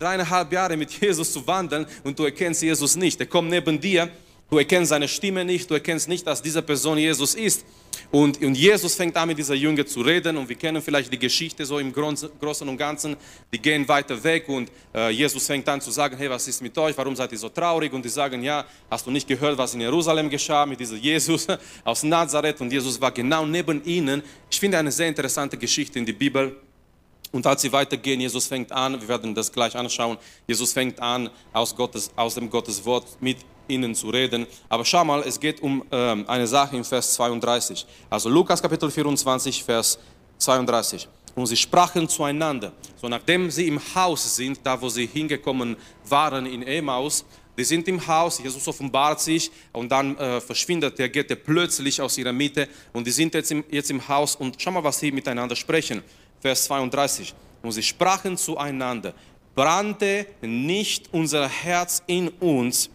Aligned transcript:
dreieinhalb 0.00 0.50
Jahre 0.50 0.76
mit 0.76 0.90
Jesus 0.98 1.32
zu 1.32 1.46
wandeln 1.46 1.86
und 2.02 2.18
du 2.18 2.24
erkennst 2.24 2.62
Jesus 2.62 2.96
nicht. 2.96 3.20
Er 3.20 3.26
kommt 3.26 3.50
neben 3.50 3.78
dir, 3.78 4.08
du 4.48 4.56
erkennst 4.56 4.88
seine 4.88 5.06
Stimme 5.06 5.44
nicht, 5.44 5.70
du 5.70 5.74
erkennst 5.74 6.08
nicht, 6.08 6.26
dass 6.26 6.40
diese 6.40 6.62
Person 6.62 6.96
Jesus 6.96 7.34
ist. 7.34 7.64
Und, 8.10 8.40
und 8.42 8.54
Jesus 8.54 8.94
fängt 8.94 9.14
an, 9.16 9.28
mit 9.28 9.36
dieser 9.36 9.54
Jünger 9.54 9.84
zu 9.84 10.00
reden 10.00 10.38
und 10.38 10.48
wir 10.48 10.56
kennen 10.56 10.80
vielleicht 10.80 11.12
die 11.12 11.18
Geschichte 11.18 11.66
so 11.66 11.78
im 11.78 11.92
Großen 11.92 12.68
und 12.68 12.76
Ganzen. 12.78 13.14
Die 13.52 13.58
gehen 13.58 13.86
weiter 13.86 14.22
weg 14.24 14.48
und 14.48 14.70
äh, 14.94 15.10
Jesus 15.10 15.46
fängt 15.46 15.68
an 15.68 15.82
zu 15.82 15.90
sagen, 15.90 16.16
hey, 16.16 16.30
was 16.30 16.48
ist 16.48 16.62
mit 16.62 16.76
euch, 16.78 16.96
warum 16.96 17.14
seid 17.14 17.30
ihr 17.32 17.38
so 17.38 17.50
traurig? 17.50 17.92
Und 17.92 18.02
die 18.02 18.08
sagen, 18.08 18.42
ja, 18.42 18.64
hast 18.90 19.06
du 19.06 19.10
nicht 19.10 19.28
gehört, 19.28 19.58
was 19.58 19.74
in 19.74 19.82
Jerusalem 19.82 20.30
geschah 20.30 20.64
mit 20.64 20.80
diesem 20.80 20.98
Jesus 20.98 21.46
aus 21.84 22.02
Nazareth? 22.02 22.60
Und 22.60 22.72
Jesus 22.72 22.98
war 22.98 23.12
genau 23.12 23.44
neben 23.44 23.84
ihnen. 23.84 24.22
Ich 24.50 24.58
finde 24.58 24.78
eine 24.78 24.90
sehr 24.90 25.08
interessante 25.08 25.58
Geschichte 25.58 25.98
in 25.98 26.06
der 26.06 26.14
Bibel. 26.14 26.56
Und 27.32 27.46
als 27.46 27.62
sie 27.62 27.72
weitergehen, 27.72 28.20
Jesus 28.20 28.46
fängt 28.46 28.72
an, 28.72 29.00
wir 29.00 29.06
werden 29.06 29.34
das 29.34 29.52
gleich 29.52 29.76
anschauen, 29.76 30.18
Jesus 30.46 30.72
fängt 30.72 31.00
an, 31.00 31.30
aus, 31.52 31.74
Gottes, 31.74 32.10
aus 32.16 32.34
dem 32.34 32.50
Gottes 32.50 32.84
Wort 32.84 33.06
mit 33.20 33.38
ihnen 33.68 33.94
zu 33.94 34.10
reden. 34.10 34.46
Aber 34.68 34.84
schau 34.84 35.04
mal, 35.04 35.20
es 35.20 35.38
geht 35.38 35.62
um 35.62 35.84
ähm, 35.92 36.24
eine 36.28 36.46
Sache 36.46 36.76
im 36.76 36.84
Vers 36.84 37.14
32. 37.14 37.86
Also 38.08 38.28
Lukas 38.28 38.60
Kapitel 38.60 38.90
24, 38.90 39.62
Vers 39.62 39.98
32. 40.38 41.08
Und 41.36 41.46
sie 41.46 41.56
sprachen 41.56 42.08
zueinander. 42.08 42.72
So 43.00 43.08
nachdem 43.08 43.50
sie 43.50 43.68
im 43.68 43.80
Haus 43.94 44.36
sind, 44.36 44.60
da 44.64 44.80
wo 44.80 44.88
sie 44.88 45.06
hingekommen 45.06 45.76
waren 46.08 46.46
in 46.46 46.62
Emaus, 46.64 47.24
die 47.56 47.64
sind 47.64 47.86
im 47.88 48.04
Haus, 48.06 48.38
Jesus 48.38 48.66
offenbart 48.66 49.20
sich 49.20 49.50
und 49.72 49.90
dann 49.90 50.16
äh, 50.16 50.40
verschwindet 50.40 50.98
der 50.98 51.08
Gette 51.10 51.36
plötzlich 51.36 52.00
aus 52.00 52.16
ihrer 52.16 52.32
Mitte 52.32 52.68
und 52.92 53.06
die 53.06 53.10
sind 53.10 53.34
jetzt 53.34 53.52
im, 53.52 53.64
jetzt 53.70 53.90
im 53.90 54.06
Haus 54.08 54.34
und 54.34 54.56
schau 54.58 54.70
mal, 54.70 54.82
was 54.82 54.98
sie 54.98 55.12
miteinander 55.12 55.54
sprechen. 55.54 56.02
Vers 56.40 56.64
32. 56.64 57.34
Und 57.62 57.72
sie 57.72 57.82
sprachen 57.82 58.36
zueinander, 58.36 59.14
brannte 59.54 60.26
nicht 60.40 61.08
unser 61.12 61.48
Herz 61.48 62.02
in 62.06 62.28
uns, 62.28 62.90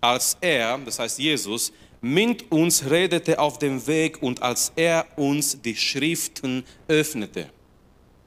als 0.00 0.36
er, 0.40 0.78
das 0.78 0.98
heißt 0.98 1.18
Jesus, 1.18 1.72
mit 2.02 2.50
uns 2.50 2.88
redete 2.88 3.38
auf 3.38 3.58
dem 3.58 3.86
Weg 3.86 4.22
und 4.22 4.42
als 4.42 4.72
er 4.76 5.06
uns 5.16 5.60
die 5.60 5.76
Schriften 5.76 6.64
öffnete. 6.88 7.50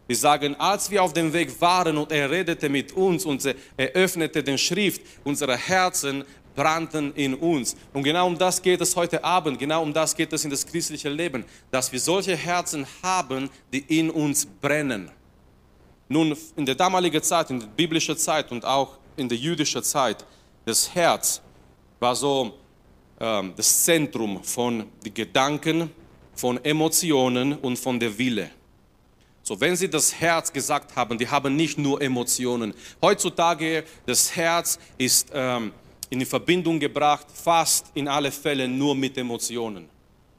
Wir 0.05 0.15
sagen, 0.15 0.55
als 0.55 0.91
wir 0.91 1.01
auf 1.01 1.13
dem 1.13 1.31
Weg 1.33 1.59
waren 1.61 1.97
und 1.97 2.11
er 2.11 2.29
redete 2.29 2.69
mit 2.69 2.91
uns 2.91 3.25
und 3.25 3.43
er 3.77 3.87
öffnete 3.93 4.43
den 4.43 4.57
Schrift, 4.57 5.01
unsere 5.23 5.57
Herzen 5.57 6.23
brannten 6.55 7.13
in 7.15 7.33
uns. 7.35 7.75
Und 7.93 8.03
genau 8.03 8.27
um 8.27 8.37
das 8.37 8.61
geht 8.61 8.81
es 8.81 8.95
heute 8.95 9.23
Abend, 9.23 9.59
genau 9.59 9.83
um 9.83 9.93
das 9.93 10.15
geht 10.15 10.31
es 10.33 10.43
in 10.43 10.49
das 10.49 10.65
christliche 10.65 11.09
Leben, 11.09 11.45
dass 11.71 11.91
wir 11.91 11.99
solche 11.99 12.35
Herzen 12.35 12.85
haben, 13.01 13.49
die 13.71 13.79
in 13.99 14.09
uns 14.09 14.45
brennen. 14.45 15.09
Nun, 16.09 16.35
in 16.55 16.65
der 16.65 16.75
damaligen 16.75 17.21
Zeit, 17.23 17.49
in 17.49 17.59
der 17.59 17.67
biblischen 17.67 18.17
Zeit 18.17 18.51
und 18.51 18.65
auch 18.65 18.97
in 19.15 19.27
der 19.27 19.37
jüdischen 19.37 19.83
Zeit, 19.83 20.25
das 20.65 20.93
Herz 20.93 21.41
war 21.99 22.15
so 22.15 22.53
ähm, 23.19 23.53
das 23.55 23.83
Zentrum 23.83 24.43
von 24.43 24.85
den 25.03 25.13
Gedanken, 25.13 25.89
von 26.35 26.63
Emotionen 26.63 27.53
und 27.57 27.77
von 27.77 27.99
der 27.99 28.17
Wille. 28.17 28.49
So, 29.43 29.59
wenn 29.59 29.75
Sie 29.75 29.89
das 29.89 30.13
Herz 30.13 30.51
gesagt 30.51 30.95
haben, 30.95 31.17
die 31.17 31.27
haben 31.27 31.55
nicht 31.55 31.77
nur 31.77 32.01
Emotionen. 32.01 32.73
Heutzutage, 33.01 33.83
das 34.05 34.35
Herz 34.35 34.79
ist 34.97 35.29
ähm, 35.33 35.73
in 36.21 36.25
Verbindung 36.25 36.79
gebracht, 36.79 37.27
fast 37.33 37.87
in 37.93 38.07
alle 38.07 38.31
Fälle 38.31 38.67
nur 38.67 38.95
mit 38.95 39.17
Emotionen 39.17 39.89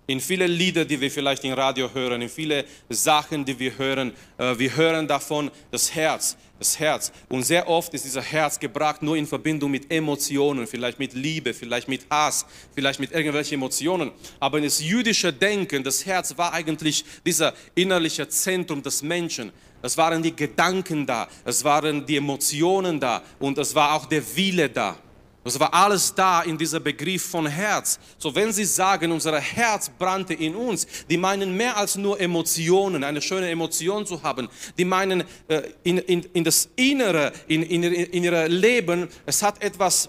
in 0.07 0.21
viele 0.21 0.47
Lieder, 0.47 0.85
die 0.85 1.01
wir 1.01 1.11
vielleicht 1.11 1.45
im 1.45 1.53
Radio 1.53 1.91
hören, 1.93 2.21
in 2.21 2.29
viele 2.29 2.65
Sachen, 2.89 3.45
die 3.45 3.59
wir 3.59 3.77
hören. 3.79 4.13
Äh, 4.37 4.59
wir 4.59 4.77
hören 4.77 5.09
davon 5.09 5.51
das 5.71 5.95
Herz, 5.95 6.37
das 6.59 6.79
Herz. 6.79 7.11
Und 7.29 7.43
sehr 7.43 7.67
oft 7.69 7.95
ist 7.95 8.05
dieser 8.05 8.21
Herz 8.21 8.59
gebracht 8.59 9.03
nur 9.03 9.17
in 9.17 9.27
Verbindung 9.27 9.71
mit 9.71 9.91
Emotionen, 9.91 10.67
vielleicht 10.67 10.99
mit 10.99 11.15
Liebe, 11.15 11.55
vielleicht 11.55 11.89
mit 11.89 12.07
Hass, 12.11 12.45
vielleicht 12.75 13.01
mit 13.01 13.13
irgendwelchen 13.13 13.55
Emotionen. 13.55 14.11
Aber 14.41 14.59
in 14.59 14.65
das 14.65 14.81
jüdische 14.81 15.33
Denken, 15.33 15.83
das 15.83 16.05
Herz 16.05 16.37
war 16.37 16.53
eigentlich 16.53 17.05
dieser 17.25 17.55
innerliche 17.75 18.29
Zentrum 18.29 18.83
des 18.83 19.03
Menschen. 19.03 19.53
Es 19.81 19.97
waren 19.97 20.23
die 20.23 20.35
Gedanken 20.35 21.07
da, 21.07 21.29
es 21.45 21.65
waren 21.65 22.05
die 22.05 22.17
Emotionen 22.17 23.01
da 23.01 23.23
und 23.39 23.59
es 23.59 23.75
war 23.75 23.95
auch 23.95 24.07
der 24.07 24.23
Wille 24.37 24.69
da. 24.69 24.99
Das 25.45 25.61
war 25.61 25.73
alles 25.75 26.15
da 26.15 26.43
in 26.43 26.57
dieser 26.57 26.81
Begriff 26.81 27.23
von 27.23 27.47
Herz. 27.47 27.99
So, 28.17 28.35
wenn 28.35 28.51
Sie 28.51 28.65
sagen, 28.65 29.13
unser 29.13 29.39
Herz 29.39 29.91
brannte 29.91 30.33
in 30.33 30.57
uns, 30.57 30.87
die 31.09 31.19
meinen 31.19 31.55
mehr 31.55 31.77
als 31.77 31.97
nur 31.97 32.19
Emotionen, 32.19 33.05
eine 33.05 33.21
schöne 33.21 33.51
Emotion 33.51 34.07
zu 34.07 34.23
haben. 34.23 34.49
Die 34.79 34.87
meinen 34.87 35.23
äh, 35.49 35.63
in, 35.83 35.99
in, 35.99 36.23
in 36.33 36.45
das 36.45 36.71
Innere, 36.77 37.33
in, 37.47 37.63
in, 37.63 37.83
in 37.83 38.25
ihr 38.25 38.49
Leben, 38.49 39.09
es 39.27 39.43
hat 39.43 39.63
etwas 39.63 40.09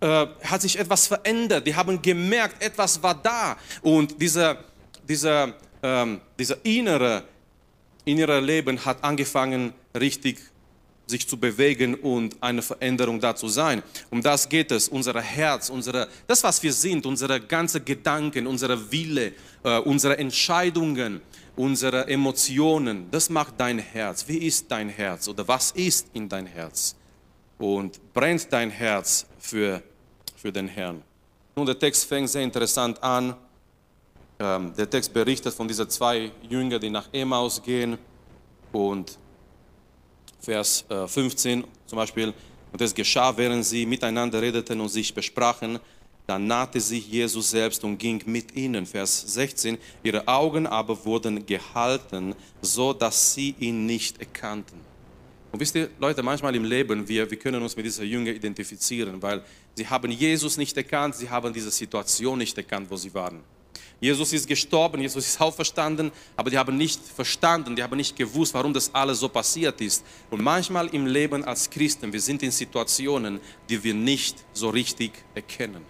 äh, 0.00 0.26
hat 0.44 0.62
sich 0.62 0.78
etwas 0.78 1.06
verändert. 1.06 1.66
Die 1.66 1.74
haben 1.74 2.00
gemerkt, 2.00 2.62
etwas 2.62 3.02
war 3.02 3.14
da. 3.14 3.58
Und 3.82 4.20
dieser, 4.20 4.64
dieser, 5.06 5.52
ähm, 5.82 6.22
dieser 6.38 6.64
innere, 6.64 7.24
innere 8.06 8.40
Leben 8.40 8.82
hat 8.82 9.04
angefangen, 9.04 9.74
richtig 9.94 10.38
sich 11.10 11.28
zu 11.28 11.36
bewegen 11.36 11.94
und 11.94 12.36
eine 12.40 12.62
Veränderung 12.62 13.20
da 13.20 13.36
zu 13.36 13.48
sein. 13.48 13.82
Um 14.10 14.22
das 14.22 14.48
geht 14.48 14.70
es, 14.70 14.88
unser 14.88 15.20
Herz, 15.20 15.68
unsere, 15.68 16.08
das, 16.26 16.42
was 16.42 16.62
wir 16.62 16.72
sind, 16.72 17.04
unsere 17.04 17.40
ganzen 17.40 17.84
Gedanken, 17.84 18.46
unsere 18.46 18.90
Wille, 18.90 19.32
äh, 19.62 19.78
unsere 19.80 20.16
Entscheidungen, 20.18 21.20
unsere 21.56 22.06
Emotionen, 22.08 23.10
das 23.10 23.28
macht 23.28 23.54
dein 23.58 23.78
Herz. 23.78 24.26
Wie 24.26 24.38
ist 24.38 24.70
dein 24.70 24.88
Herz 24.88 25.28
oder 25.28 25.46
was 25.46 25.72
ist 25.72 26.06
in 26.14 26.28
dein 26.28 26.46
Herz? 26.46 26.96
Und 27.58 28.00
brennt 28.14 28.50
dein 28.50 28.70
Herz 28.70 29.26
für, 29.38 29.82
für 30.36 30.50
den 30.50 30.68
Herrn? 30.68 31.02
Nun, 31.54 31.66
der 31.66 31.78
Text 31.78 32.06
fängt 32.06 32.30
sehr 32.30 32.42
interessant 32.42 33.02
an. 33.02 33.34
Ähm, 34.38 34.72
der 34.74 34.88
Text 34.88 35.12
berichtet 35.12 35.52
von 35.52 35.68
diesen 35.68 35.90
zwei 35.90 36.30
Jüngern, 36.48 36.80
die 36.80 36.88
nach 36.88 37.08
Emmaus 37.12 37.62
gehen 37.62 37.98
und 38.72 39.18
Vers 40.40 40.84
15 40.88 41.60
äh, 41.60 41.64
zum 41.86 41.96
Beispiel, 41.96 42.32
und 42.72 42.80
es 42.80 42.94
geschah, 42.94 43.36
während 43.36 43.64
sie 43.64 43.84
miteinander 43.84 44.40
redeten 44.40 44.80
und 44.80 44.88
sich 44.88 45.12
besprachen, 45.12 45.78
dann 46.26 46.46
nahte 46.46 46.80
sich 46.80 47.08
Jesus 47.08 47.50
selbst 47.50 47.82
und 47.82 47.98
ging 47.98 48.22
mit 48.26 48.54
ihnen. 48.54 48.86
Vers 48.86 49.34
16, 49.34 49.78
ihre 50.04 50.28
Augen 50.28 50.66
aber 50.66 51.04
wurden 51.04 51.44
gehalten, 51.44 52.34
so 52.62 52.92
dass 52.92 53.34
sie 53.34 53.56
ihn 53.58 53.86
nicht 53.86 54.20
erkannten. 54.20 54.78
Und 55.50 55.58
wisst 55.58 55.74
ihr, 55.74 55.90
Leute, 55.98 56.22
manchmal 56.22 56.54
im 56.54 56.64
Leben, 56.64 57.08
wir, 57.08 57.28
wir 57.28 57.38
können 57.38 57.60
uns 57.60 57.76
mit 57.76 57.84
dieser 57.84 58.04
Jünger 58.04 58.30
identifizieren, 58.30 59.20
weil 59.20 59.42
sie 59.74 59.88
haben 59.88 60.12
Jesus 60.12 60.56
nicht 60.56 60.76
erkannt, 60.76 61.16
sie 61.16 61.28
haben 61.28 61.52
diese 61.52 61.72
Situation 61.72 62.38
nicht 62.38 62.56
erkannt, 62.56 62.88
wo 62.88 62.96
sie 62.96 63.12
waren. 63.12 63.40
Jesus 64.00 64.32
ist 64.32 64.48
gestorben, 64.48 65.00
Jesus 65.02 65.26
ist 65.26 65.40
auferstanden, 65.40 66.10
aber 66.34 66.48
die 66.48 66.56
haben 66.56 66.76
nicht 66.76 67.00
verstanden, 67.04 67.76
die 67.76 67.82
haben 67.82 67.96
nicht 67.96 68.16
gewusst, 68.16 68.54
warum 68.54 68.72
das 68.72 68.92
alles 68.94 69.20
so 69.20 69.28
passiert 69.28 69.80
ist. 69.82 70.04
Und 70.30 70.42
manchmal 70.42 70.88
im 70.88 71.06
Leben 71.06 71.44
als 71.44 71.68
Christen, 71.68 72.10
wir 72.12 72.20
sind 72.20 72.42
in 72.42 72.50
Situationen, 72.50 73.40
die 73.68 73.82
wir 73.84 73.92
nicht 73.92 74.38
so 74.54 74.70
richtig 74.70 75.12
erkennen. 75.34 75.84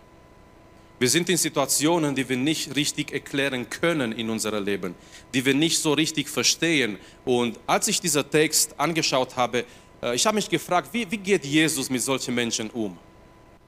Wir 0.98 1.08
sind 1.08 1.30
in 1.30 1.38
Situationen, 1.38 2.14
die 2.14 2.28
wir 2.28 2.36
nicht 2.36 2.76
richtig 2.76 3.12
erklären 3.12 3.70
können 3.70 4.12
in 4.12 4.28
unserem 4.28 4.62
Leben, 4.62 4.94
die 5.32 5.42
wir 5.44 5.54
nicht 5.54 5.78
so 5.78 5.92
richtig 5.92 6.28
verstehen. 6.28 6.98
Und 7.24 7.58
als 7.66 7.88
ich 7.88 8.00
diesen 8.00 8.28
Text 8.28 8.78
angeschaut 8.78 9.34
habe, 9.36 9.64
äh, 10.02 10.14
ich 10.14 10.26
habe 10.26 10.34
mich 10.34 10.50
gefragt, 10.50 10.90
wie, 10.92 11.10
wie 11.10 11.16
geht 11.16 11.44
Jesus 11.44 11.88
mit 11.88 12.02
solchen 12.02 12.34
Menschen 12.34 12.68
um? 12.70 12.98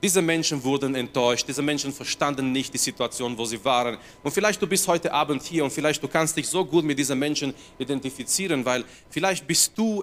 Diese 0.03 0.21
Menschen 0.21 0.65
wurden 0.65 0.97
enttäuscht, 0.97 1.47
diese 1.47 1.63
Menschen 1.63 1.93
verstanden 1.93 2.51
nicht 2.51 2.75
die 2.75 2.79
Situation, 2.79 3.39
wo 3.39 3.45
sie 3.45 3.65
waren. 3.65 3.99
Und 4.25 4.33
vielleicht 4.33 4.61
du 4.61 4.67
bist 4.67 4.89
heute 4.89 5.13
Abend 5.13 5.43
hier 5.45 5.63
und 5.63 5.71
vielleicht 5.71 6.03
du 6.03 6.09
kannst 6.09 6.37
dich 6.37 6.49
so 6.49 6.65
gut 6.65 6.85
mit 6.85 6.99
diesen 6.99 7.19
Menschen 7.19 7.55
identifizieren, 7.79 8.65
weil 8.65 8.85
vielleicht 9.11 9.47
bist 9.47 9.73
du 9.77 10.03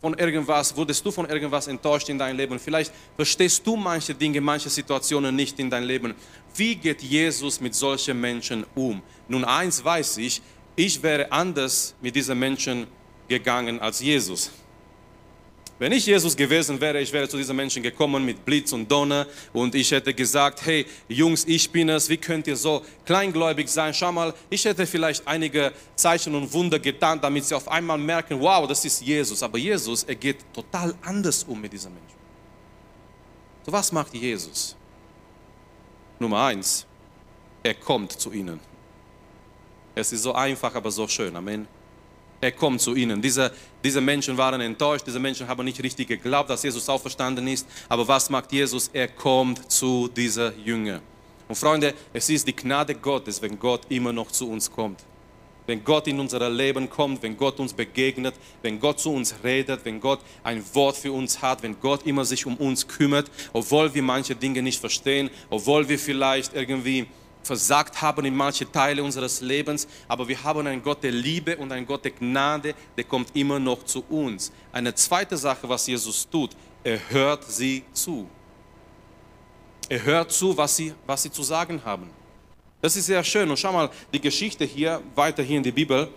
von 0.00 0.14
irgendwas, 0.14 0.74
wurdest 0.76 1.04
du 1.04 1.10
von 1.10 1.28
irgendwas 1.28 1.66
enttäuscht 1.66 2.08
in 2.08 2.18
deinem 2.18 2.36
Leben. 2.36 2.58
Vielleicht 2.58 2.92
verstehst 3.16 3.66
du 3.66 3.76
manche 3.76 4.14
Dinge, 4.14 4.40
manche 4.40 4.70
Situationen 4.70 5.34
nicht 5.34 5.58
in 5.58 5.68
deinem 5.68 5.86
Leben. 5.88 6.14
Wie 6.54 6.76
geht 6.76 7.02
Jesus 7.02 7.60
mit 7.60 7.74
solchen 7.74 8.20
Menschen 8.20 8.64
um? 8.74 9.02
Nun, 9.28 9.44
eins 9.44 9.84
weiß 9.84 10.18
ich, 10.18 10.40
ich 10.76 11.02
wäre 11.02 11.30
anders 11.30 11.94
mit 12.00 12.14
diesen 12.14 12.38
Menschen 12.38 12.86
gegangen 13.28 13.80
als 13.80 14.00
Jesus. 14.00 14.50
Wenn 15.80 15.92
ich 15.92 16.04
Jesus 16.04 16.36
gewesen 16.36 16.78
wäre, 16.78 17.00
ich 17.00 17.10
wäre 17.10 17.26
zu 17.26 17.38
diesen 17.38 17.56
Menschen 17.56 17.82
gekommen 17.82 18.22
mit 18.22 18.44
Blitz 18.44 18.70
und 18.74 18.86
Donner 18.86 19.26
und 19.54 19.74
ich 19.74 19.90
hätte 19.90 20.12
gesagt, 20.12 20.66
hey 20.66 20.84
Jungs, 21.08 21.46
ich 21.46 21.70
bin 21.70 21.88
es, 21.88 22.06
wie 22.10 22.18
könnt 22.18 22.46
ihr 22.46 22.56
so 22.56 22.84
kleingläubig 23.06 23.66
sein? 23.66 23.94
Schau 23.94 24.12
mal, 24.12 24.34
ich 24.50 24.62
hätte 24.62 24.86
vielleicht 24.86 25.26
einige 25.26 25.72
Zeichen 25.96 26.34
und 26.34 26.52
Wunder 26.52 26.78
getan, 26.78 27.18
damit 27.18 27.46
sie 27.46 27.54
auf 27.54 27.66
einmal 27.66 27.96
merken, 27.96 28.38
wow, 28.38 28.68
das 28.68 28.84
ist 28.84 29.00
Jesus. 29.00 29.42
Aber 29.42 29.56
Jesus, 29.56 30.02
er 30.02 30.16
geht 30.16 30.44
total 30.52 30.94
anders 31.00 31.44
um 31.44 31.58
mit 31.58 31.72
diesen 31.72 31.94
Menschen. 31.94 32.18
So 33.64 33.72
was 33.72 33.90
macht 33.90 34.12
Jesus? 34.12 34.76
Nummer 36.18 36.44
eins, 36.44 36.84
er 37.62 37.72
kommt 37.72 38.12
zu 38.12 38.30
ihnen. 38.32 38.60
Es 39.94 40.12
ist 40.12 40.24
so 40.24 40.34
einfach, 40.34 40.74
aber 40.74 40.90
so 40.90 41.08
schön. 41.08 41.34
Amen. 41.34 41.79
Er 42.40 42.52
kommt 42.52 42.80
zu 42.80 42.94
ihnen. 42.94 43.20
Diese, 43.20 43.52
diese 43.84 44.00
Menschen 44.00 44.36
waren 44.36 44.60
enttäuscht, 44.60 45.06
diese 45.06 45.20
Menschen 45.20 45.46
haben 45.46 45.64
nicht 45.64 45.82
richtig 45.82 46.08
geglaubt, 46.08 46.48
dass 46.48 46.62
Jesus 46.62 46.88
auferstanden 46.88 47.46
ist. 47.48 47.66
Aber 47.88 48.06
was 48.08 48.30
macht 48.30 48.50
Jesus? 48.52 48.88
Er 48.92 49.08
kommt 49.08 49.70
zu 49.70 50.08
dieser 50.08 50.54
Jünger. 50.56 51.02
Und 51.48 51.56
Freunde, 51.56 51.94
es 52.12 52.30
ist 52.30 52.46
die 52.46 52.56
Gnade 52.56 52.94
Gottes, 52.94 53.42
wenn 53.42 53.58
Gott 53.58 53.82
immer 53.90 54.12
noch 54.12 54.30
zu 54.30 54.48
uns 54.48 54.70
kommt. 54.70 55.00
Wenn 55.66 55.84
Gott 55.84 56.06
in 56.06 56.18
unser 56.18 56.48
Leben 56.48 56.88
kommt, 56.88 57.22
wenn 57.22 57.36
Gott 57.36 57.60
uns 57.60 57.72
begegnet, 57.72 58.34
wenn 58.62 58.80
Gott 58.80 58.98
zu 58.98 59.12
uns 59.12 59.34
redet, 59.44 59.84
wenn 59.84 60.00
Gott 60.00 60.20
ein 60.42 60.64
Wort 60.74 60.96
für 60.96 61.12
uns 61.12 61.42
hat, 61.42 61.62
wenn 61.62 61.78
Gott 61.78 62.06
immer 62.06 62.24
sich 62.24 62.46
um 62.46 62.56
uns 62.56 62.88
kümmert, 62.88 63.30
obwohl 63.52 63.92
wir 63.94 64.02
manche 64.02 64.34
Dinge 64.34 64.62
nicht 64.62 64.80
verstehen, 64.80 65.28
obwohl 65.50 65.88
wir 65.88 65.98
vielleicht 65.98 66.54
irgendwie 66.54 67.06
versagt 67.42 68.00
haben 68.00 68.24
in 68.24 68.36
manche 68.36 68.70
Teile 68.70 69.02
unseres 69.02 69.40
Lebens, 69.40 69.88
aber 70.08 70.28
wir 70.28 70.42
haben 70.42 70.66
einen 70.66 70.82
Gott 70.82 71.02
der 71.02 71.12
Liebe 71.12 71.56
und 71.56 71.72
einen 71.72 71.86
Gott 71.86 72.04
der 72.04 72.12
Gnade, 72.12 72.74
der 72.96 73.04
kommt 73.04 73.34
immer 73.34 73.58
noch 73.58 73.84
zu 73.84 74.04
uns. 74.08 74.52
Eine 74.72 74.94
zweite 74.94 75.36
Sache, 75.36 75.68
was 75.68 75.86
Jesus 75.86 76.28
tut, 76.28 76.50
er 76.84 76.98
hört 77.10 77.44
sie 77.44 77.84
zu. 77.92 78.28
Er 79.88 80.04
hört 80.04 80.30
zu, 80.30 80.56
was 80.56 80.76
sie, 80.76 80.94
was 81.06 81.22
sie 81.22 81.32
zu 81.32 81.42
sagen 81.42 81.80
haben. 81.84 82.10
Das 82.80 82.96
ist 82.96 83.06
sehr 83.06 83.22
schön. 83.24 83.50
Und 83.50 83.58
schau 83.58 83.72
mal, 83.72 83.90
die 84.12 84.20
Geschichte 84.20 84.64
hier, 84.64 85.02
weiter 85.14 85.42
hier 85.42 85.58
in 85.58 85.62
die 85.62 85.72
Bibel. 85.72 86.08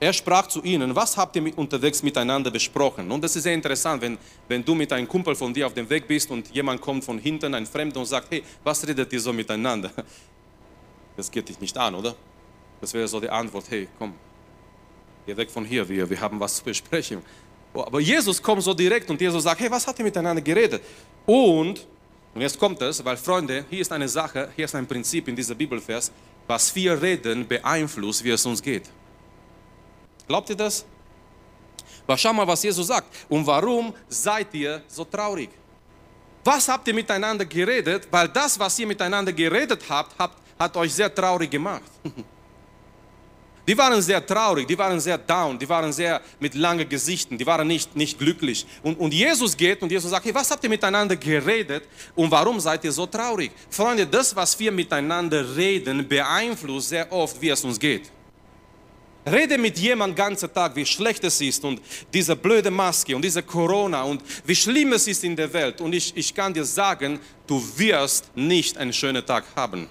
Er 0.00 0.12
sprach 0.12 0.46
zu 0.46 0.62
ihnen, 0.62 0.94
was 0.94 1.16
habt 1.16 1.34
ihr 1.34 1.58
unterwegs 1.58 2.02
miteinander 2.02 2.52
besprochen? 2.52 3.10
Und 3.10 3.22
das 3.22 3.34
ist 3.34 3.42
sehr 3.42 3.54
interessant, 3.54 4.00
wenn, 4.00 4.16
wenn 4.46 4.64
du 4.64 4.74
mit 4.74 4.92
einem 4.92 5.08
Kumpel 5.08 5.34
von 5.34 5.52
dir 5.52 5.66
auf 5.66 5.74
dem 5.74 5.90
Weg 5.90 6.06
bist 6.06 6.30
und 6.30 6.48
jemand 6.54 6.80
kommt 6.80 7.04
von 7.04 7.18
hinten, 7.18 7.52
ein 7.54 7.66
Fremder, 7.66 7.98
und 7.98 8.06
sagt, 8.06 8.30
hey, 8.30 8.44
was 8.62 8.86
redet 8.86 9.12
ihr 9.12 9.20
so 9.20 9.32
miteinander? 9.32 9.90
Das 11.16 11.28
geht 11.28 11.48
dich 11.48 11.58
nicht 11.58 11.76
an, 11.76 11.96
oder? 11.96 12.14
Das 12.80 12.94
wäre 12.94 13.08
so 13.08 13.18
die 13.18 13.28
Antwort, 13.28 13.64
hey, 13.70 13.88
komm, 13.98 14.14
geh 15.26 15.36
weg 15.36 15.50
von 15.50 15.64
hier, 15.64 15.88
wir, 15.88 16.08
wir 16.08 16.20
haben 16.20 16.38
was 16.38 16.54
zu 16.54 16.62
besprechen. 16.62 17.22
Oh, 17.74 17.82
aber 17.82 17.98
Jesus 17.98 18.40
kommt 18.40 18.62
so 18.62 18.72
direkt 18.72 19.10
und 19.10 19.20
Jesus 19.20 19.42
sagt, 19.42 19.60
hey, 19.60 19.68
was 19.68 19.84
habt 19.84 19.98
ihr 19.98 20.04
miteinander 20.04 20.40
geredet? 20.40 20.80
Und, 21.26 21.88
und 22.34 22.40
jetzt 22.40 22.56
kommt 22.56 22.80
es, 22.82 23.04
weil 23.04 23.16
Freunde, 23.16 23.64
hier 23.68 23.80
ist 23.80 23.90
eine 23.90 24.08
Sache, 24.08 24.50
hier 24.54 24.66
ist 24.66 24.76
ein 24.76 24.86
Prinzip 24.86 25.26
in 25.26 25.34
dieser 25.34 25.56
Bibelvers, 25.56 26.12
was 26.46 26.72
wir 26.76 27.02
reden, 27.02 27.48
beeinflusst, 27.48 28.22
wie 28.22 28.30
es 28.30 28.46
uns 28.46 28.62
geht. 28.62 28.84
Glaubt 30.28 30.50
ihr 30.50 30.56
das? 30.56 30.84
Aber 32.06 32.16
schau 32.16 32.32
mal, 32.32 32.46
was 32.46 32.62
Jesus 32.62 32.86
sagt. 32.86 33.08
Und 33.28 33.46
warum 33.46 33.92
seid 34.08 34.54
ihr 34.54 34.82
so 34.86 35.04
traurig? 35.04 35.50
Was 36.44 36.68
habt 36.68 36.86
ihr 36.88 36.94
miteinander 36.94 37.44
geredet? 37.44 38.06
Weil 38.10 38.28
das, 38.28 38.58
was 38.58 38.78
ihr 38.78 38.86
miteinander 38.86 39.32
geredet 39.32 39.82
habt, 39.88 40.18
habt 40.18 40.38
hat 40.58 40.76
euch 40.76 40.92
sehr 40.92 41.14
traurig 41.14 41.50
gemacht. 41.50 41.82
Die 43.66 43.76
waren 43.76 44.00
sehr 44.00 44.24
traurig, 44.24 44.66
die 44.66 44.78
waren 44.78 44.98
sehr 44.98 45.18
down, 45.18 45.58
die 45.58 45.68
waren 45.68 45.92
sehr 45.92 46.22
mit 46.40 46.54
langen 46.54 46.88
Gesichten, 46.88 47.36
die 47.36 47.44
waren 47.44 47.68
nicht, 47.68 47.94
nicht 47.94 48.18
glücklich. 48.18 48.64
Und, 48.82 48.98
und 48.98 49.12
Jesus 49.12 49.54
geht 49.54 49.82
und 49.82 49.92
Jesus 49.92 50.10
sagt, 50.10 50.24
hey, 50.24 50.34
was 50.34 50.50
habt 50.50 50.64
ihr 50.64 50.70
miteinander 50.70 51.14
geredet 51.16 51.86
und 52.14 52.30
warum 52.30 52.58
seid 52.60 52.82
ihr 52.84 52.92
so 52.92 53.04
traurig? 53.04 53.50
Freunde, 53.68 54.06
das, 54.06 54.34
was 54.34 54.58
wir 54.58 54.72
miteinander 54.72 55.54
reden, 55.54 56.08
beeinflusst 56.08 56.88
sehr 56.88 57.12
oft, 57.12 57.38
wie 57.42 57.50
es 57.50 57.62
uns 57.62 57.78
geht. 57.78 58.10
Rede 59.26 59.58
mit 59.58 59.78
jemandem 59.78 60.16
den 60.16 60.24
ganzen 60.24 60.52
Tag, 60.52 60.74
wie 60.76 60.86
schlecht 60.86 61.24
es 61.24 61.40
ist 61.40 61.64
und 61.64 61.80
diese 62.12 62.34
blöde 62.36 62.70
Maske 62.70 63.14
und 63.14 63.22
diese 63.22 63.42
Corona 63.42 64.02
und 64.02 64.22
wie 64.44 64.56
schlimm 64.56 64.92
es 64.92 65.06
ist 65.06 65.24
in 65.24 65.36
der 65.36 65.52
Welt. 65.52 65.80
Und 65.80 65.92
ich, 65.92 66.16
ich 66.16 66.34
kann 66.34 66.54
dir 66.54 66.64
sagen, 66.64 67.18
du 67.46 67.62
wirst 67.76 68.34
nicht 68.34 68.78
einen 68.78 68.92
schönen 68.92 69.24
Tag 69.24 69.44
haben. 69.54 69.88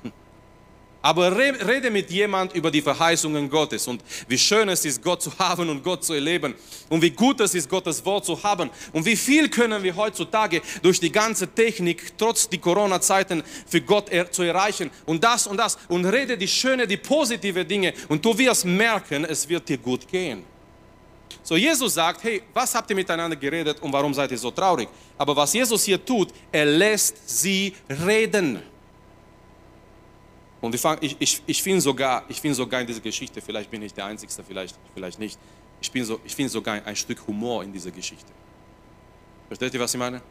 Aber 1.07 1.37
rede 1.37 1.89
mit 1.89 2.11
jemand 2.11 2.53
über 2.53 2.69
die 2.69 2.81
Verheißungen 2.81 3.49
Gottes 3.49 3.87
und 3.87 4.03
wie 4.27 4.37
schön 4.37 4.67
es 4.67 4.83
ist, 4.83 5.01
Gott 5.01 5.21
zu 5.21 5.31
haben 5.39 5.69
und 5.69 5.81
Gott 5.81 6.03
zu 6.03 6.13
erleben 6.13 6.53
und 6.89 7.01
wie 7.01 7.11
gut 7.11 7.39
es 7.39 7.55
ist, 7.55 7.69
Gottes 7.69 8.03
Wort 8.03 8.25
zu 8.25 8.43
haben 8.43 8.69
und 8.91 9.05
wie 9.05 9.15
viel 9.15 9.47
können 9.47 9.81
wir 9.81 9.95
heutzutage 9.95 10.61
durch 10.81 10.99
die 10.99 11.09
ganze 11.09 11.47
Technik, 11.47 12.11
trotz 12.17 12.49
die 12.49 12.57
Corona-Zeiten, 12.57 13.41
für 13.65 13.79
Gott 13.79 14.09
er 14.09 14.29
zu 14.29 14.43
erreichen 14.43 14.91
und 15.05 15.23
das 15.23 15.47
und 15.47 15.55
das 15.55 15.77
und 15.87 16.03
rede 16.03 16.37
die 16.37 16.45
schöne, 16.45 16.85
die 16.85 16.97
positive 16.97 17.63
Dinge 17.63 17.93
und 18.09 18.25
du 18.25 18.37
wirst 18.37 18.65
merken, 18.65 19.23
es 19.23 19.47
wird 19.47 19.69
dir 19.69 19.77
gut 19.77 20.05
gehen. 20.09 20.43
So, 21.41 21.55
Jesus 21.55 21.93
sagt, 21.93 22.21
hey, 22.25 22.41
was 22.53 22.75
habt 22.75 22.89
ihr 22.89 22.97
miteinander 22.97 23.37
geredet 23.37 23.81
und 23.81 23.93
warum 23.93 24.13
seid 24.13 24.29
ihr 24.31 24.37
so 24.37 24.51
traurig? 24.51 24.89
Aber 25.17 25.33
was 25.33 25.53
Jesus 25.53 25.85
hier 25.85 26.03
tut, 26.03 26.33
er 26.51 26.65
lässt 26.65 27.15
sie 27.29 27.73
reden. 28.05 28.61
Und 30.67 30.75
ich, 30.75 30.83
ich, 31.01 31.15
ich, 31.19 31.41
ich 31.45 31.63
finde 31.63 31.81
sogar, 31.81 32.23
find 32.29 32.55
sogar 32.55 32.81
in 32.81 32.87
dieser 32.87 32.99
Geschichte, 32.99 33.41
vielleicht 33.41 33.71
bin 33.71 33.81
ich 33.81 33.93
der 33.93 34.05
Einzige, 34.05 34.31
vielleicht, 34.47 34.75
vielleicht 34.93 35.19
nicht, 35.19 35.39
ich, 35.81 35.91
so, 36.05 36.19
ich 36.23 36.35
finde 36.35 36.49
sogar 36.49 36.85
ein 36.85 36.95
Stück 36.95 37.25
Humor 37.27 37.63
in 37.63 37.73
dieser 37.73 37.91
Geschichte. 37.91 38.31
Versteht 39.47 39.73
ihr, 39.73 39.79
was 39.79 39.93
ich 39.93 39.99
meine? 39.99 40.21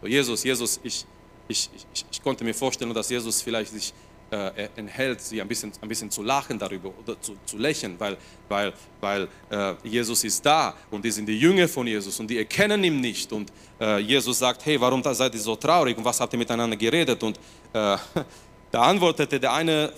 So, 0.00 0.06
Jesus, 0.06 0.44
Jesus, 0.44 0.80
ich, 0.82 1.06
ich, 1.48 1.70
ich, 1.92 2.04
ich 2.10 2.22
konnte 2.22 2.44
mir 2.44 2.54
vorstellen, 2.54 2.92
dass 2.92 3.08
Jesus 3.08 3.40
vielleicht 3.40 3.72
sich 3.72 3.92
äh, 4.30 4.68
enthält, 4.76 5.20
sie 5.20 5.40
ein 5.40 5.48
bisschen, 5.48 5.72
ein 5.80 5.88
bisschen 5.88 6.10
zu 6.10 6.22
lachen 6.22 6.58
darüber 6.58 6.92
oder 7.00 7.20
zu, 7.20 7.36
zu 7.44 7.56
lächeln, 7.56 7.94
weil, 7.98 8.16
weil, 8.48 8.72
weil 9.00 9.28
äh, 9.50 9.74
Jesus 9.84 10.24
ist 10.24 10.44
da 10.44 10.74
und 10.90 11.04
die 11.04 11.10
sind 11.10 11.26
die 11.26 11.38
Jünger 11.38 11.68
von 11.68 11.86
Jesus 11.86 12.18
und 12.18 12.28
die 12.28 12.38
erkennen 12.38 12.82
ihn 12.82 13.00
nicht. 13.00 13.32
Und 13.32 13.52
äh, 13.80 13.98
Jesus 13.98 14.38
sagt, 14.38 14.64
hey, 14.66 14.80
warum 14.80 15.02
seid 15.02 15.34
ihr 15.34 15.40
so 15.40 15.56
traurig 15.56 15.96
und 15.96 16.04
was 16.04 16.20
habt 16.20 16.32
ihr 16.32 16.38
miteinander 16.38 16.76
geredet? 16.76 17.22
Und 17.22 17.38
äh, 17.72 17.96
Da 18.74 18.82
antwortete 18.82 19.38
der 19.38 19.52
eine, 19.52 19.92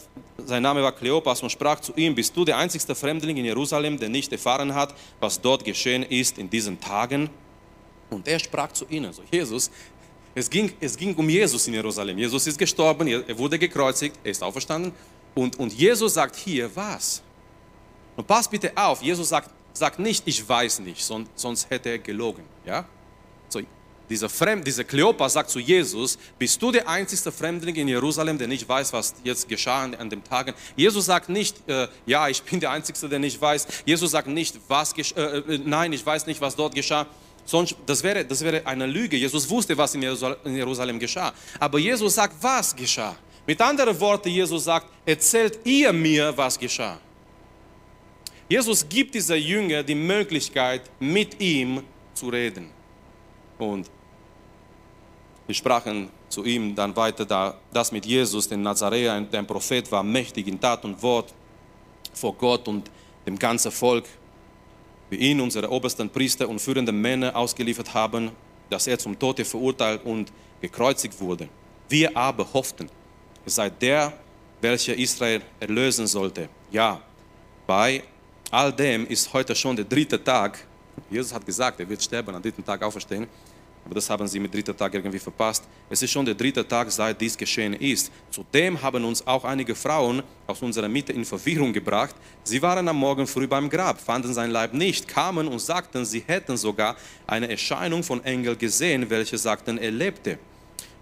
sein 0.44 0.62
Name 0.62 0.82
war 0.82 0.92
Kleopas, 0.92 1.42
und 1.42 1.48
sprach 1.48 1.80
zu 1.80 1.94
ihm, 1.96 2.14
bist 2.14 2.36
du 2.36 2.44
der 2.44 2.58
einzigste 2.58 2.94
Fremdling 2.94 3.38
in 3.38 3.46
Jerusalem, 3.46 3.98
der 3.98 4.10
nicht 4.10 4.30
erfahren 4.30 4.74
hat, 4.74 4.94
was 5.18 5.40
dort 5.40 5.64
geschehen 5.64 6.02
ist 6.02 6.36
in 6.36 6.50
diesen 6.50 6.78
Tagen? 6.78 7.30
Und 8.10 8.28
er 8.28 8.38
sprach 8.38 8.70
zu 8.72 8.84
ihnen, 8.90 9.14
so 9.14 9.22
Jesus, 9.30 9.70
es 10.34 10.50
ging, 10.50 10.70
es 10.78 10.94
ging 10.94 11.14
um 11.14 11.26
Jesus 11.26 11.66
in 11.66 11.72
Jerusalem. 11.72 12.18
Jesus 12.18 12.46
ist 12.46 12.58
gestorben, 12.58 13.08
er 13.08 13.38
wurde 13.38 13.58
gekreuzigt, 13.58 14.18
er 14.22 14.30
ist 14.30 14.42
auferstanden. 14.42 14.92
Und, 15.34 15.58
und 15.58 15.72
Jesus 15.72 16.12
sagt 16.12 16.36
hier 16.36 16.68
was? 16.76 17.22
Und 18.14 18.26
pass 18.26 18.46
bitte 18.46 18.72
auf, 18.76 19.00
Jesus 19.00 19.30
sagt, 19.30 19.48
sagt 19.72 19.98
nicht, 19.98 20.22
ich 20.26 20.46
weiß 20.46 20.80
nicht, 20.80 21.02
sonst, 21.02 21.30
sonst 21.34 21.70
hätte 21.70 21.88
er 21.88 21.98
gelogen. 21.98 22.44
Ja? 22.66 22.84
Dieser, 24.08 24.28
Fremd, 24.28 24.66
dieser 24.66 24.84
Kleopas 24.84 25.32
sagt 25.32 25.50
zu 25.50 25.58
Jesus, 25.58 26.18
bist 26.38 26.62
du 26.62 26.70
der 26.70 26.88
einzige 26.88 27.32
Fremdling 27.32 27.74
in 27.74 27.88
Jerusalem, 27.88 28.38
der 28.38 28.46
nicht 28.46 28.68
weiß, 28.68 28.92
was 28.92 29.14
jetzt 29.24 29.48
geschah 29.48 29.82
an, 29.82 30.10
dem 30.10 30.22
Tagen? 30.22 30.54
Jesus 30.76 31.06
sagt 31.06 31.28
nicht, 31.28 31.56
äh, 31.68 31.88
ja, 32.06 32.28
ich 32.28 32.42
bin 32.42 32.60
der 32.60 32.70
Einzige, 32.70 33.08
der 33.08 33.18
nicht 33.18 33.40
weiß. 33.40 33.66
Jesus 33.84 34.12
sagt 34.12 34.28
nicht, 34.28 34.58
was 34.68 34.92
äh, 34.96 35.20
äh, 35.20 35.60
nein, 35.64 35.92
ich 35.92 36.06
weiß 36.06 36.26
nicht, 36.26 36.40
was 36.40 36.54
dort 36.54 36.74
geschah. 36.74 37.06
Sonst, 37.44 37.76
das 37.86 38.02
wäre, 38.02 38.24
das 38.24 38.42
wäre 38.42 38.66
eine 38.66 38.86
Lüge. 38.86 39.16
Jesus 39.16 39.48
wusste, 39.48 39.76
was 39.76 39.94
in 39.94 40.02
Jerusalem, 40.02 40.36
in 40.44 40.56
Jerusalem 40.56 40.98
geschah. 40.98 41.32
Aber 41.58 41.78
Jesus 41.78 42.14
sagt, 42.14 42.34
was 42.40 42.74
geschah. 42.74 43.16
Mit 43.46 43.60
anderen 43.60 43.98
Worten, 44.00 44.28
Jesus 44.28 44.64
sagt, 44.64 44.88
erzählt 45.04 45.60
ihr 45.64 45.92
mir, 45.92 46.36
was 46.36 46.58
geschah. 46.58 46.98
Jesus 48.48 48.88
gibt 48.88 49.14
dieser 49.14 49.36
Jünger 49.36 49.82
die 49.82 49.94
Möglichkeit, 49.94 50.82
mit 51.00 51.40
ihm 51.40 51.82
zu 52.14 52.28
reden. 52.28 52.70
Und 53.58 53.90
wir 55.46 55.54
sprachen 55.54 56.08
zu 56.28 56.44
ihm 56.44 56.74
dann 56.74 56.94
weiter, 56.96 57.24
da 57.24 57.56
das 57.72 57.92
mit 57.92 58.04
Jesus, 58.04 58.48
den 58.48 58.62
Nazaräer, 58.62 59.20
der 59.20 59.38
ein 59.40 59.46
Prophet 59.46 59.90
war, 59.92 60.02
mächtig 60.02 60.48
in 60.48 60.60
Tat 60.60 60.84
und 60.84 61.00
Wort 61.02 61.32
vor 62.12 62.34
Gott 62.34 62.66
und 62.66 62.90
dem 63.26 63.38
ganzen 63.38 63.70
Volk. 63.70 64.06
Wir 65.08 65.20
ihn, 65.20 65.40
unsere 65.40 65.70
obersten 65.70 66.10
Priester 66.10 66.48
und 66.48 66.58
führenden 66.58 67.00
Männer 67.00 67.36
ausgeliefert 67.36 67.94
haben, 67.94 68.32
dass 68.68 68.88
er 68.88 68.98
zum 68.98 69.16
Tode 69.16 69.44
verurteilt 69.44 70.04
und 70.04 70.32
gekreuzigt 70.60 71.20
wurde. 71.20 71.48
Wir 71.88 72.16
aber 72.16 72.52
hofften, 72.52 72.90
es 73.44 73.54
sei 73.54 73.70
der, 73.70 74.12
welcher 74.60 74.96
Israel 74.96 75.42
erlösen 75.60 76.08
sollte. 76.08 76.48
Ja, 76.72 77.00
bei 77.68 78.02
all 78.50 78.72
dem 78.72 79.06
ist 79.06 79.32
heute 79.32 79.54
schon 79.54 79.76
der 79.76 79.84
dritte 79.84 80.22
Tag. 80.22 80.66
Jesus 81.08 81.32
hat 81.32 81.46
gesagt, 81.46 81.78
er 81.78 81.88
wird 81.88 82.02
sterben, 82.02 82.34
am 82.34 82.42
dritten 82.42 82.64
Tag 82.64 82.82
auferstehen 82.82 83.28
aber 83.86 83.94
das 83.94 84.10
haben 84.10 84.26
sie 84.26 84.40
mit 84.40 84.52
dritter 84.52 84.76
Tag 84.76 84.92
irgendwie 84.94 85.20
verpasst. 85.20 85.62
Es 85.88 86.02
ist 86.02 86.10
schon 86.10 86.26
der 86.26 86.34
dritte 86.34 86.66
Tag, 86.66 86.90
seit 86.90 87.20
dies 87.20 87.38
geschehen 87.38 87.72
ist. 87.74 88.10
Zudem 88.32 88.82
haben 88.82 89.04
uns 89.04 89.24
auch 89.24 89.44
einige 89.44 89.76
Frauen 89.76 90.24
aus 90.48 90.60
unserer 90.60 90.88
Mitte 90.88 91.12
in 91.12 91.24
Verwirrung 91.24 91.72
gebracht. 91.72 92.16
Sie 92.42 92.60
waren 92.60 92.88
am 92.88 92.96
Morgen 92.96 93.28
früh 93.28 93.46
beim 93.46 93.70
Grab, 93.70 94.00
fanden 94.00 94.34
sein 94.34 94.50
Leib 94.50 94.74
nicht, 94.74 95.06
kamen 95.06 95.46
und 95.46 95.60
sagten, 95.60 96.04
sie 96.04 96.24
hätten 96.26 96.56
sogar 96.56 96.96
eine 97.28 97.48
Erscheinung 97.48 98.02
von 98.02 98.24
Engel 98.24 98.56
gesehen, 98.56 99.08
welche 99.08 99.38
sagten, 99.38 99.78
er 99.78 99.92
lebte. 99.92 100.40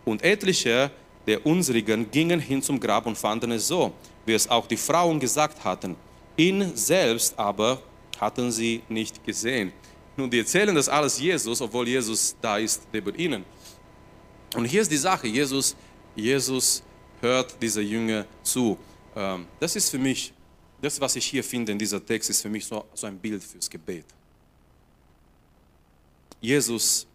Und 0.05 0.23
etliche 0.23 0.91
der 1.27 1.47
unsrigen 1.47 2.11
gingen 2.11 2.39
hin 2.39 2.61
zum 2.61 2.79
Grab 2.79 3.07
und 3.07 3.17
fanden 3.17 3.53
es 3.53 3.67
so, 3.67 3.95
wie 4.27 4.35
es 4.35 4.47
auch 4.47 4.67
die 4.67 4.77
Frauen 4.77 5.19
gesagt 5.19 5.65
hatten. 5.65 5.97
Ihn 6.37 6.77
selbst 6.77 7.39
aber 7.39 7.81
hatten 8.21 8.53
sie 8.53 8.83
nicht 8.91 9.25
gesehen. 9.25 9.73
Nun, 10.17 10.31
die 10.31 10.39
erzählen 10.39 10.75
das 10.75 10.89
alles 10.89 11.19
Jesus, 11.19 11.61
obwohl 11.61 11.89
Jesus 11.89 12.37
da 12.41 12.59
ist 12.59 12.83
neben 12.93 13.15
ihnen. 13.17 13.45
Und 14.55 14.65
hier 14.65 14.83
ist 14.83 14.91
die 14.91 14.97
Sache, 14.97 15.27
Jesus, 15.27 15.75
Jesus 16.15 16.83
hört 17.21 17.61
dieser 17.61 17.83
Jünger 17.83 18.25
zu. 18.43 18.79
Ähm, 19.17 19.47
das 19.59 19.75
ist 19.77 19.91
für 19.91 19.99
mich 19.99 20.33
Das, 20.85 21.01
was 21.01 21.17
ich 21.17 21.25
hier 21.25 21.43
finde 21.43 21.73
in 21.73 21.79
dieser 21.79 22.05
Text, 22.05 22.29
ist 22.29 22.43
für 22.43 22.51
mich 22.51 22.67
so, 22.67 22.85
so 22.93 23.07
ein 23.07 23.19
Bild 23.19 23.43
fürs 23.43 23.71
Gebet. 23.71 24.05
Jesus 26.43 27.07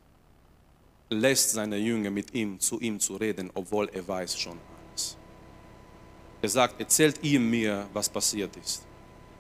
lässt 1.08 1.52
seine 1.52 1.78
Jünger 1.78 2.10
mit 2.10 2.34
ihm 2.34 2.60
zu 2.60 2.80
ihm 2.80 3.00
zu 3.00 3.16
reden, 3.16 3.52
obwohl 3.54 3.88
er 3.90 4.08
weiß 4.08 4.40
schon 4.40 4.58
alles. 4.92 5.18
Er 6.42 6.50
sagt, 6.50 6.80
erzählt 6.80 7.20
ihr 7.22 7.40
mir, 7.40 7.88
was 7.94 8.10
passiert 8.10 8.58
ist. 8.58 8.88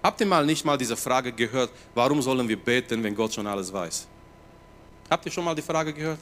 Habt 0.01 0.22
ihr 0.22 0.27
mal 0.27 0.46
nicht 0.46 0.63
mal 0.63 0.77
diese 0.77 0.96
Frage 0.96 1.32
gehört, 1.32 1.72
warum 1.94 2.22
sollen 2.22 2.48
wir 2.48 2.58
beten, 2.58 3.03
wenn 3.03 3.13
Gott 3.13 3.34
schon 3.34 3.46
alles 3.46 3.72
weiß? 3.72 4.08
Habt 5.10 5.25
ihr 5.25 5.32
schon 5.32 5.44
mal 5.44 5.56
die 5.56 5.62
Frage 5.62 5.94
gehört? 5.94 6.20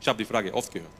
Ich 0.00 0.08
habe 0.08 0.16
die 0.18 0.24
Frage 0.24 0.52
oft 0.54 0.72
gehört. 0.72 0.90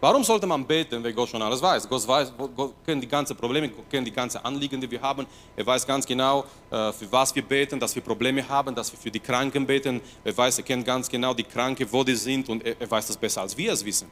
Warum 0.00 0.22
sollte 0.22 0.46
man 0.46 0.66
beten, 0.66 1.02
wenn 1.02 1.14
Gott 1.14 1.28
schon 1.30 1.40
alles 1.40 1.62
weiß? 1.62 1.88
Gott, 1.88 2.06
weiß, 2.06 2.32
Gott 2.54 2.74
kennt 2.84 3.02
die 3.02 3.08
ganzen 3.08 3.36
Probleme, 3.36 3.68
Gott 3.68 3.88
kennt 3.90 4.06
die 4.06 4.12
ganzen 4.12 4.38
Anliegen, 4.44 4.80
die 4.80 4.90
wir 4.90 5.00
haben. 5.00 5.26
Er 5.56 5.66
weiß 5.66 5.86
ganz 5.86 6.06
genau, 6.06 6.44
äh, 6.70 6.92
für 6.92 7.10
was 7.10 7.34
wir 7.34 7.42
beten, 7.42 7.80
dass 7.80 7.94
wir 7.94 8.02
Probleme 8.02 8.46
haben, 8.46 8.74
dass 8.74 8.92
wir 8.92 8.98
für 8.98 9.10
die 9.10 9.20
Kranken 9.20 9.66
beten. 9.66 10.00
Er 10.22 10.36
weiß, 10.36 10.58
er 10.58 10.64
kennt 10.64 10.84
ganz 10.84 11.08
genau 11.08 11.32
die 11.32 11.44
Kranken, 11.44 11.86
wo 11.90 12.04
die 12.04 12.16
sind 12.16 12.48
und 12.48 12.64
er 12.66 12.90
weiß 12.90 13.06
das 13.06 13.16
besser, 13.16 13.42
als 13.42 13.56
wir 13.56 13.72
es 13.72 13.84
wissen. 13.84 14.08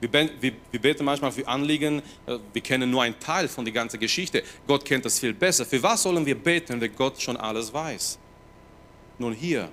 Wir, 0.00 0.80
beten 0.80 1.04
manchmal 1.04 1.32
für 1.32 1.46
Anliegen, 1.48 2.02
äh, 2.26 2.38
wir 2.52 2.62
kennen 2.62 2.90
nur 2.90 3.02
einen 3.02 3.18
Teil 3.18 3.48
von 3.48 3.64
der 3.64 3.72
ganzen 3.72 3.98
Geschichte. 3.98 4.42
Gott 4.66 4.84
kennt 4.84 5.04
das 5.04 5.18
viel 5.18 5.32
besser. 5.32 5.64
Für 5.64 5.82
was 5.82 6.02
sollen 6.02 6.26
wir 6.26 6.34
beten, 6.34 6.80
wenn 6.80 6.94
Gott 6.94 7.20
schon 7.20 7.36
alles 7.36 7.72
weiß? 7.72 8.18
Nun 9.18 9.32
hier, 9.32 9.70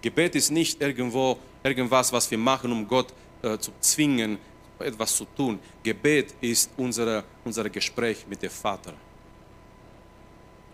Gebet 0.00 0.34
ist 0.36 0.50
nicht 0.50 0.80
irgendwo 0.80 1.38
irgendwas, 1.62 2.12
was 2.12 2.30
wir 2.30 2.38
machen, 2.38 2.72
um 2.72 2.88
Gott 2.88 3.08
zu 3.08 3.14
äh, 3.42 3.58
zu 3.58 3.72
zwingen, 3.80 4.38
etwas 4.78 5.16
zu 5.16 5.24
tun. 5.24 5.58
Gebet 5.82 6.34
ist 6.42 6.70
unser, 6.76 7.24
unser 7.42 7.70
Gespräch 7.70 8.26
mit 8.28 8.42
dem 8.42 8.50
Vater. 8.50 8.92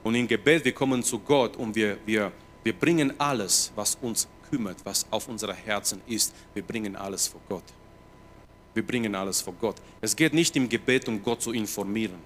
Und 0.03 0.17
in 0.17 0.27
Gebet, 0.27 0.65
wir 0.65 0.73
kommen 0.73 1.03
zu 1.03 1.19
Gott 1.21 1.57
und 1.57 1.75
wir, 1.75 1.99
wir, 2.05 2.33
wir 2.65 2.73
bringen 2.73 3.13
alles, 3.19 3.73
was 3.77 3.97
uns 4.03 4.27
kümmert, 4.51 4.79
was 4.85 5.07
auf 5.11 5.29
unser 5.29 5.55
Herzen 5.55 6.01
ist, 6.07 6.35
wir 6.55 6.63
bringen 6.63 6.97
alles 6.97 7.29
vor 7.29 7.41
Gott. 7.49 7.65
Wir 8.77 8.87
bringen 8.87 9.15
alles 9.15 9.41
vor 9.41 9.55
Gott. 9.59 9.77
Es 10.03 10.15
geht 10.15 10.35
nicht 10.35 10.55
im 10.55 10.69
Gebet, 10.69 11.09
um 11.09 11.23
Gott 11.23 11.41
zu 11.41 11.53
informieren. 11.53 12.19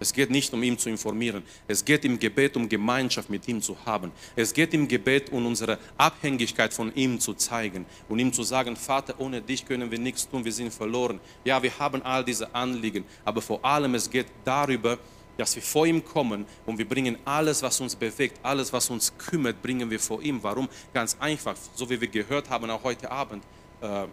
Es 0.00 0.12
geht 0.12 0.28
nicht 0.28 0.52
um 0.52 0.62
ihn 0.62 0.76
zu 0.76 0.90
informieren. 0.90 1.42
Es 1.66 1.82
geht 1.82 2.04
im 2.04 2.18
Gebet 2.18 2.56
um 2.56 2.68
Gemeinschaft 2.68 3.30
mit 3.30 3.48
ihm 3.48 3.62
zu 3.62 3.74
haben. 3.86 4.12
Es 4.36 4.52
geht 4.52 4.74
im 4.74 4.86
Gebet 4.86 5.32
um 5.32 5.46
unsere 5.46 5.78
Abhängigkeit 5.96 6.74
von 6.74 6.94
ihm 6.94 7.18
zu 7.18 7.32
zeigen 7.32 7.86
und 8.10 8.18
ihm 8.18 8.34
zu 8.34 8.42
sagen, 8.42 8.76
Vater, 8.76 9.14
ohne 9.18 9.40
dich 9.40 9.64
können 9.64 9.90
wir 9.90 9.98
nichts 9.98 10.28
tun, 10.28 10.44
wir 10.44 10.52
sind 10.52 10.74
verloren. 10.74 11.20
Ja, 11.42 11.62
wir 11.62 11.78
haben 11.78 12.02
all 12.02 12.22
diese 12.22 12.54
Anliegen, 12.54 13.06
aber 13.24 13.40
vor 13.40 13.64
allem 13.64 13.94
es 13.94 14.10
geht 14.10 14.26
darüber, 14.44 14.98
dass 15.38 15.56
wir 15.56 15.62
vor 15.62 15.86
ihm 15.86 16.04
kommen 16.04 16.44
und 16.66 16.76
wir 16.76 16.86
bringen 16.86 17.16
alles, 17.24 17.62
was 17.62 17.80
uns 17.80 17.96
bewegt, 17.96 18.38
alles, 18.42 18.70
was 18.74 18.90
uns 18.90 19.10
kümmert, 19.16 19.62
bringen 19.62 19.90
wir 19.90 20.00
vor 20.00 20.20
ihm. 20.20 20.42
Warum? 20.42 20.68
Ganz 20.92 21.16
einfach, 21.18 21.56
so 21.74 21.88
wie 21.88 21.98
wir 21.98 22.08
gehört 22.08 22.50
haben, 22.50 22.68
auch 22.68 22.84
heute 22.84 23.10
Abend. 23.10 23.42
Äh, 23.80 24.04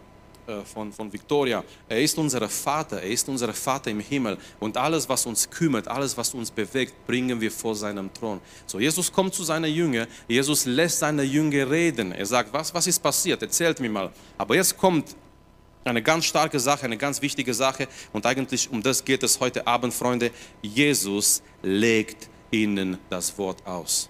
von, 0.66 0.92
von 0.92 1.12
Victoria. 1.12 1.64
Er 1.88 2.02
ist 2.02 2.18
unser 2.18 2.48
Vater, 2.50 3.02
er 3.02 3.10
ist 3.10 3.28
unser 3.30 3.54
Vater 3.54 3.92
im 3.92 4.00
Himmel. 4.00 4.38
Und 4.60 4.78
alles, 4.78 5.08
was 5.08 5.26
uns 5.26 5.50
kümmert, 5.50 5.88
alles, 5.88 6.18
was 6.18 6.34
uns 6.34 6.52
bewegt, 6.52 6.94
bringen 7.06 7.40
wir 7.40 7.52
vor 7.52 7.76
seinem 7.76 8.14
Thron. 8.14 8.40
So, 8.66 8.80
Jesus 8.80 9.12
kommt 9.12 9.34
zu 9.34 9.44
seiner 9.44 9.68
Jünger, 9.68 10.08
Jesus 10.28 10.66
lässt 10.66 11.00
seine 11.00 11.24
Jünger 11.24 11.70
reden. 11.70 12.12
Er 12.12 12.26
sagt, 12.26 12.54
was, 12.54 12.74
was 12.74 12.88
ist 12.88 13.02
passiert? 13.02 13.42
Erzählt 13.42 13.80
mir 13.80 13.90
mal. 13.90 14.12
Aber 14.38 14.56
jetzt 14.56 14.78
kommt 14.78 15.16
eine 15.84 16.02
ganz 16.02 16.26
starke 16.26 16.60
Sache, 16.60 16.86
eine 16.86 16.98
ganz 16.98 17.22
wichtige 17.22 17.54
Sache. 17.54 17.88
Und 18.14 18.26
eigentlich 18.26 18.70
um 18.70 18.82
das 18.82 19.04
geht 19.04 19.24
es 19.24 19.40
heute 19.40 19.66
Abend, 19.66 19.94
Freunde. 19.94 20.32
Jesus 20.62 21.42
legt 21.62 22.30
ihnen 22.52 22.98
das 23.10 23.38
Wort 23.38 23.66
aus. 23.66 24.10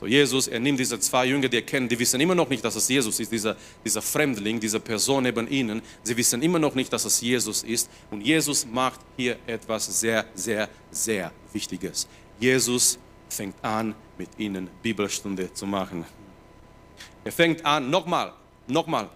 So, 0.00 0.06
Jesus, 0.06 0.48
er 0.48 0.58
nimmt 0.60 0.80
diese 0.80 0.98
zwei 0.98 1.26
Jünger, 1.26 1.46
die 1.46 1.58
er 1.58 1.62
kennt, 1.62 1.92
die 1.92 1.98
wissen 1.98 2.18
immer 2.22 2.34
noch 2.34 2.48
nicht, 2.48 2.64
dass 2.64 2.74
es 2.74 2.88
Jesus 2.88 3.20
ist, 3.20 3.30
dieser, 3.30 3.54
dieser 3.84 4.00
Fremdling, 4.00 4.58
diese 4.58 4.80
Person 4.80 5.24
neben 5.24 5.46
ihnen. 5.46 5.82
Sie 6.02 6.16
wissen 6.16 6.40
immer 6.40 6.58
noch 6.58 6.74
nicht, 6.74 6.90
dass 6.90 7.04
es 7.04 7.20
Jesus 7.20 7.62
ist. 7.62 7.90
Und 8.10 8.22
Jesus 8.22 8.64
macht 8.64 9.00
hier 9.18 9.36
etwas 9.46 10.00
sehr, 10.00 10.24
sehr, 10.34 10.70
sehr 10.90 11.30
Wichtiges. 11.52 12.08
Jesus 12.38 12.98
fängt 13.28 13.62
an, 13.62 13.94
mit 14.16 14.30
ihnen 14.38 14.70
Bibelstunde 14.82 15.52
zu 15.52 15.66
machen. 15.66 16.06
Er 17.22 17.32
fängt 17.32 17.62
an, 17.66 17.90
nochmal, 17.90 18.32
nochmal, 18.68 19.10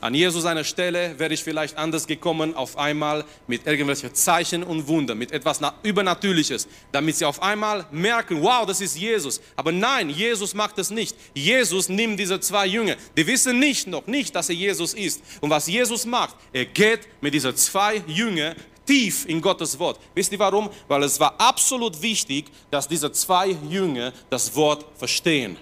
an 0.00 0.14
Jesus 0.14 0.42
seiner 0.42 0.64
Stelle 0.64 1.18
wäre 1.18 1.34
ich 1.34 1.42
vielleicht 1.42 1.76
anders 1.76 2.06
gekommen, 2.06 2.54
auf 2.54 2.78
einmal 2.78 3.24
mit 3.46 3.66
irgendwelchen 3.66 4.14
Zeichen 4.14 4.62
und 4.62 4.86
Wunder, 4.86 5.14
mit 5.14 5.32
etwas 5.32 5.60
Übernatürliches, 5.82 6.68
damit 6.92 7.16
sie 7.16 7.24
auf 7.24 7.42
einmal 7.42 7.86
merken, 7.90 8.42
wow, 8.42 8.64
das 8.66 8.80
ist 8.80 8.96
Jesus. 8.96 9.40
Aber 9.56 9.72
nein, 9.72 10.10
Jesus 10.10 10.54
macht 10.54 10.78
es 10.78 10.90
nicht. 10.90 11.16
Jesus 11.34 11.88
nimmt 11.88 12.20
diese 12.20 12.38
zwei 12.40 12.66
Jünger, 12.66 12.96
die 13.16 13.26
wissen 13.26 13.58
nicht 13.58 13.86
noch 13.86 14.06
nicht, 14.06 14.34
dass 14.34 14.48
er 14.48 14.54
Jesus 14.54 14.94
ist. 14.94 15.22
Und 15.40 15.50
was 15.50 15.66
Jesus 15.66 16.06
macht, 16.06 16.36
er 16.52 16.66
geht 16.66 17.00
mit 17.20 17.34
diesen 17.34 17.56
zwei 17.56 18.02
Jünger 18.06 18.54
tief 18.86 19.26
in 19.28 19.40
Gottes 19.40 19.78
Wort. 19.78 20.00
Wisst 20.14 20.32
ihr 20.32 20.38
warum? 20.38 20.70
Weil 20.88 21.02
es 21.02 21.20
war 21.20 21.34
absolut 21.38 22.00
wichtig, 22.00 22.46
dass 22.70 22.88
diese 22.88 23.12
zwei 23.12 23.48
Jünger 23.68 24.12
das 24.30 24.54
Wort 24.54 24.86
verstehen. 24.96 25.58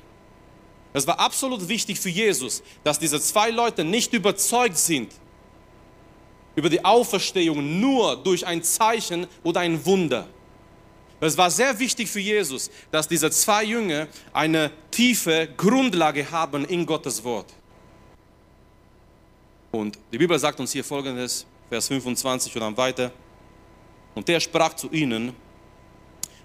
Es 0.97 1.07
war 1.07 1.21
absolut 1.21 1.69
wichtig 1.69 2.01
für 2.01 2.09
Jesus, 2.09 2.63
dass 2.83 2.99
diese 2.99 3.21
zwei 3.21 3.51
Leute 3.51 3.85
nicht 3.85 4.15
überzeugt 4.15 4.79
sind 4.79 5.13
über 6.55 6.71
die 6.71 6.83
Auferstehung 6.83 7.81
nur 7.81 8.17
durch 8.17 8.47
ein 8.47 8.63
Zeichen 8.63 9.27
oder 9.43 9.61
ein 9.61 9.85
Wunder. 9.85 10.27
Es 11.21 11.37
war 11.37 11.51
sehr 11.51 11.79
wichtig 11.79 12.09
für 12.09 12.21
Jesus, 12.21 12.71
dass 12.91 13.07
diese 13.07 13.31
zwei 13.31 13.65
Jünger 13.65 14.09
eine 14.33 14.71
tiefe 14.91 15.51
Grundlage 15.55 16.31
haben 16.31 16.65
in 16.65 16.87
Gottes 16.87 17.23
Wort. 17.23 17.53
Und 19.73 19.99
die 20.11 20.17
Bibel 20.17 20.39
sagt 20.39 20.59
uns 20.61 20.73
hier 20.73 20.83
folgendes, 20.83 21.45
Vers 21.69 21.89
25 21.89 22.55
und 22.55 22.61
dann 22.63 22.77
weiter. 22.79 23.13
Und 24.15 24.27
der 24.27 24.41
sprach 24.41 24.73
zu 24.73 24.91
ihnen, 24.91 25.35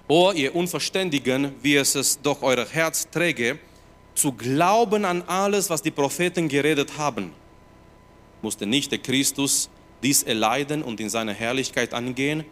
O 0.10 0.34
ihr 0.34 0.54
Unverständigen, 0.54 1.56
wie 1.62 1.78
es 1.78 1.96
es 1.96 2.22
doch 2.22 2.42
euer 2.42 2.66
Herz 2.66 3.10
träge, 3.10 3.58
zu 4.16 4.32
glauben 4.32 5.06
an 5.06 5.24
alles, 5.28 5.70
was 5.70 5.82
die 5.82 5.92
Propheten 5.92 6.48
geredet 6.48 6.98
haben. 6.98 7.34
Musste 8.42 8.66
nicht 8.66 8.92
der 8.92 9.00
Christus 9.00 9.70
dies 10.02 10.24
erleiden 10.24 10.84
und 10.84 11.00
in 11.00 11.10
seine 11.10 11.34
Herrlichkeit 11.34 11.94
angehen? 11.94 12.44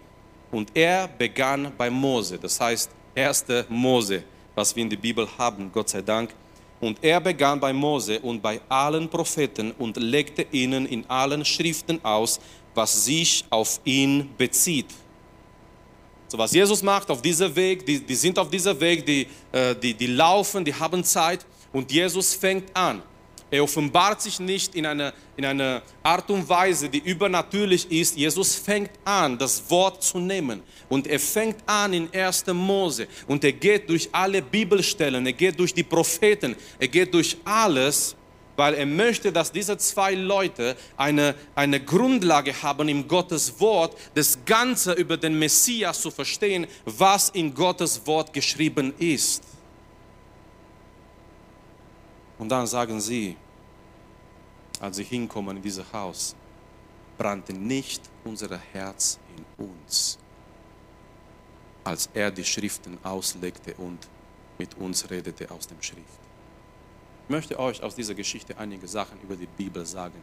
Und 0.52 0.72
er 0.76 1.08
begann 1.08 1.72
bei 1.78 1.90
Mose, 1.90 2.38
das 2.40 2.60
heißt 2.60 2.92
1. 3.16 3.46
Mose, 3.70 4.24
was 4.56 4.76
wir 4.76 4.84
in 4.84 4.90
der 4.90 4.98
Bibel 4.98 5.28
haben, 5.38 5.72
Gott 5.72 5.90
sei 5.90 6.02
Dank. 6.02 6.34
Und 6.80 7.04
er 7.04 7.20
begann 7.20 7.60
bei 7.60 7.74
Mose 7.74 8.20
und 8.20 8.42
bei 8.42 8.62
allen 8.70 9.10
Propheten 9.10 9.72
und 9.72 9.98
legte 9.98 10.46
ihnen 10.52 10.86
in 10.86 11.08
allen 11.10 11.44
Schriften 11.44 12.04
aus, 12.04 12.40
was 12.74 13.06
sich 13.06 13.44
auf 13.50 13.82
ihn 13.84 14.30
bezieht. 14.38 14.88
So 16.30 16.38
was 16.38 16.52
Jesus 16.52 16.84
macht 16.84 17.10
auf 17.10 17.22
diesem 17.24 17.56
Weg, 17.56 17.84
die, 17.86 18.00
die 18.00 18.16
sind 18.16 18.38
auf 18.38 18.50
diesem 18.52 18.80
Weg, 18.80 19.04
die, 19.04 19.28
äh, 19.52 19.76
die, 19.76 19.96
die 19.96 20.06
laufen, 20.06 20.64
die 20.64 20.74
haben 20.74 21.04
Zeit 21.04 21.44
und 21.74 21.92
Jesus 21.92 22.36
fängt 22.36 22.76
an. 22.76 23.02
Er 23.52 23.64
offenbart 23.64 24.22
sich 24.22 24.40
nicht 24.40 24.76
in 24.76 24.86
einer, 24.86 25.12
in 25.36 25.44
einer 25.44 25.82
Art 26.04 26.30
und 26.30 26.48
Weise, 26.48 26.88
die 26.88 27.00
übernatürlich 27.00 27.92
ist. 27.92 28.16
Jesus 28.16 28.56
fängt 28.56 28.92
an, 29.04 29.40
das 29.40 29.64
Wort 29.72 30.04
zu 30.04 30.20
nehmen. 30.20 30.62
Und 30.88 31.08
er 31.08 31.20
fängt 31.20 31.58
an 31.66 31.94
in 31.94 32.14
1. 32.14 32.46
Mose. 32.54 33.08
Und 33.28 33.44
er 33.44 33.54
geht 33.54 33.90
durch 33.90 34.08
alle 34.12 34.44
Bibelstellen, 34.44 35.26
er 35.26 35.34
geht 35.34 35.60
durch 35.60 35.74
die 35.74 35.84
Propheten, 35.84 36.56
er 36.78 36.88
geht 36.88 37.12
durch 37.12 37.38
alles, 37.44 38.16
weil 38.60 38.74
er 38.74 38.86
möchte, 38.86 39.32
dass 39.32 39.54
diese 39.54 39.78
zwei 39.78 40.14
Leute 40.14 40.76
eine, 40.98 41.34
eine 41.56 41.80
Grundlage 41.80 42.62
haben, 42.62 42.90
im 42.90 43.08
Gottes 43.08 43.58
Wort 43.62 43.98
das 44.16 44.38
Ganze 44.44 44.92
über 44.92 45.16
den 45.16 45.40
Messias 45.40 46.02
zu 46.02 46.12
verstehen, 46.12 46.68
was 46.84 47.30
in 47.30 47.54
Gottes 47.54 48.06
Wort 48.06 48.34
geschrieben 48.34 48.94
ist. 49.00 49.44
Und 52.38 52.50
dann 52.50 52.68
sagen 52.68 53.00
sie, 53.00 53.38
als 54.82 54.98
sie 54.98 55.06
hinkommen 55.06 55.56
in 55.56 55.64
dieses 55.64 55.86
Haus, 55.94 56.36
brannte 57.18 57.54
nicht 57.54 58.02
unser 58.26 58.58
Herz 58.74 59.20
in 59.38 59.66
uns, 59.66 60.20
als 61.86 62.10
er 62.14 62.30
die 62.30 62.44
Schriften 62.44 62.98
auslegte 63.04 63.74
und 63.76 64.00
mit 64.58 64.76
uns 64.78 65.10
redete 65.10 65.50
aus 65.50 65.66
dem 65.66 65.82
Schrift. 65.82 66.19
Ich 67.30 67.32
möchte 67.32 67.60
euch 67.60 67.84
aus 67.84 67.94
dieser 67.94 68.16
Geschichte 68.16 68.58
einige 68.58 68.88
Sachen 68.88 69.22
über 69.22 69.36
die 69.36 69.46
Bibel 69.46 69.86
sagen. 69.86 70.20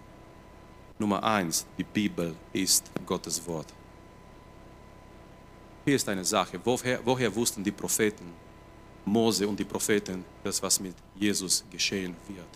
Nummer 0.98 1.22
eins, 1.22 1.64
die 1.78 1.84
Bibel 1.84 2.34
ist 2.52 2.90
Gottes 3.06 3.46
Wort. 3.46 3.68
Hier 5.84 5.94
ist 5.94 6.08
eine 6.08 6.24
Sache. 6.24 6.58
Woher, 6.64 6.98
woher 7.04 7.32
wussten 7.32 7.62
die 7.62 7.70
Propheten, 7.70 8.32
Mose 9.04 9.46
und 9.46 9.56
die 9.56 9.64
Propheten, 9.64 10.24
das, 10.42 10.60
was 10.60 10.80
mit 10.80 10.96
Jesus 11.14 11.64
geschehen 11.70 12.16
wird? 12.26 12.48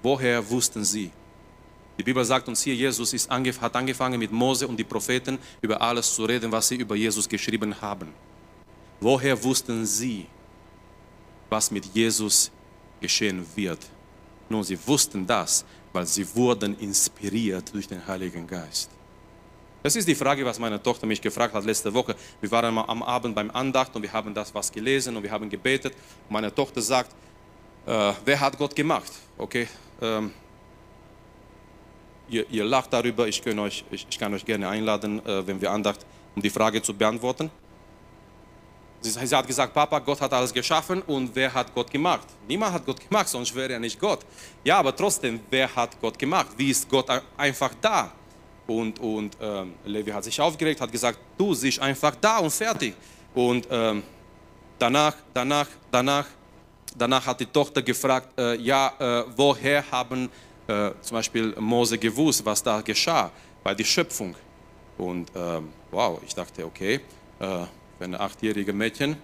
Woher 0.00 0.48
wussten 0.48 0.84
sie? 0.84 1.10
Die 1.98 2.04
Bibel 2.04 2.24
sagt 2.24 2.46
uns 2.46 2.62
hier, 2.62 2.76
Jesus 2.76 3.12
ist 3.14 3.28
angef 3.32 3.60
hat 3.60 3.74
angefangen 3.74 4.20
mit 4.20 4.30
Mose 4.30 4.68
und 4.68 4.76
die 4.76 4.84
Propheten 4.84 5.40
über 5.60 5.80
alles 5.80 6.14
zu 6.14 6.24
reden, 6.24 6.52
was 6.52 6.68
sie 6.68 6.76
über 6.76 6.94
Jesus 6.94 7.28
geschrieben 7.28 7.74
haben. 7.80 8.14
Woher 9.00 9.42
wussten 9.42 9.84
sie, 9.84 10.28
was 11.52 11.70
mit 11.70 11.84
Jesus 11.94 12.50
geschehen 13.00 13.46
wird? 13.54 13.78
Nun, 14.48 14.64
sie 14.64 14.78
wussten 14.86 15.26
das, 15.26 15.64
weil 15.92 16.06
sie 16.06 16.26
wurden 16.34 16.76
inspiriert 16.78 17.72
durch 17.72 17.86
den 17.86 18.04
Heiligen 18.06 18.46
Geist. 18.46 18.90
Das 19.82 19.96
ist 19.96 20.06
die 20.06 20.14
Frage, 20.14 20.44
was 20.44 20.58
meine 20.58 20.80
Tochter 20.82 21.06
mich 21.06 21.20
gefragt 21.20 21.54
hat 21.54 21.64
letzte 21.64 21.92
Woche. 21.92 22.14
Wir 22.40 22.50
waren 22.50 22.78
am 22.78 23.02
Abend 23.02 23.34
beim 23.34 23.50
Andacht 23.50 23.94
und 23.96 24.02
wir 24.02 24.12
haben 24.12 24.32
das 24.32 24.54
was 24.54 24.70
gelesen 24.70 25.16
und 25.16 25.22
wir 25.22 25.30
haben 25.30 25.50
gebetet. 25.50 25.92
Meine 26.28 26.54
Tochter 26.54 26.80
sagt, 26.80 27.10
äh, 27.86 28.12
wer 28.24 28.40
hat 28.40 28.56
Gott 28.56 28.74
gemacht? 28.76 29.12
Okay, 29.36 29.66
ähm, 30.00 30.30
ihr, 32.28 32.48
ihr, 32.48 32.64
lacht 32.64 32.92
darüber, 32.92 33.26
ich 33.26 33.42
kann 33.42 33.58
euch, 33.58 33.84
ich, 33.90 34.06
ich 34.08 34.18
kann 34.18 34.32
euch 34.34 34.44
gerne 34.44 34.68
einladen, 34.68 35.24
äh, 35.26 35.46
wenn 35.46 35.60
wir 35.60 35.70
Andacht, 35.72 36.06
um 36.36 36.42
die 36.42 36.50
Frage 36.50 36.80
zu 36.80 36.94
beantworten. 36.94 37.50
Sie, 39.02 39.10
sie 39.10 39.36
hat 39.36 39.46
gesagt, 39.46 39.74
Papa, 39.74 39.98
Gott 39.98 40.20
hat 40.20 40.32
alles 40.32 40.52
geschaffen 40.52 41.02
und 41.02 41.34
wer 41.34 41.52
hat 41.52 41.74
Gott 41.74 41.90
gemacht? 41.90 42.26
Niemand 42.46 42.72
hat 42.72 42.86
Gott 42.86 43.00
gemacht, 43.00 43.28
sonst 43.28 43.52
wäre 43.54 43.72
er 43.72 43.80
nicht 43.80 43.98
Gott. 43.98 44.20
Ja, 44.62 44.78
aber 44.78 44.94
trotzdem, 44.94 45.40
wer 45.50 45.74
hat 45.74 46.00
Gott 46.00 46.16
gemacht? 46.16 46.48
Wie 46.56 46.70
ist 46.70 46.88
Gott 46.88 47.06
einfach 47.36 47.72
da? 47.80 48.12
Und, 48.66 49.00
und 49.00 49.36
ähm, 49.40 49.74
Levi 49.84 50.12
hat 50.12 50.22
sich 50.22 50.40
aufgeregt, 50.40 50.80
hat 50.80 50.92
gesagt, 50.92 51.18
du 51.36 51.52
siehst 51.52 51.80
einfach 51.80 52.14
da 52.20 52.38
und 52.38 52.52
fertig. 52.52 52.94
Und 53.34 53.66
ähm, 53.70 54.04
danach, 54.78 55.16
danach, 55.34 55.66
danach, 55.90 56.26
danach 56.96 57.26
hat 57.26 57.40
die 57.40 57.46
Tochter 57.46 57.82
gefragt, 57.82 58.38
äh, 58.38 58.56
ja, 58.56 58.92
äh, 59.00 59.24
woher 59.36 59.84
haben 59.90 60.30
äh, 60.68 60.90
zum 61.00 61.16
Beispiel 61.16 61.54
Mose 61.58 61.98
gewusst, 61.98 62.44
was 62.46 62.62
da 62.62 62.80
geschah 62.80 63.32
bei 63.64 63.74
der 63.74 63.84
Schöpfung? 63.84 64.36
Und 64.96 65.32
ähm, 65.34 65.70
wow, 65.90 66.20
ich 66.24 66.34
dachte, 66.34 66.64
okay, 66.64 67.00
äh, 68.02 68.04
für 68.04 68.04
eine 68.04 68.20
achtjährige 68.20 68.72
Mädchen, 68.72 69.16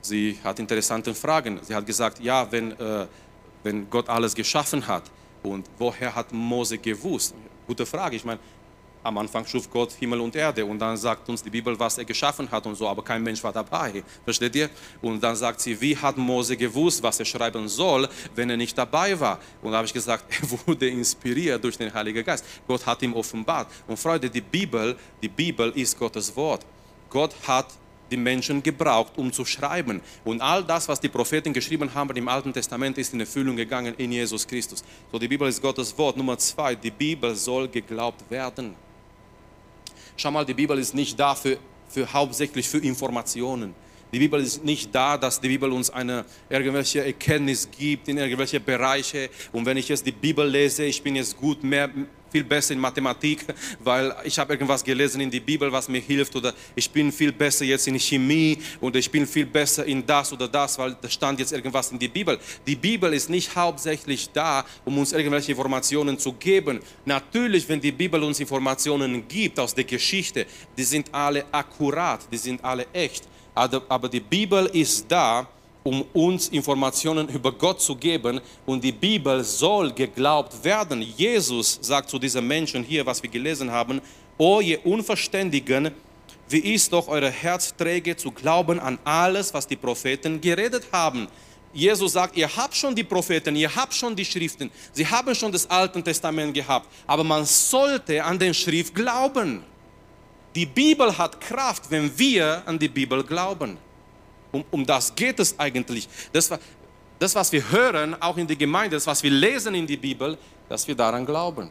sie 0.00 0.38
hat 0.42 0.58
interessante 0.58 1.14
Fragen. 1.14 1.60
Sie 1.62 1.74
hat 1.74 1.86
gesagt, 1.86 2.20
ja, 2.20 2.50
wenn, 2.50 2.72
äh, 2.72 3.06
wenn 3.62 3.88
Gott 3.88 4.08
alles 4.08 4.34
geschaffen 4.34 4.86
hat, 4.86 5.04
und 5.40 5.66
woher 5.78 6.12
hat 6.12 6.32
Mose 6.32 6.78
gewusst? 6.78 7.32
Gute 7.68 7.86
Frage. 7.86 8.16
Ich 8.16 8.24
meine, 8.24 8.40
am 9.04 9.16
Anfang 9.18 9.46
schuf 9.46 9.70
Gott 9.70 9.92
Himmel 9.92 10.20
und 10.20 10.34
Erde 10.34 10.66
und 10.66 10.80
dann 10.80 10.96
sagt 10.96 11.28
uns 11.28 11.44
die 11.44 11.48
Bibel, 11.48 11.78
was 11.78 11.96
er 11.96 12.04
geschaffen 12.04 12.50
hat 12.50 12.66
und 12.66 12.74
so, 12.74 12.88
aber 12.88 13.04
kein 13.04 13.22
Mensch 13.22 13.42
war 13.44 13.52
dabei. 13.52 14.02
Versteht 14.24 14.56
ihr? 14.56 14.68
Und 15.00 15.22
dann 15.22 15.36
sagt 15.36 15.60
sie, 15.60 15.80
wie 15.80 15.96
hat 15.96 16.16
Mose 16.16 16.56
gewusst, 16.56 17.00
was 17.04 17.20
er 17.20 17.24
schreiben 17.24 17.68
soll, 17.68 18.08
wenn 18.34 18.50
er 18.50 18.56
nicht 18.56 18.76
dabei 18.76 19.18
war? 19.18 19.38
Und 19.62 19.70
da 19.70 19.76
habe 19.76 19.86
ich 19.86 19.94
gesagt, 19.94 20.24
er 20.40 20.66
wurde 20.66 20.88
inspiriert 20.88 21.62
durch 21.62 21.78
den 21.78 21.94
Heiligen 21.94 22.24
Geist. 22.24 22.44
Gott 22.66 22.84
hat 22.84 23.00
ihm 23.02 23.14
offenbart. 23.14 23.68
Und 23.86 23.96
Freunde, 23.96 24.28
die 24.28 24.40
Bibel, 24.40 24.96
die 25.22 25.28
Bibel 25.28 25.70
ist 25.76 25.96
Gottes 25.96 26.34
Wort. 26.34 26.66
Gott 27.08 27.34
hat 27.46 27.68
die 28.10 28.16
Menschen 28.16 28.62
gebraucht, 28.62 29.12
um 29.16 29.32
zu 29.32 29.44
schreiben. 29.44 30.00
Und 30.24 30.40
all 30.40 30.64
das, 30.64 30.88
was 30.88 31.00
die 31.00 31.08
Propheten 31.08 31.52
geschrieben 31.52 31.92
haben 31.92 32.16
im 32.16 32.28
Alten 32.28 32.52
Testament, 32.52 32.98
ist 32.98 33.12
in 33.12 33.20
Erfüllung 33.20 33.56
gegangen 33.56 33.94
in 33.98 34.12
Jesus 34.12 34.46
Christus. 34.46 34.82
So, 35.12 35.18
die 35.18 35.28
Bibel 35.28 35.48
ist 35.48 35.60
Gottes 35.60 35.96
Wort. 35.96 36.16
Nummer 36.16 36.38
zwei, 36.38 36.74
die 36.74 36.90
Bibel 36.90 37.34
soll 37.34 37.68
geglaubt 37.68 38.30
werden. 38.30 38.74
Schau 40.16 40.30
mal, 40.30 40.44
die 40.44 40.54
Bibel 40.54 40.78
ist 40.78 40.94
nicht 40.94 41.18
da 41.18 41.34
für, 41.34 41.58
für 41.88 42.12
hauptsächlich 42.12 42.68
für 42.68 42.78
Informationen. 42.78 43.74
Die 44.10 44.18
Bibel 44.18 44.40
ist 44.40 44.64
nicht 44.64 44.94
da, 44.94 45.18
dass 45.18 45.38
die 45.38 45.48
Bibel 45.48 45.70
uns 45.70 45.90
eine 45.90 46.24
irgendwelche 46.48 47.04
Erkenntnis 47.04 47.68
gibt 47.70 48.08
in 48.08 48.16
irgendwelche 48.16 48.58
Bereiche. 48.58 49.28
Und 49.52 49.66
wenn 49.66 49.76
ich 49.76 49.88
jetzt 49.88 50.06
die 50.06 50.12
Bibel 50.12 50.48
lese, 50.48 50.84
ich 50.84 51.02
bin 51.02 51.14
jetzt 51.14 51.36
gut 51.36 51.62
mehr, 51.62 51.90
viel 52.30 52.44
besser 52.44 52.74
in 52.74 52.80
Mathematik, 52.80 53.44
weil 53.80 54.14
ich 54.24 54.38
habe 54.38 54.52
irgendwas 54.52 54.84
gelesen 54.84 55.20
in 55.20 55.30
die 55.30 55.40
Bibel, 55.40 55.70
was 55.70 55.88
mir 55.88 56.00
hilft, 56.00 56.34
oder 56.36 56.54
ich 56.74 56.90
bin 56.90 57.12
viel 57.12 57.32
besser 57.32 57.64
jetzt 57.64 57.86
in 57.86 57.98
Chemie 57.98 58.58
oder 58.80 58.98
ich 58.98 59.10
bin 59.10 59.26
viel 59.26 59.46
besser 59.46 59.84
in 59.84 60.04
das 60.04 60.32
oder 60.32 60.48
das, 60.48 60.78
weil 60.78 60.96
da 61.00 61.08
stand 61.08 61.40
jetzt 61.40 61.52
irgendwas 61.52 61.90
in 61.92 61.98
die 61.98 62.08
Bibel. 62.08 62.38
Die 62.66 62.76
Bibel 62.76 63.12
ist 63.12 63.30
nicht 63.30 63.54
hauptsächlich 63.54 64.30
da, 64.32 64.64
um 64.84 64.98
uns 64.98 65.12
irgendwelche 65.12 65.52
Informationen 65.52 66.18
zu 66.18 66.32
geben. 66.32 66.80
Natürlich, 67.04 67.68
wenn 67.68 67.80
die 67.80 67.92
Bibel 67.92 68.22
uns 68.22 68.40
Informationen 68.40 69.26
gibt 69.26 69.58
aus 69.58 69.74
der 69.74 69.84
Geschichte, 69.84 70.46
die 70.76 70.84
sind 70.84 71.12
alle 71.12 71.44
akkurat, 71.52 72.20
die 72.30 72.38
sind 72.38 72.64
alle 72.64 72.86
echt. 72.92 73.24
Aber 73.54 74.08
die 74.08 74.20
Bibel 74.20 74.66
ist 74.66 75.06
da, 75.08 75.48
um 75.88 76.04
uns 76.12 76.48
Informationen 76.48 77.28
über 77.30 77.50
Gott 77.50 77.80
zu 77.80 77.96
geben. 77.96 78.40
Und 78.66 78.84
die 78.84 78.92
Bibel 78.92 79.42
soll 79.42 79.90
geglaubt 79.92 80.62
werden. 80.62 81.00
Jesus 81.00 81.78
sagt 81.80 82.10
zu 82.10 82.18
diesen 82.18 82.46
Menschen 82.46 82.84
hier, 82.84 83.06
was 83.06 83.22
wir 83.22 83.30
gelesen 83.30 83.70
haben, 83.70 84.02
O 84.36 84.60
ihr 84.60 84.84
Unverständigen, 84.84 85.90
wie 86.50 86.74
ist 86.74 86.92
doch 86.92 87.08
eure 87.08 87.30
Herz 87.30 87.74
träge 87.74 88.14
zu 88.16 88.30
glauben 88.30 88.78
an 88.78 88.98
alles, 89.02 89.54
was 89.54 89.66
die 89.66 89.76
Propheten 89.76 90.38
geredet 90.40 90.84
haben. 90.92 91.26
Jesus 91.72 92.12
sagt, 92.12 92.36
ihr 92.36 92.54
habt 92.54 92.74
schon 92.74 92.94
die 92.94 93.04
Propheten, 93.04 93.56
ihr 93.56 93.74
habt 93.74 93.94
schon 93.94 94.14
die 94.14 94.24
Schriften, 94.24 94.70
sie 94.92 95.06
haben 95.06 95.34
schon 95.34 95.52
das 95.52 95.68
Alte 95.68 96.02
Testament 96.02 96.54
gehabt, 96.54 96.86
aber 97.06 97.24
man 97.24 97.44
sollte 97.44 98.22
an 98.22 98.38
den 98.38 98.54
Schrift 98.54 98.94
glauben. 98.94 99.62
Die 100.54 100.66
Bibel 100.66 101.16
hat 101.16 101.40
Kraft, 101.40 101.90
wenn 101.90 102.16
wir 102.18 102.62
an 102.66 102.78
die 102.78 102.88
Bibel 102.88 103.22
glauben. 103.22 103.76
Um, 104.50 104.64
um 104.70 104.86
das 104.86 105.14
geht 105.14 105.38
es 105.40 105.58
eigentlich. 105.58 106.08
Das, 106.32 106.50
das, 107.18 107.34
was 107.34 107.52
wir 107.52 107.70
hören, 107.70 108.20
auch 108.20 108.36
in 108.36 108.46
der 108.46 108.56
Gemeinde, 108.56 108.96
das, 108.96 109.06
was 109.06 109.22
wir 109.22 109.30
lesen 109.30 109.74
in 109.74 109.86
die 109.86 109.96
Bibel, 109.96 110.38
dass 110.68 110.86
wir 110.86 110.94
daran 110.94 111.26
glauben. 111.26 111.70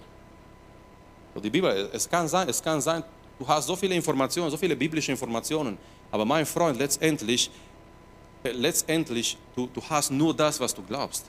So 1.34 1.40
die 1.40 1.50
Bibel, 1.50 1.90
es 1.94 2.10
kann 2.10 2.28
sein, 2.28 2.50
es 2.50 2.62
kann 2.62 2.82
sein, 2.82 3.04
du 3.40 3.48
hast 3.48 3.68
so 3.68 3.76
viele 3.76 3.96
Informationen, 3.96 4.50
so 4.50 4.58
viele 4.58 4.76
biblische 4.76 5.12
Informationen, 5.12 5.78
aber 6.12 6.26
mein 6.26 6.46
Freund, 6.46 6.78
letztendlich, 6.78 7.50
äh, 8.44 8.52
letztendlich, 8.52 9.38
du, 9.56 9.68
du 9.68 9.82
hast 9.90 10.12
nur 10.12 10.36
das, 10.36 10.60
was 10.60 10.74
du 10.74 10.82
glaubst. 10.84 11.26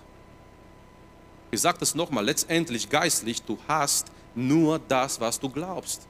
Ich 1.50 1.60
sage 1.60 1.78
das 1.78 1.94
nochmal, 1.94 2.24
letztendlich 2.24 2.88
geistlich, 2.88 3.42
du 3.42 3.58
hast 3.66 4.06
nur 4.34 4.78
das, 4.78 5.20
was 5.20 5.38
du 5.38 5.48
glaubst. 5.48 6.06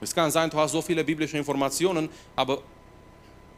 Es 0.00 0.14
kann 0.14 0.30
sein, 0.30 0.50
du 0.50 0.58
hast 0.58 0.72
so 0.72 0.82
viele 0.82 1.02
biblische 1.02 1.38
Informationen, 1.38 2.08
aber 2.34 2.62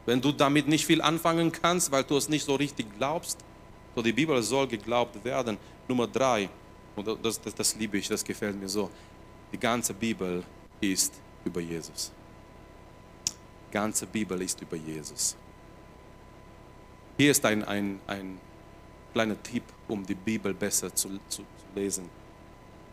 wenn 0.09 0.19
du 0.19 0.31
damit 0.31 0.67
nicht 0.67 0.87
viel 0.87 1.03
anfangen 1.03 1.51
kannst, 1.51 1.91
weil 1.91 2.03
du 2.03 2.17
es 2.17 2.27
nicht 2.29 2.43
so 2.43 2.55
richtig 2.55 2.87
glaubst, 2.97 3.37
so 3.95 4.01
die 4.01 4.11
Bibel 4.11 4.41
soll 4.41 4.67
geglaubt 4.67 5.23
werden. 5.23 5.55
Nummer 5.87 6.07
drei, 6.07 6.49
und 6.95 7.07
das, 7.23 7.39
das, 7.39 7.53
das 7.53 7.75
liebe 7.75 7.99
ich, 7.99 8.07
das 8.07 8.23
gefällt 8.23 8.59
mir 8.59 8.67
so, 8.67 8.89
die 9.51 9.59
ganze 9.59 9.93
Bibel 9.93 10.43
ist 10.81 11.13
über 11.45 11.61
Jesus. 11.61 12.11
Die 13.67 13.73
ganze 13.73 14.07
Bibel 14.07 14.41
ist 14.41 14.59
über 14.59 14.77
Jesus. 14.77 15.35
Hier 17.15 17.29
ist 17.29 17.45
ein, 17.45 17.63
ein, 17.65 17.99
ein 18.07 18.39
kleiner 19.13 19.41
Tipp, 19.43 19.63
um 19.87 20.03
die 20.03 20.15
Bibel 20.15 20.55
besser 20.55 20.93
zu, 20.95 21.19
zu, 21.29 21.43
zu 21.43 21.45
lesen. 21.75 22.09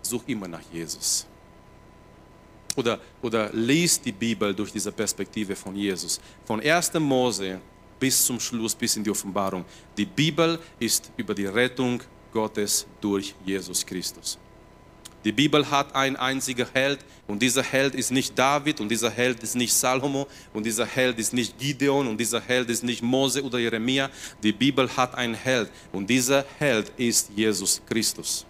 Such 0.02 0.24
immer 0.26 0.48
nach 0.48 0.62
Jesus 0.70 1.26
oder, 2.76 3.00
oder 3.22 3.50
liest 3.52 4.04
die 4.04 4.12
Bibel 4.12 4.54
durch 4.54 4.70
diese 4.70 4.92
Perspektive 4.92 5.56
von 5.56 5.74
Jesus. 5.74 6.20
Von 6.44 6.60
1. 6.60 6.94
Mose 6.94 7.60
bis 7.98 8.24
zum 8.24 8.38
Schluss, 8.38 8.74
bis 8.74 8.96
in 8.96 9.04
die 9.04 9.10
Offenbarung. 9.10 9.64
Die 9.96 10.04
Bibel 10.04 10.58
ist 10.78 11.10
über 11.16 11.34
die 11.34 11.46
Rettung 11.46 12.02
Gottes 12.32 12.86
durch 13.00 13.34
Jesus 13.44 13.84
Christus. 13.84 14.38
Die 15.24 15.32
Bibel 15.32 15.68
hat 15.68 15.92
einen 15.92 16.14
einzigen 16.14 16.66
Held 16.72 17.00
und 17.26 17.42
dieser 17.42 17.62
Held 17.62 17.96
ist 17.96 18.12
nicht 18.12 18.38
David 18.38 18.80
und 18.80 18.88
dieser 18.88 19.10
Held 19.10 19.42
ist 19.42 19.56
nicht 19.56 19.72
Salomo 19.72 20.28
und 20.54 20.64
dieser 20.64 20.86
Held 20.86 21.18
ist 21.18 21.32
nicht 21.32 21.58
Gideon 21.58 22.06
und 22.06 22.16
dieser 22.18 22.40
Held 22.40 22.70
ist 22.70 22.84
nicht 22.84 23.02
Mose 23.02 23.42
oder 23.42 23.58
Jeremia. 23.58 24.08
Die 24.40 24.52
Bibel 24.52 24.88
hat 24.96 25.16
einen 25.16 25.34
Held 25.34 25.68
und 25.92 26.08
dieser 26.08 26.44
Held 26.58 26.92
ist 26.96 27.30
Jesus 27.34 27.82
Christus. 27.88 28.46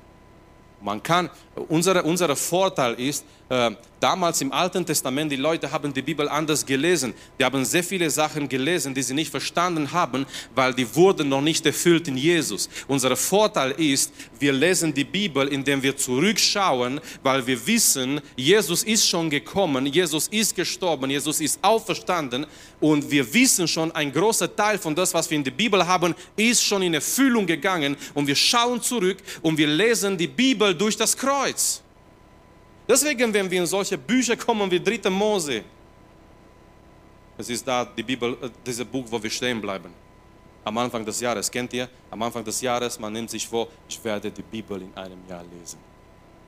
Man 0.82 1.02
kann, 1.02 1.30
unser, 1.68 2.04
unser 2.04 2.36
Vorteil 2.36 2.92
ist, 2.94 3.24
äh, 3.48 3.70
damals 4.00 4.40
im 4.40 4.52
Alten 4.52 4.84
Testament, 4.84 5.30
die 5.30 5.36
Leute 5.36 5.70
haben 5.70 5.92
die 5.92 6.02
Bibel 6.02 6.28
anders 6.28 6.66
gelesen. 6.66 7.14
Die 7.38 7.44
haben 7.44 7.64
sehr 7.64 7.84
viele 7.84 8.10
Sachen 8.10 8.48
gelesen, 8.48 8.94
die 8.94 9.02
sie 9.02 9.14
nicht 9.14 9.30
verstanden 9.30 9.92
haben, 9.92 10.26
weil 10.54 10.74
die 10.74 10.94
wurden 10.94 11.28
noch 11.28 11.40
nicht 11.40 11.64
erfüllt 11.64 12.08
in 12.08 12.16
Jesus. 12.16 12.68
Unser 12.88 13.16
Vorteil 13.16 13.72
ist, 13.72 14.12
wir 14.38 14.52
lesen 14.52 14.92
die 14.92 15.04
Bibel, 15.04 15.48
indem 15.48 15.82
wir 15.82 15.96
zurückschauen, 15.96 17.00
weil 17.22 17.46
wir 17.46 17.66
wissen, 17.66 18.20
Jesus 18.36 18.82
ist 18.82 19.08
schon 19.08 19.30
gekommen, 19.30 19.86
Jesus 19.86 20.28
ist 20.28 20.54
gestorben, 20.54 21.10
Jesus 21.10 21.40
ist 21.40 21.58
auferstanden 21.62 22.46
und 22.80 23.10
wir 23.10 23.32
wissen 23.32 23.68
schon, 23.68 23.92
ein 23.92 24.12
großer 24.12 24.54
Teil 24.54 24.78
von 24.78 24.94
das, 24.94 25.14
was 25.14 25.30
wir 25.30 25.36
in 25.36 25.44
der 25.44 25.52
Bibel 25.52 25.86
haben, 25.86 26.14
ist 26.36 26.62
schon 26.62 26.82
in 26.82 26.94
Erfüllung 26.94 27.46
gegangen 27.46 27.96
und 28.14 28.26
wir 28.26 28.36
schauen 28.36 28.82
zurück 28.82 29.18
und 29.42 29.56
wir 29.56 29.68
lesen 29.68 30.18
die 30.18 30.26
Bibel 30.26 30.74
durch 30.74 30.96
das 30.96 31.16
Kreuz. 31.16 31.82
Deswegen, 32.88 33.32
wenn 33.32 33.50
wir 33.50 33.60
in 33.60 33.66
solche 33.66 33.98
Bücher 33.98 34.36
kommen 34.36 34.70
wie 34.70 34.80
3. 34.80 35.10
Mose, 35.10 35.64
es 37.38 37.50
ist 37.50 37.66
da 37.66 37.84
die 37.84 38.02
Bibel, 38.02 38.36
äh, 38.40 38.50
dieses 38.64 38.84
Buch, 38.84 39.04
wo 39.10 39.22
wir 39.22 39.30
stehen 39.30 39.60
bleiben. 39.60 39.90
Am 40.64 40.76
Anfang 40.78 41.04
des 41.04 41.20
Jahres, 41.20 41.50
kennt 41.50 41.72
ihr? 41.74 41.88
Am 42.10 42.20
Anfang 42.22 42.42
des 42.42 42.60
Jahres, 42.60 42.98
man 42.98 43.12
nimmt 43.12 43.30
sich 43.30 43.46
vor, 43.46 43.68
ich 43.88 44.02
werde 44.02 44.30
die 44.30 44.42
Bibel 44.42 44.80
in 44.82 44.92
einem 44.96 45.18
Jahr 45.28 45.44
lesen. 45.44 45.78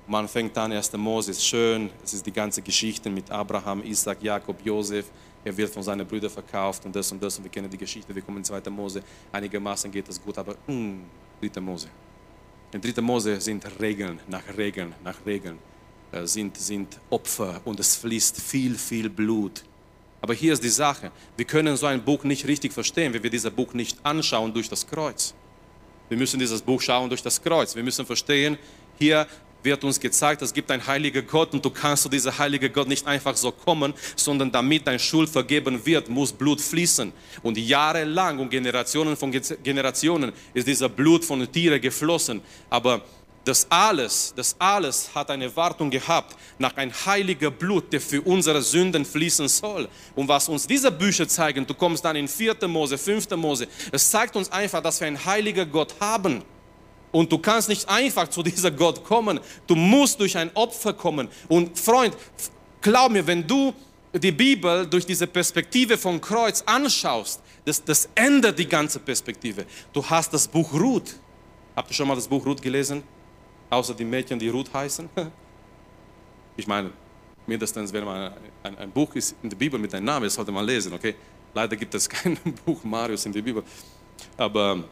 Man 0.07 0.27
fängt 0.27 0.57
an, 0.57 0.73
1. 0.73 0.93
Mose 0.95 1.33
ist 1.33 1.45
schön, 1.45 1.91
es 2.03 2.15
ist 2.15 2.25
die 2.25 2.33
ganze 2.33 2.63
Geschichte 2.63 3.11
mit 3.11 3.31
Abraham, 3.31 3.83
Isaac, 3.85 4.23
Jakob, 4.23 4.57
Josef. 4.65 5.07
Er 5.45 5.57
wird 5.57 5.73
von 5.73 5.83
seinen 5.83 6.07
Brüdern 6.07 6.31
verkauft 6.31 6.85
und 6.87 6.97
das 6.97 7.13
und 7.13 7.23
das 7.23 7.37
und 7.37 7.45
wir 7.45 7.51
kennen 7.51 7.69
die 7.69 7.77
Geschichte. 7.77 8.15
Wir 8.15 8.23
kommen 8.23 8.39
in 8.39 8.45
2. 8.45 8.71
Mose. 8.71 9.03
Einigermaßen 9.31 9.91
geht 9.93 10.09
es 10.09 10.21
gut, 10.21 10.39
aber 10.39 10.53
mh, 10.67 10.73
hm, 10.73 11.05
3. 11.43 11.61
Mose. 11.61 11.89
In 12.73 12.81
3. 12.81 13.03
Mose 13.03 13.41
sind 13.41 13.65
Regeln 13.79 14.19
nach 14.27 14.43
Regeln 14.57 14.95
nach 15.05 15.17
Regeln, 15.27 15.59
sind, 16.25 16.57
sind 16.57 16.99
Opfer 17.11 17.61
und 17.65 17.81
es 17.81 17.97
fließt 17.97 18.41
viel, 18.41 18.77
viel 18.77 19.09
Blut. 19.11 19.65
Aber 20.21 20.35
hier 20.35 20.53
ist 20.53 20.63
die 20.63 20.69
Sache, 20.69 21.13
wir 21.37 21.45
können 21.45 21.77
so 21.77 21.87
ein 21.87 22.05
Buch 22.05 22.25
nicht 22.25 22.47
richtig 22.47 22.73
verstehen, 22.73 23.13
wenn 23.13 23.23
wir 23.23 23.31
dieses 23.31 23.51
Buch 23.51 23.73
nicht 23.75 23.99
anschauen 24.03 24.53
durch 24.53 24.69
das 24.69 24.87
Kreuz. 24.87 25.35
Wir 26.09 26.17
müssen 26.17 26.41
dieses 26.41 26.63
Buch 26.63 26.81
schauen 26.81 27.09
durch 27.09 27.23
das 27.23 27.41
Kreuz. 27.41 27.77
Wir 27.77 27.83
müssen 27.83 28.05
verstehen, 28.07 28.59
hier 28.99 29.27
wird 29.63 29.83
uns 29.85 29.99
gezeigt, 29.99 30.41
es 30.43 30.55
gibt 30.55 30.71
einen 30.71 30.87
heiligen 30.87 31.27
Gott 31.27 31.53
und 31.53 31.65
du 31.65 31.71
kannst 31.71 32.05
zu 32.05 32.09
diesem 32.09 32.37
heiligen 32.39 32.73
Gott 32.73 32.89
nicht 32.89 33.07
einfach 33.07 33.37
so 33.37 33.51
kommen, 33.51 33.93
sondern 34.17 34.51
damit 34.51 34.87
dein 34.87 34.99
Schuld 34.99 35.29
vergeben 35.29 35.85
wird, 35.85 36.09
muss 36.09 36.33
Blut 36.33 36.61
fließen. 36.61 37.13
Und 37.43 37.59
jahrelang 37.59 38.39
und 38.39 38.51
Generationen 38.51 39.17
von 39.17 39.31
Generationen 39.31 40.33
ist 40.55 40.67
dieser 40.67 40.89
Blut 40.89 41.25
von 41.25 41.51
Tieren 41.51 41.81
geflossen. 41.81 42.41
Aber 42.71 43.03
das 43.49 43.67
alles, 43.71 44.35
das 44.37 44.55
alles 44.59 45.09
hat 45.15 45.31
eine 45.31 45.55
Wartung 45.57 45.89
gehabt 45.89 46.37
nach 46.59 46.77
ein 46.77 46.93
heiliger 47.07 47.51
Blut, 47.51 47.91
der 47.93 48.01
für 48.01 48.21
unsere 48.21 48.61
Sünden 48.61 49.07
fließen 49.07 49.49
soll. 49.49 49.89
Und 50.15 50.29
was 50.29 50.51
uns 50.51 50.67
diese 50.67 50.93
Bücher 50.93 51.27
zeigen, 51.27 51.67
du 51.67 51.73
kommst 51.73 52.05
dann 52.05 52.15
in 52.17 52.29
4. 52.29 52.69
Mose, 52.69 52.99
5. 52.99 53.31
Mose, 53.37 53.67
es 53.91 54.11
zeigt 54.11 54.37
uns 54.37 54.53
einfach, 54.53 54.83
dass 54.83 55.01
wir 55.01 55.07
einen 55.07 55.25
heiligen 55.25 55.71
Gott 55.73 55.95
haben. 55.99 56.43
Und 57.11 57.33
du 57.33 57.39
kannst 57.39 57.71
nicht 57.71 57.89
einfach 57.89 58.29
zu 58.29 58.43
dieser 58.43 58.71
Gott 58.71 59.03
kommen. 59.03 59.41
Du 59.67 59.75
musst 59.75 60.21
durch 60.21 60.37
ein 60.37 60.51
Opfer 60.53 60.93
kommen. 60.93 61.29
Und 61.49 61.79
Freund, 61.79 62.15
glaub 62.83 63.11
mir, 63.11 63.27
wenn 63.27 63.47
du 63.47 63.73
die 64.13 64.33
Bibel 64.33 64.87
durch 64.87 65.07
diese 65.07 65.27
Perspektive 65.27 65.97
vom 65.97 66.21
Kreuz 66.21 66.63
anschaust, 66.67 67.41
das, 67.65 67.83
das 67.83 68.11
ändert 68.15 68.59
die 68.59 68.69
ganze 68.69 68.99
Perspektive. 68.99 69.65
Du 69.95 70.05
hast 70.05 70.35
das 70.35 70.47
Buch 70.47 70.71
Ruth. 70.75 71.15
Habt 71.75 71.91
ihr 71.91 71.95
schon 71.95 72.09
mal 72.09 72.15
das 72.15 72.29
Buch 72.29 72.45
Ruth 72.45 72.61
gelesen? 72.61 73.03
Außer 73.71 73.95
die 73.95 74.05
Mädchen, 74.05 74.39
die 74.39 74.49
Ruth 74.49 74.73
heißen. 74.73 75.09
Ich 76.57 76.67
meine, 76.67 76.91
mindestens, 77.47 77.93
wenn 77.93 78.05
man 78.05 78.33
ein, 78.65 78.79
ein, 78.79 78.91
Buch 78.91 79.15
ist 79.15 79.37
in 79.45 79.49
der 79.49 79.57
Bibel 79.57 79.79
mit 79.79 79.95
einem 79.95 80.07
Namen, 80.07 80.25
das 80.25 80.35
sollte 80.35 80.51
man 80.51 80.67
lesen, 80.67 80.93
okay? 80.93 81.15
Leider 81.55 81.77
gibt 81.77 81.95
es 81.95 82.09
kein 82.09 82.37
Buch 82.67 82.83
Marius 82.83 83.27
in 83.27 83.33
der 83.33 83.43
Bibel. 83.43 83.63
Aber 84.37 84.83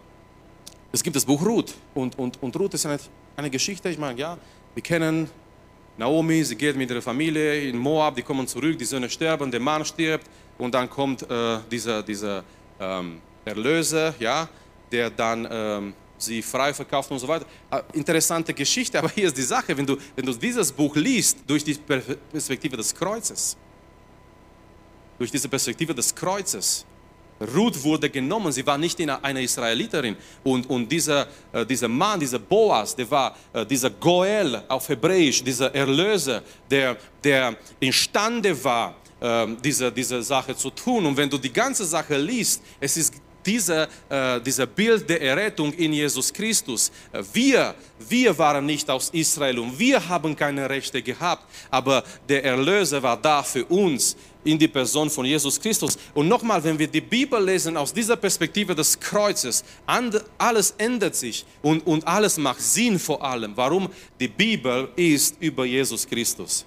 es 0.92 1.02
gibt 1.02 1.16
das 1.16 1.24
Buch 1.24 1.44
Ruth. 1.44 1.74
Und, 1.92 2.16
und, 2.16 2.40
und 2.40 2.56
Ruth 2.56 2.74
ist 2.74 2.86
eine, 2.86 3.00
eine 3.36 3.50
Geschichte, 3.50 3.88
ich 3.88 3.98
meine, 3.98 4.16
ja, 4.16 4.38
wir 4.74 4.82
kennen 4.82 5.28
Naomi, 5.98 6.44
sie 6.44 6.56
geht 6.56 6.76
mit 6.76 6.90
ihrer 6.90 7.02
Familie 7.02 7.68
in 7.68 7.78
Moab, 7.78 8.14
die 8.14 8.22
kommen 8.22 8.46
zurück, 8.46 8.78
die 8.78 8.84
Söhne 8.84 9.10
sterben, 9.10 9.50
der 9.50 9.60
Mann 9.60 9.84
stirbt 9.84 10.28
und 10.58 10.74
dann 10.74 10.88
kommt 10.88 11.28
äh, 11.28 11.58
dieser, 11.70 12.02
dieser 12.02 12.44
ähm, 12.78 13.20
Erlöser, 13.44 14.14
ja, 14.18 14.48
der 14.92 15.10
dann 15.10 15.48
ähm, 15.50 15.94
sie 16.18 16.42
frei 16.42 16.72
verkauft 16.72 17.10
und 17.10 17.18
so 17.18 17.28
weiter. 17.28 17.46
Ah, 17.70 17.82
interessante 17.92 18.52
Geschichte, 18.54 18.98
aber 19.00 19.10
hier 19.10 19.28
ist 19.28 19.36
die 19.36 19.42
Sache, 19.42 19.76
wenn 19.76 19.86
du, 19.86 19.96
wenn 20.14 20.26
du 20.26 20.32
dieses 20.32 20.72
Buch 20.72 20.94
liest 20.96 21.38
durch 21.46 21.64
die 21.64 21.74
Perspektive 21.74 22.76
des 22.76 22.94
Kreuzes, 22.94 23.56
durch 25.18 25.30
diese 25.30 25.48
Perspektive 25.48 25.94
des 25.94 26.14
Kreuzes, 26.14 26.84
Ruth 27.54 27.82
wurde 27.82 28.08
genommen, 28.08 28.50
sie 28.50 28.66
war 28.66 28.78
nicht 28.78 28.98
eine 29.00 29.42
Israeliterin. 29.42 30.16
Und, 30.42 30.68
und 30.70 30.90
dieser, 30.90 31.26
äh, 31.52 31.66
dieser 31.66 31.88
Mann, 31.88 32.18
dieser 32.18 32.38
Boas, 32.38 32.96
der 32.96 33.10
war 33.10 33.36
äh, 33.52 33.66
dieser 33.66 33.90
Goel 33.90 34.62
auf 34.68 34.88
Hebräisch, 34.88 35.44
dieser 35.44 35.74
Erlöser, 35.74 36.42
der, 36.70 36.96
der 37.22 37.56
imstande 37.78 38.64
war, 38.64 38.96
äh, 39.20 39.46
diese, 39.62 39.92
diese 39.92 40.22
Sache 40.22 40.56
zu 40.56 40.70
tun. 40.70 41.04
Und 41.04 41.16
wenn 41.16 41.28
du 41.28 41.36
die 41.36 41.52
ganze 41.52 41.84
Sache 41.84 42.16
liest, 42.16 42.62
es 42.80 42.96
ist 42.96 43.14
dieser, 43.46 43.88
äh, 44.08 44.40
dieser 44.40 44.66
Bild 44.66 45.08
der 45.08 45.22
Errettung 45.22 45.72
in 45.72 45.92
Jesus 45.92 46.32
Christus. 46.32 46.90
Wir, 47.32 47.74
wir 48.08 48.36
waren 48.36 48.66
nicht 48.66 48.90
aus 48.90 49.10
Israel 49.10 49.58
und 49.58 49.78
wir 49.78 50.06
haben 50.08 50.34
keine 50.34 50.68
Rechte 50.68 51.00
gehabt, 51.00 51.44
aber 51.70 52.04
der 52.28 52.44
Erlöser 52.44 53.02
war 53.02 53.16
da 53.16 53.42
für 53.42 53.64
uns 53.66 54.16
in 54.46 54.58
die 54.58 54.68
Person 54.68 55.10
von 55.10 55.24
Jesus 55.24 55.60
Christus. 55.60 55.98
Und 56.14 56.28
nochmal, 56.28 56.62
wenn 56.62 56.78
wir 56.78 56.86
die 56.86 57.00
Bibel 57.00 57.42
lesen 57.42 57.76
aus 57.76 57.92
dieser 57.92 58.16
Perspektive 58.16 58.74
des 58.74 58.98
Kreuzes, 58.98 59.64
alles 60.38 60.74
ändert 60.78 61.16
sich 61.16 61.44
und, 61.62 61.86
und 61.86 62.06
alles 62.06 62.38
macht 62.38 62.60
Sinn 62.60 62.98
vor 62.98 63.22
allem. 63.22 63.56
Warum? 63.56 63.88
Die 64.20 64.28
Bibel 64.28 64.88
ist 64.96 65.36
über 65.40 65.64
Jesus 65.64 66.06
Christus. 66.06 66.64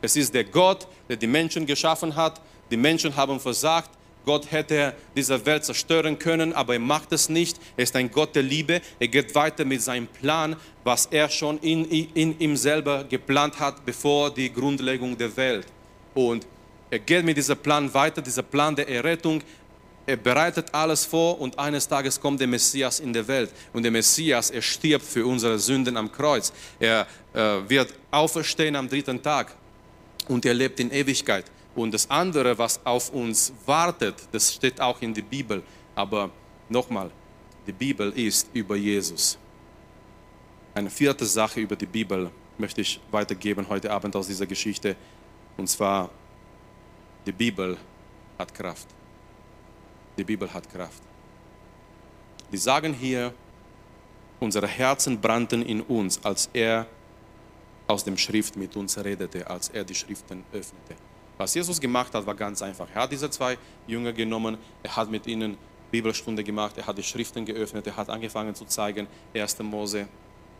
Es 0.00 0.16
ist 0.16 0.32
der 0.32 0.44
Gott, 0.44 0.86
der 1.08 1.16
die 1.16 1.26
Menschen 1.26 1.66
geschaffen 1.66 2.14
hat. 2.14 2.40
Die 2.70 2.76
Menschen 2.76 3.14
haben 3.14 3.38
versagt. 3.38 3.90
Gott 4.24 4.50
hätte 4.50 4.94
diese 5.16 5.44
Welt 5.46 5.64
zerstören 5.64 6.18
können, 6.18 6.52
aber 6.52 6.74
er 6.74 6.80
macht 6.80 7.12
es 7.12 7.28
nicht. 7.28 7.58
Er 7.76 7.84
ist 7.84 7.96
ein 7.96 8.10
Gott 8.10 8.34
der 8.34 8.42
Liebe. 8.42 8.80
Er 8.98 9.08
geht 9.08 9.34
weiter 9.34 9.64
mit 9.64 9.82
seinem 9.82 10.06
Plan, 10.06 10.56
was 10.84 11.06
er 11.06 11.28
schon 11.28 11.58
in, 11.58 11.84
in 11.86 12.38
ihm 12.38 12.56
selber 12.56 13.04
geplant 13.04 13.58
hat, 13.58 13.84
bevor 13.84 14.32
die 14.32 14.52
Grundlegung 14.52 15.16
der 15.16 15.36
Welt. 15.36 15.66
Und 16.14 16.46
er 16.90 16.98
geht 16.98 17.24
mit 17.24 17.36
diesem 17.36 17.56
Plan 17.56 17.92
weiter, 17.94 18.20
dieser 18.20 18.42
Plan 18.42 18.74
der 18.74 18.88
Errettung. 18.88 19.42
Er 20.06 20.16
bereitet 20.16 20.66
alles 20.72 21.04
vor 21.04 21.40
und 21.40 21.58
eines 21.58 21.86
Tages 21.86 22.20
kommt 22.20 22.40
der 22.40 22.48
Messias 22.48 23.00
in 23.00 23.12
der 23.12 23.26
Welt. 23.28 23.50
Und 23.72 23.84
der 23.84 23.92
Messias, 23.92 24.50
er 24.50 24.62
stirbt 24.62 25.04
für 25.04 25.24
unsere 25.24 25.58
Sünden 25.58 25.96
am 25.96 26.10
Kreuz. 26.10 26.52
Er 26.80 27.06
äh, 27.32 27.38
wird 27.68 27.94
auferstehen 28.10 28.74
am 28.74 28.88
dritten 28.88 29.22
Tag 29.22 29.54
und 30.28 30.44
er 30.44 30.54
lebt 30.54 30.80
in 30.80 30.90
Ewigkeit. 30.90 31.44
Und 31.80 31.94
das 31.94 32.10
andere, 32.10 32.58
was 32.58 32.78
auf 32.84 33.08
uns 33.08 33.54
wartet, 33.64 34.14
das 34.32 34.52
steht 34.52 34.78
auch 34.82 35.00
in 35.00 35.14
der 35.14 35.22
Bibel. 35.22 35.62
Aber 35.94 36.28
nochmal, 36.68 37.10
die 37.66 37.72
Bibel 37.72 38.12
ist 38.12 38.50
über 38.52 38.76
Jesus. 38.76 39.38
Eine 40.74 40.90
vierte 40.90 41.24
Sache 41.24 41.58
über 41.58 41.76
die 41.76 41.86
Bibel 41.86 42.30
möchte 42.58 42.82
ich 42.82 43.00
weitergeben 43.10 43.66
heute 43.66 43.90
Abend 43.90 44.14
aus 44.14 44.26
dieser 44.26 44.44
Geschichte. 44.44 44.94
Und 45.56 45.68
zwar, 45.68 46.10
die 47.24 47.32
Bibel 47.32 47.78
hat 48.38 48.52
Kraft. 48.52 48.88
Die 50.18 50.24
Bibel 50.24 50.52
hat 50.52 50.70
Kraft. 50.70 51.02
Die 52.52 52.58
sagen 52.58 52.92
hier, 52.92 53.32
unsere 54.38 54.66
Herzen 54.66 55.18
brannten 55.18 55.62
in 55.62 55.80
uns, 55.80 56.22
als 56.22 56.50
er 56.52 56.86
aus 57.86 58.04
dem 58.04 58.18
Schrift 58.18 58.54
mit 58.56 58.76
uns 58.76 59.02
redete, 59.02 59.48
als 59.48 59.70
er 59.70 59.82
die 59.82 59.94
Schriften 59.94 60.44
öffnete. 60.52 61.09
Was 61.40 61.54
Jesus 61.54 61.80
gemacht 61.80 62.12
hat, 62.12 62.26
war 62.26 62.34
ganz 62.34 62.60
einfach. 62.60 62.86
Er 62.94 63.00
hat 63.00 63.12
diese 63.12 63.30
zwei 63.30 63.56
Jünger 63.86 64.12
genommen, 64.12 64.58
er 64.82 64.94
hat 64.94 65.10
mit 65.10 65.26
ihnen 65.26 65.56
Bibelstunde 65.90 66.44
gemacht, 66.44 66.76
er 66.76 66.86
hat 66.86 66.98
die 66.98 67.02
Schriften 67.02 67.46
geöffnet, 67.46 67.86
er 67.86 67.96
hat 67.96 68.10
angefangen 68.10 68.54
zu 68.54 68.66
zeigen, 68.66 69.06
1. 69.32 69.58
Mose, 69.60 70.06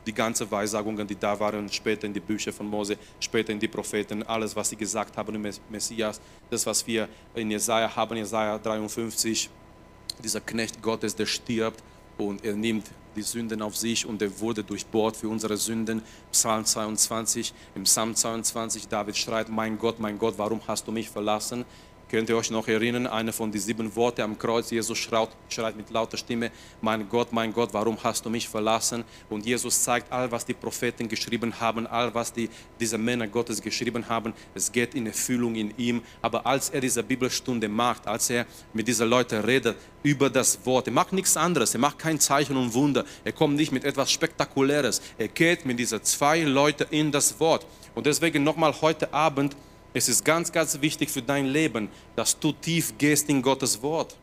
die 0.07 0.15
ganzen 0.15 0.51
Weissagungen, 0.51 1.07
die 1.07 1.19
da 1.19 1.39
waren, 1.39 1.71
später 1.71 2.07
in 2.07 2.15
die 2.15 2.21
Bücher 2.21 2.51
von 2.51 2.67
Mose, 2.67 2.97
später 3.21 3.53
in 3.53 3.61
die 3.61 3.69
Propheten, 3.69 4.23
alles, 4.23 4.57
was 4.57 4.71
sie 4.71 4.77
gesagt 4.77 5.19
haben 5.19 5.35
im 5.35 5.53
Messias, 5.69 6.19
das, 6.49 6.65
was 6.65 6.87
wir 6.87 7.11
in 7.35 7.51
Jesaja 7.51 7.95
haben, 7.95 8.17
Jesaja 8.17 8.57
53, 8.57 9.51
dieser 10.25 10.41
Knecht 10.41 10.81
Gottes, 10.81 11.15
der 11.15 11.27
stirbt 11.27 11.85
und 12.29 12.45
er 12.45 12.55
nimmt 12.55 12.87
die 13.17 13.23
Sünden 13.23 13.63
auf 13.63 13.77
sich 13.77 14.07
und 14.07 14.23
er 14.23 14.41
wurde 14.41 14.63
durchbohrt 14.63 15.17
für 15.17 15.29
unsere 15.29 15.57
Sünden. 15.57 16.03
Psalm 16.31 16.65
22, 16.65 17.53
im 17.75 17.85
Psalm 17.85 18.15
22, 18.15 18.89
David 18.89 19.17
schreit, 19.17 19.49
mein 19.49 19.79
Gott, 19.79 19.99
mein 19.99 20.19
Gott, 20.19 20.35
warum 20.37 20.61
hast 20.67 20.87
du 20.87 20.93
mich 20.93 21.11
verlassen? 21.11 21.65
Könnt 22.11 22.29
ihr 22.29 22.37
euch 22.37 22.51
noch 22.51 22.67
erinnern, 22.67 23.07
eine 23.07 23.33
von 23.33 23.53
den 23.53 23.61
sieben 23.61 23.95
Worten 23.95 24.23
am 24.23 24.37
Kreuz, 24.37 24.69
Jesus 24.73 24.99
schreit, 24.99 25.29
schreit 25.49 25.77
mit 25.77 25.91
lauter 25.91 26.17
Stimme, 26.17 26.51
mein 26.81 27.09
Gott, 27.09 27.33
mein 27.33 27.53
Gott, 27.53 27.69
warum 27.71 27.97
hast 28.03 28.27
du 28.27 28.31
mich 28.31 28.49
verlassen? 28.49 29.05
Und 29.29 29.47
Jesus 29.47 29.85
zeigt 29.85 30.11
all, 30.11 30.29
was 30.33 30.45
die 30.45 30.55
Propheten 30.55 31.07
geschrieben 31.07 31.61
haben, 31.61 31.87
all, 31.87 32.13
was 32.13 32.33
die, 32.33 32.51
diese 32.81 32.99
Männer 32.99 33.29
Gottes 33.29 33.63
geschrieben 33.63 34.09
haben, 34.09 34.35
es 34.57 34.73
geht 34.73 34.97
in 34.97 35.07
Erfüllung 35.07 35.55
in 35.55 35.73
ihm. 35.79 36.03
Aber 36.21 36.45
als 36.45 36.71
er 36.71 36.81
diese 36.81 37.05
Bibelstunde 37.05 37.69
macht, 37.69 38.09
als 38.09 38.29
er 38.29 38.45
mit 38.73 38.89
diesen 38.89 39.09
Leuten 39.09 39.45
redet 39.45 39.77
über 40.03 40.29
das 40.29 40.67
Wort, 40.67 40.89
er 40.89 40.93
macht 40.93 41.13
nichts 41.13 41.37
anderes, 41.37 41.75
er 41.75 41.81
macht 41.81 42.01
kein 42.01 42.19
Zeichen 42.19 42.57
und 42.57 42.75
Wunder, 42.75 43.05
er 43.23 43.33
kommt 43.33 43.55
nicht 43.55 43.71
mit 43.71 43.85
etwas 43.85 44.11
Spektakuläres, 44.11 45.01
er 45.17 45.29
geht 45.29 45.65
mit 45.65 45.79
diesen 45.79 46.03
zwei 46.03 46.41
Leuten 46.41 46.89
in 46.91 47.13
das 47.13 47.39
Wort. 47.39 47.65
Und 47.95 48.07
deswegen 48.07 48.43
nochmal 48.43 48.75
heute 48.81 49.15
Abend, 49.15 49.55
es 49.93 50.09
ist 50.09 50.25
ganz, 50.25 50.53
ganz 50.53 50.81
wichtig 50.81 51.11
für 51.11 51.23
dein 51.23 51.47
Leben, 51.47 51.89
dass 52.17 52.39
du 52.39 52.53
tief 52.53 52.95
gehst 52.97 53.29
in 53.29 53.43
Gottes 53.43 53.83
Wort. 53.83 54.17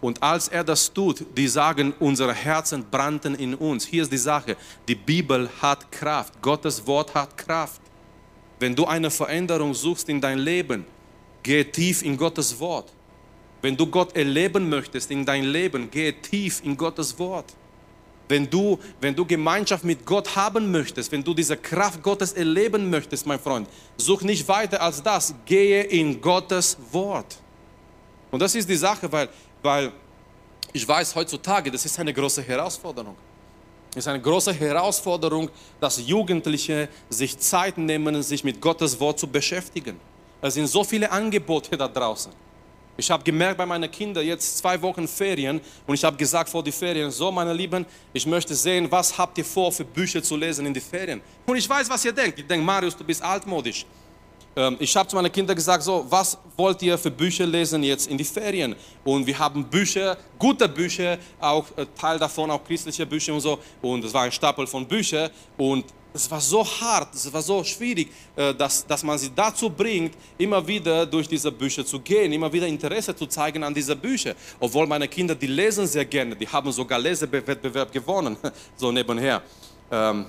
Und 0.00 0.22
als 0.22 0.46
er 0.48 0.62
das 0.62 0.92
tut, 0.92 1.26
die 1.36 1.48
sagen, 1.48 1.92
unsere 1.98 2.32
Herzen 2.32 2.84
brannten 2.88 3.34
in 3.34 3.54
uns. 3.54 3.84
Hier 3.84 4.02
ist 4.02 4.12
die 4.12 4.16
Sache, 4.16 4.56
die 4.86 4.94
Bibel 4.94 5.50
hat 5.60 5.90
Kraft, 5.90 6.40
Gottes 6.40 6.86
Wort 6.86 7.14
hat 7.14 7.36
Kraft. 7.36 7.80
Wenn 8.60 8.76
du 8.76 8.86
eine 8.86 9.10
Veränderung 9.10 9.74
suchst 9.74 10.08
in 10.08 10.20
dein 10.20 10.38
Leben, 10.38 10.84
geh 11.42 11.64
tief 11.64 12.02
in 12.02 12.16
Gottes 12.16 12.58
Wort. 12.60 12.92
Wenn 13.60 13.76
du 13.76 13.86
Gott 13.86 14.14
erleben 14.14 14.68
möchtest 14.68 15.10
in 15.10 15.24
dein 15.24 15.44
Leben, 15.44 15.90
geh 15.90 16.12
tief 16.12 16.62
in 16.64 16.76
Gottes 16.76 17.18
Wort. 17.18 17.52
Wenn 18.28 18.48
du, 18.48 18.78
wenn 19.00 19.14
du 19.14 19.24
Gemeinschaft 19.24 19.84
mit 19.84 20.04
Gott 20.04 20.36
haben 20.36 20.70
möchtest, 20.70 21.10
wenn 21.10 21.24
du 21.24 21.32
diese 21.32 21.56
Kraft 21.56 22.02
Gottes 22.02 22.32
erleben 22.32 22.90
möchtest, 22.90 23.26
mein 23.26 23.40
Freund, 23.40 23.68
such 23.96 24.22
nicht 24.22 24.46
weiter 24.46 24.82
als 24.82 25.02
das. 25.02 25.34
Gehe 25.46 25.82
in 25.84 26.20
Gottes 26.20 26.76
Wort. 26.92 27.38
Und 28.30 28.40
das 28.40 28.54
ist 28.54 28.68
die 28.68 28.76
Sache, 28.76 29.10
weil, 29.10 29.28
weil 29.62 29.92
ich 30.72 30.86
weiß 30.86 31.14
heutzutage, 31.14 31.70
das 31.70 31.84
ist 31.84 31.98
eine 31.98 32.12
große 32.12 32.42
Herausforderung. 32.42 33.16
Es 33.92 33.98
ist 33.98 34.08
eine 34.08 34.20
große 34.20 34.52
Herausforderung, 34.52 35.48
dass 35.80 36.06
Jugendliche 36.06 36.88
sich 37.08 37.38
Zeit 37.38 37.78
nehmen, 37.78 38.22
sich 38.22 38.44
mit 38.44 38.60
Gottes 38.60 39.00
Wort 39.00 39.18
zu 39.18 39.26
beschäftigen. 39.26 39.98
Es 40.42 40.54
sind 40.54 40.66
so 40.66 40.84
viele 40.84 41.10
Angebote 41.10 41.76
da 41.76 41.88
draußen. 41.88 42.32
Ich 43.00 43.08
habe 43.12 43.22
gemerkt 43.22 43.56
bei 43.56 43.64
meinen 43.64 43.88
Kindern 43.88 44.26
jetzt 44.26 44.58
zwei 44.58 44.82
Wochen 44.82 45.06
Ferien 45.06 45.60
und 45.86 45.94
ich 45.94 46.02
habe 46.02 46.16
gesagt 46.16 46.50
vor 46.50 46.64
die 46.64 46.72
Ferien, 46.72 47.12
so 47.12 47.30
meine 47.30 47.52
Lieben, 47.52 47.86
ich 48.12 48.26
möchte 48.26 48.56
sehen, 48.56 48.90
was 48.90 49.16
habt 49.16 49.38
ihr 49.38 49.44
vor 49.44 49.70
für 49.70 49.84
Bücher 49.84 50.20
zu 50.20 50.36
lesen 50.36 50.66
in 50.66 50.74
die 50.74 50.80
Ferien. 50.80 51.20
Und 51.46 51.56
ich 51.56 51.68
weiß, 51.68 51.88
was 51.88 52.04
ihr 52.04 52.10
denkt. 52.12 52.40
Ich 52.40 52.46
denke, 52.48 52.66
Marius, 52.66 52.96
du 52.96 53.04
bist 53.04 53.22
altmodisch. 53.22 53.86
Ähm, 54.56 54.76
ich 54.80 54.96
habe 54.96 55.08
zu 55.08 55.14
meinen 55.14 55.30
Kindern 55.30 55.54
gesagt, 55.54 55.84
so, 55.84 56.04
was 56.08 56.36
wollt 56.56 56.82
ihr 56.82 56.98
für 56.98 57.12
Bücher 57.12 57.46
lesen 57.46 57.84
jetzt 57.84 58.08
in 58.08 58.18
die 58.18 58.24
Ferien? 58.24 58.74
Und 59.04 59.24
wir 59.24 59.38
haben 59.38 59.62
Bücher, 59.62 60.16
gute 60.36 60.68
Bücher, 60.68 61.18
auch 61.38 61.66
äh, 61.76 61.86
Teil 61.96 62.18
davon 62.18 62.50
auch 62.50 62.64
christliche 62.64 63.06
Bücher 63.06 63.32
und 63.32 63.40
so. 63.40 63.60
Und 63.80 64.04
es 64.04 64.12
war 64.12 64.24
ein 64.24 64.32
Stapel 64.32 64.66
von 64.66 64.84
Büchern 64.84 65.30
und 65.56 65.84
es 66.18 66.28
war 66.30 66.40
so 66.40 66.64
hart, 66.64 67.14
es 67.14 67.32
war 67.32 67.42
so 67.42 67.62
schwierig, 67.62 68.08
äh, 68.34 68.52
dass, 68.54 68.84
dass 68.86 69.02
man 69.02 69.16
sie 69.18 69.30
dazu 69.34 69.70
bringt, 69.70 70.14
immer 70.36 70.66
wieder 70.66 71.06
durch 71.06 71.28
diese 71.28 71.50
Bücher 71.52 71.84
zu 71.86 72.00
gehen, 72.00 72.32
immer 72.32 72.52
wieder 72.52 72.66
Interesse 72.66 73.14
zu 73.14 73.26
zeigen 73.26 73.62
an 73.62 73.72
diese 73.72 73.94
Bücher. 73.94 74.34
Obwohl 74.58 74.86
meine 74.86 75.06
Kinder, 75.06 75.34
die 75.34 75.46
lesen 75.46 75.86
sehr 75.86 76.04
gerne, 76.04 76.34
die 76.34 76.48
haben 76.48 76.72
sogar 76.72 76.98
Lesewettbewerb 76.98 77.92
gewonnen, 77.92 78.36
so 78.76 78.90
nebenher. 78.90 79.42
Ähm, 79.90 80.26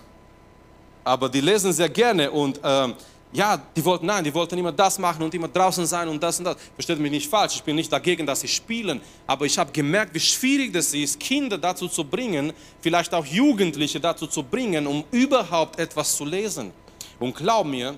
aber 1.03 1.27
die 1.27 1.41
lesen 1.41 1.73
sehr 1.73 1.89
gerne 1.89 2.29
und 2.29 2.59
ähm, 2.63 2.93
ja, 3.31 3.61
die 3.75 3.85
wollten, 3.85 4.07
nein, 4.07 4.23
die 4.23 4.33
wollten 4.33 4.57
immer 4.57 4.71
das 4.71 4.97
machen 4.97 5.21
und 5.21 5.33
immer 5.35 5.47
draußen 5.47 5.85
sein 5.85 6.09
und 6.09 6.21
das 6.21 6.39
und 6.39 6.45
das. 6.45 6.57
Versteht 6.73 6.99
mich 6.99 7.11
nicht 7.11 7.29
falsch, 7.29 7.57
ich 7.57 7.63
bin 7.63 7.75
nicht 7.75 7.91
dagegen, 7.91 8.25
dass 8.25 8.41
sie 8.41 8.47
spielen, 8.47 9.01
aber 9.27 9.45
ich 9.45 9.57
habe 9.57 9.71
gemerkt, 9.71 10.15
wie 10.15 10.19
schwierig 10.19 10.73
das 10.73 10.93
ist, 10.93 11.19
Kinder 11.19 11.57
dazu 11.57 11.87
zu 11.87 12.03
bringen, 12.03 12.51
vielleicht 12.81 13.13
auch 13.13 13.25
Jugendliche 13.25 13.99
dazu 13.99 14.25
zu 14.25 14.41
bringen, 14.41 14.87
um 14.87 15.03
überhaupt 15.11 15.79
etwas 15.79 16.15
zu 16.15 16.25
lesen. 16.25 16.71
Und 17.19 17.35
glaub 17.35 17.67
mir, 17.67 17.97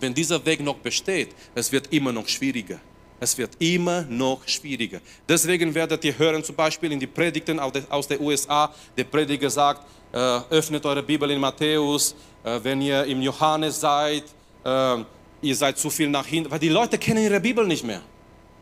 wenn 0.00 0.12
dieser 0.14 0.44
Weg 0.44 0.60
noch 0.60 0.76
besteht, 0.76 1.28
es 1.54 1.70
wird 1.70 1.92
immer 1.92 2.12
noch 2.12 2.26
schwieriger. 2.26 2.80
Es 3.20 3.36
wird 3.36 3.50
immer 3.58 4.02
noch 4.02 4.48
schwieriger. 4.48 5.00
Deswegen 5.28 5.74
werdet 5.74 6.02
ihr 6.04 6.18
hören, 6.18 6.42
zum 6.42 6.56
Beispiel 6.56 6.90
in 6.90 6.98
die 6.98 7.06
Predigten 7.06 7.60
aus 7.60 8.08
den 8.08 8.20
USA, 8.20 8.74
der 8.96 9.04
Prediger 9.04 9.50
sagt, 9.50 9.86
äh, 10.12 10.16
öffnet 10.50 10.84
eure 10.86 11.02
Bibel 11.02 11.30
in 11.30 11.38
Matthäus, 11.38 12.16
äh, 12.42 12.58
wenn 12.62 12.80
ihr 12.80 13.04
im 13.04 13.20
Johannes 13.20 13.78
seid, 13.78 14.24
äh, 14.64 15.04
ihr 15.42 15.56
seid 15.56 15.78
zu 15.78 15.90
viel 15.90 16.08
nach 16.08 16.26
hinten, 16.26 16.50
weil 16.50 16.58
die 16.58 16.68
Leute 16.68 16.98
kennen 16.98 17.22
ihre 17.22 17.40
Bibel 17.40 17.66
nicht 17.66 17.84
mehr. 17.84 18.02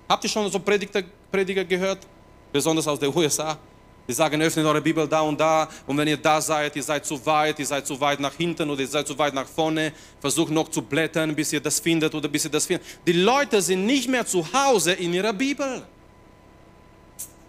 Habt 0.08 0.24
ihr 0.24 0.30
schon 0.30 0.50
so 0.50 0.58
Prediger, 0.58 1.02
Prediger 1.30 1.64
gehört? 1.64 2.06
Besonders 2.52 2.86
aus 2.88 2.98
den 2.98 3.14
USA. 3.14 3.58
Die 4.06 4.14
sagen, 4.14 4.40
öffnet 4.40 4.64
eure 4.64 4.80
Bibel 4.80 5.06
da 5.06 5.20
und 5.20 5.38
da 5.38 5.68
und 5.86 5.98
wenn 5.98 6.08
ihr 6.08 6.16
da 6.16 6.40
seid, 6.40 6.74
ihr 6.76 6.82
seid 6.82 7.04
zu 7.04 7.24
weit, 7.26 7.58
ihr 7.58 7.66
seid 7.66 7.86
zu 7.86 8.00
weit 8.00 8.18
nach 8.20 8.32
hinten 8.32 8.70
oder 8.70 8.80
ihr 8.80 8.88
seid 8.88 9.06
zu 9.06 9.18
weit 9.18 9.34
nach 9.34 9.46
vorne, 9.46 9.92
versucht 10.18 10.50
noch 10.50 10.70
zu 10.70 10.80
blättern, 10.80 11.34
bis 11.36 11.52
ihr 11.52 11.60
das 11.60 11.78
findet 11.78 12.14
oder 12.14 12.26
bis 12.26 12.46
ihr 12.46 12.50
das 12.50 12.64
findet. 12.64 12.86
Die 13.06 13.12
Leute 13.12 13.60
sind 13.60 13.84
nicht 13.84 14.08
mehr 14.08 14.24
zu 14.24 14.50
Hause 14.50 14.92
in 14.92 15.12
ihrer 15.12 15.34
Bibel 15.34 15.82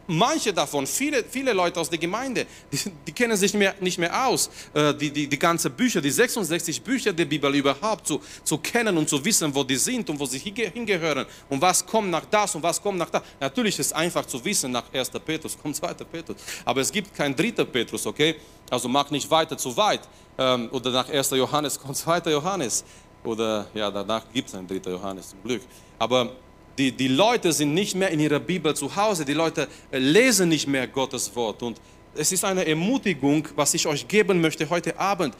manche 0.09 0.51
davon, 0.51 0.85
viele, 0.87 1.23
viele 1.23 1.53
Leute 1.53 1.79
aus 1.79 1.89
der 1.89 1.99
Gemeinde, 1.99 2.45
die, 2.71 2.79
die 3.07 3.11
kennen 3.11 3.37
sich 3.37 3.53
mehr, 3.53 3.75
nicht 3.79 3.97
mehr 3.97 4.27
aus, 4.27 4.49
äh, 4.73 4.93
die, 4.93 5.11
die, 5.11 5.27
die 5.27 5.39
ganzen 5.39 5.71
Bücher, 5.71 6.01
die 6.01 6.11
66 6.11 6.81
Bücher 6.81 7.13
der 7.13 7.25
Bibel 7.25 7.53
überhaupt 7.55 8.07
zu, 8.07 8.19
zu 8.43 8.57
kennen 8.57 8.97
und 8.97 9.07
zu 9.07 9.23
wissen, 9.23 9.53
wo 9.53 9.63
die 9.63 9.75
sind 9.75 10.09
und 10.09 10.19
wo 10.19 10.25
sie 10.25 10.39
hingehören 10.39 11.25
und 11.49 11.61
was 11.61 11.85
kommt 11.85 12.09
nach 12.09 12.25
das 12.25 12.55
und 12.55 12.63
was 12.63 12.81
kommt 12.81 12.97
nach 12.97 13.09
das. 13.09 13.21
Natürlich 13.39 13.77
ist 13.79 13.87
es 13.87 13.93
einfach 13.93 14.25
zu 14.25 14.43
wissen, 14.43 14.71
nach 14.71 14.91
1. 14.91 15.11
Petrus 15.25 15.57
kommt 15.57 15.75
2. 15.75 15.93
Petrus, 15.93 16.37
aber 16.65 16.81
es 16.81 16.91
gibt 16.91 17.13
kein 17.13 17.35
3. 17.35 17.51
Petrus, 17.65 18.05
okay? 18.05 18.35
Also 18.69 18.87
mach 18.87 19.09
nicht 19.11 19.29
weiter 19.29 19.57
zu 19.57 19.75
weit. 19.77 20.01
Ähm, 20.37 20.69
oder 20.71 20.91
nach 20.91 21.09
1. 21.09 21.31
Johannes 21.31 21.79
kommt 21.79 21.97
2. 21.97 22.31
Johannes. 22.31 22.83
Oder 23.23 23.67
ja, 23.73 23.91
danach 23.91 24.23
gibt 24.31 24.47
es 24.47 24.55
ein 24.55 24.67
3. 24.67 24.89
Johannes 24.91 25.29
zum 25.29 25.43
Glück. 25.43 25.61
Aber 25.97 26.31
die, 26.79 26.93
die 26.93 27.09
Leute 27.09 27.51
sind 27.51 27.73
nicht 27.73 27.93
mehr 27.93 28.09
in 28.09 28.21
ihrer 28.21 28.39
Bibel 28.39 28.73
zu 28.73 28.95
Hause, 28.95 29.25
die 29.25 29.33
Leute 29.33 29.67
äh, 29.91 29.97
lesen 29.99 30.47
nicht 30.47 30.65
mehr 30.65 30.87
Gottes 30.87 31.35
Wort. 31.35 31.61
Und 31.61 31.79
es 32.15 32.31
ist 32.31 32.45
eine 32.45 32.65
Ermutigung, 32.65 33.45
was 33.55 33.73
ich 33.73 33.85
euch 33.85 34.07
geben 34.07 34.39
möchte 34.39 34.67
heute 34.69 34.97
Abend. 34.97 35.35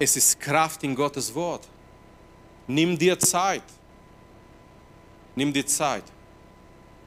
Es 0.00 0.16
ist 0.16 0.40
Kraft 0.40 0.82
in 0.82 0.96
Gottes 0.96 1.32
Wort. 1.34 1.68
Nimm 2.66 2.98
dir 2.98 3.16
Zeit. 3.16 3.62
Nimm 5.36 5.52
dir 5.52 5.64
Zeit. 5.64 6.02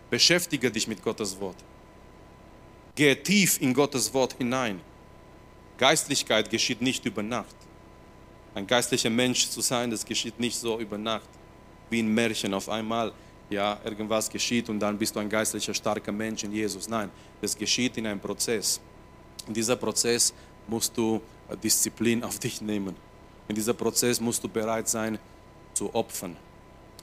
Beschäftige 0.10 0.72
dich 0.72 0.88
mit 0.88 1.04
Gottes 1.04 1.38
Wort. 1.42 1.58
Gehe 2.96 3.22
tief 3.22 3.62
in 3.62 3.74
Gottes 3.74 4.14
Wort 4.14 4.36
hinein. 4.38 4.80
Geistlichkeit 5.78 6.50
geschieht 6.50 6.82
nicht 6.82 7.06
über 7.06 7.22
Nacht. 7.22 7.56
Ein 8.54 8.66
geistlicher 8.66 9.10
Mensch 9.10 9.50
zu 9.50 9.60
sein, 9.60 9.92
das 9.92 10.06
geschieht 10.06 10.40
nicht 10.40 10.58
so 10.58 10.80
über 10.80 10.98
Nacht, 10.98 11.28
wie 11.90 12.02
ein 12.02 12.08
Märchen 12.08 12.54
auf 12.54 12.70
einmal 12.70 13.12
ja, 13.50 13.80
irgendwas 13.84 14.30
geschieht 14.30 14.70
und 14.70 14.80
dann 14.80 14.98
bist 14.98 15.16
du 15.16 15.20
ein 15.20 15.30
geistlicher, 15.30 15.74
starker 15.74 16.12
Mensch 16.12 16.44
in 16.44 16.52
Jesus. 16.52 16.88
Nein, 16.88 17.10
das 17.42 17.58
geschieht 17.58 17.98
in 17.98 18.08
einem 18.08 18.20
Prozess. 18.20 18.80
In 19.48 19.54
dieser 19.54 19.76
Prozess 19.76 20.34
musst 20.68 20.96
du 20.98 21.22
äh, 21.50 21.58
Disziplin 21.58 22.24
auf 22.28 22.40
dich 22.40 22.62
nehmen. 22.62 22.96
In 23.48 23.56
dieser 23.56 23.74
Prozess 23.74 24.20
musst 24.20 24.44
du 24.44 24.50
bereit 24.50 24.88
sein 24.90 25.20
zu 25.74 25.94
opfern. 25.94 26.36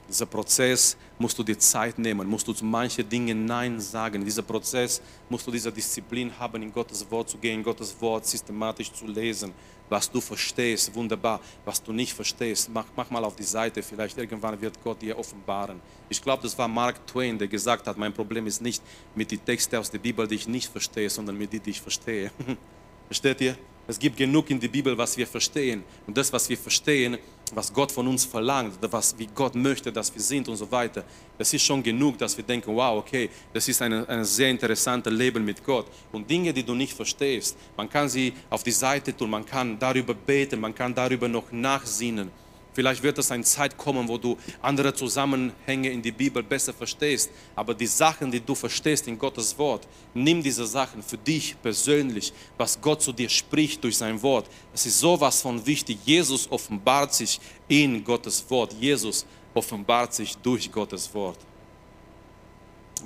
Dieser 0.09 0.25
Prozess 0.25 0.97
musst 1.17 1.39
du 1.39 1.43
dir 1.43 1.57
Zeit 1.57 1.97
nehmen, 1.97 2.27
musst 2.27 2.45
du 2.45 2.53
zu 2.53 2.65
manchen 2.65 3.07
Dingen 3.07 3.45
Nein 3.45 3.79
sagen. 3.79 4.15
In 4.15 4.25
diesem 4.25 4.43
Prozess 4.43 5.01
musst 5.29 5.47
du 5.47 5.51
diese 5.51 5.71
Disziplin 5.71 6.37
haben, 6.37 6.61
in 6.61 6.73
Gottes 6.73 7.09
Wort 7.09 7.29
zu 7.29 7.37
gehen, 7.37 7.63
Gottes 7.63 7.95
Wort 8.01 8.25
systematisch 8.25 8.91
zu 8.91 9.07
lesen. 9.07 9.53
Was 9.89 10.09
du 10.09 10.21
verstehst, 10.21 10.93
wunderbar. 10.95 11.39
Was 11.65 11.81
du 11.83 11.91
nicht 11.91 12.13
verstehst, 12.13 12.69
mach, 12.73 12.85
mach 12.95 13.09
mal 13.09 13.23
auf 13.23 13.35
die 13.35 13.43
Seite. 13.43 13.83
Vielleicht 13.83 14.17
irgendwann 14.17 14.59
wird 14.59 14.81
Gott 14.83 15.01
dir 15.01 15.17
offenbaren. 15.17 15.79
Ich 16.09 16.21
glaube, 16.21 16.43
das 16.43 16.57
war 16.57 16.67
Mark 16.67 17.05
Twain, 17.05 17.37
der 17.37 17.47
gesagt 17.47 17.87
hat, 17.87 17.97
mein 17.97 18.13
Problem 18.13 18.47
ist 18.47 18.61
nicht 18.61 18.81
mit 19.15 19.31
den 19.31 19.43
Texten 19.43 19.75
aus 19.75 19.91
der 19.91 19.99
Bibel, 19.99 20.27
die 20.27 20.35
ich 20.35 20.47
nicht 20.47 20.71
verstehe, 20.71 21.09
sondern 21.09 21.37
mit 21.37 21.51
denen, 21.51 21.63
die 21.63 21.71
ich 21.71 21.81
verstehe. 21.81 22.31
Versteht 23.07 23.41
ihr? 23.41 23.57
Es 23.85 23.99
gibt 23.99 24.15
genug 24.15 24.49
in 24.49 24.59
der 24.59 24.69
Bibel, 24.69 24.97
was 24.97 25.17
wir 25.17 25.27
verstehen. 25.27 25.83
Und 26.07 26.17
das, 26.17 26.31
was 26.31 26.47
wir 26.47 26.57
verstehen, 26.57 27.17
was 27.53 27.71
Gott 27.71 27.91
von 27.91 28.07
uns 28.07 28.23
verlangt, 28.23 28.77
was, 28.79 29.17
wie 29.17 29.27
Gott 29.27 29.55
möchte, 29.55 29.91
dass 29.91 30.13
wir 30.13 30.21
sind 30.21 30.47
und 30.47 30.55
so 30.55 30.71
weiter, 30.71 31.03
das 31.37 31.53
ist 31.53 31.63
schon 31.63 31.83
genug, 31.83 32.17
dass 32.17 32.35
wir 32.37 32.43
denken, 32.43 32.73
wow, 32.75 32.97
okay, 32.97 33.29
das 33.53 33.67
ist 33.67 33.81
ein, 33.81 34.07
ein 34.07 34.23
sehr 34.23 34.49
interessantes 34.49 35.11
Leben 35.11 35.43
mit 35.43 35.63
Gott. 35.63 35.87
Und 36.11 36.29
Dinge, 36.29 36.53
die 36.53 36.63
du 36.63 36.73
nicht 36.73 36.93
verstehst, 36.93 37.57
man 37.75 37.89
kann 37.89 38.07
sie 38.07 38.33
auf 38.49 38.63
die 38.63 38.71
Seite 38.71 39.15
tun, 39.15 39.29
man 39.29 39.45
kann 39.45 39.77
darüber 39.77 40.13
beten, 40.13 40.59
man 40.59 40.73
kann 40.73 40.95
darüber 40.95 41.27
noch 41.27 41.51
nachsinnen. 41.51 42.31
Vielleicht 42.73 43.03
wird 43.03 43.17
es 43.19 43.29
eine 43.31 43.43
Zeit 43.43 43.77
kommen, 43.77 44.07
wo 44.07 44.17
du 44.17 44.35
andere 44.61 44.93
Zusammenhänge 44.93 45.89
in 45.89 46.01
die 46.01 46.11
Bibel 46.11 46.41
besser 46.41 46.73
verstehst. 46.73 47.29
Aber 47.55 47.73
die 47.73 47.85
Sachen, 47.85 48.31
die 48.31 48.39
du 48.39 48.55
verstehst 48.55 49.07
in 49.07 49.17
Gottes 49.17 49.55
Wort, 49.57 49.87
nimm 50.13 50.41
diese 50.41 50.65
Sachen 50.65 51.03
für 51.03 51.17
dich 51.17 51.55
persönlich, 51.61 52.33
was 52.57 52.79
Gott 52.81 53.01
zu 53.01 53.11
dir 53.11 53.29
spricht 53.29 53.83
durch 53.83 53.97
sein 53.97 54.21
Wort. 54.23 54.49
Es 54.73 54.85
ist 54.85 54.99
sowas 54.99 55.41
von 55.41 55.63
wichtig. 55.65 55.99
Jesus 56.03 56.51
offenbart 56.51 57.13
sich 57.13 57.39
in 57.67 58.03
Gottes 58.03 58.43
Wort. 58.49 58.73
Jesus 58.73 59.25
offenbart 59.53 60.13
sich 60.13 60.35
durch 60.37 60.71
Gottes 60.71 61.13
Wort. 61.13 61.37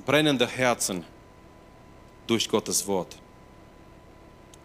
Brennende 0.06 0.48
Herzen 0.48 1.04
durch 2.26 2.48
Gottes 2.48 2.88
Wort. 2.88 3.18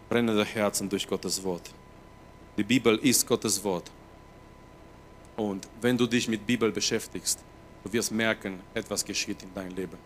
Brennende 0.07 0.45
Herzen 0.45 0.87
durch 0.87 1.05
Gottes 1.05 1.43
Wort. 1.43 1.69
Die 2.55 2.63
Bibel 2.63 2.97
ist 2.99 3.27
Gottes 3.27 3.61
Wort. 3.63 3.91
Und 5.35 5.67
wenn 5.81 5.97
du 5.97 6.05
dich 6.05 6.27
mit 6.27 6.45
Bibel 6.45 6.71
beschäftigst, 6.71 7.39
du 7.83 7.91
wirst 7.91 8.11
merken, 8.11 8.59
etwas 8.73 9.03
geschieht 9.03 9.41
in 9.43 9.53
deinem 9.53 9.75
Leben. 9.75 9.97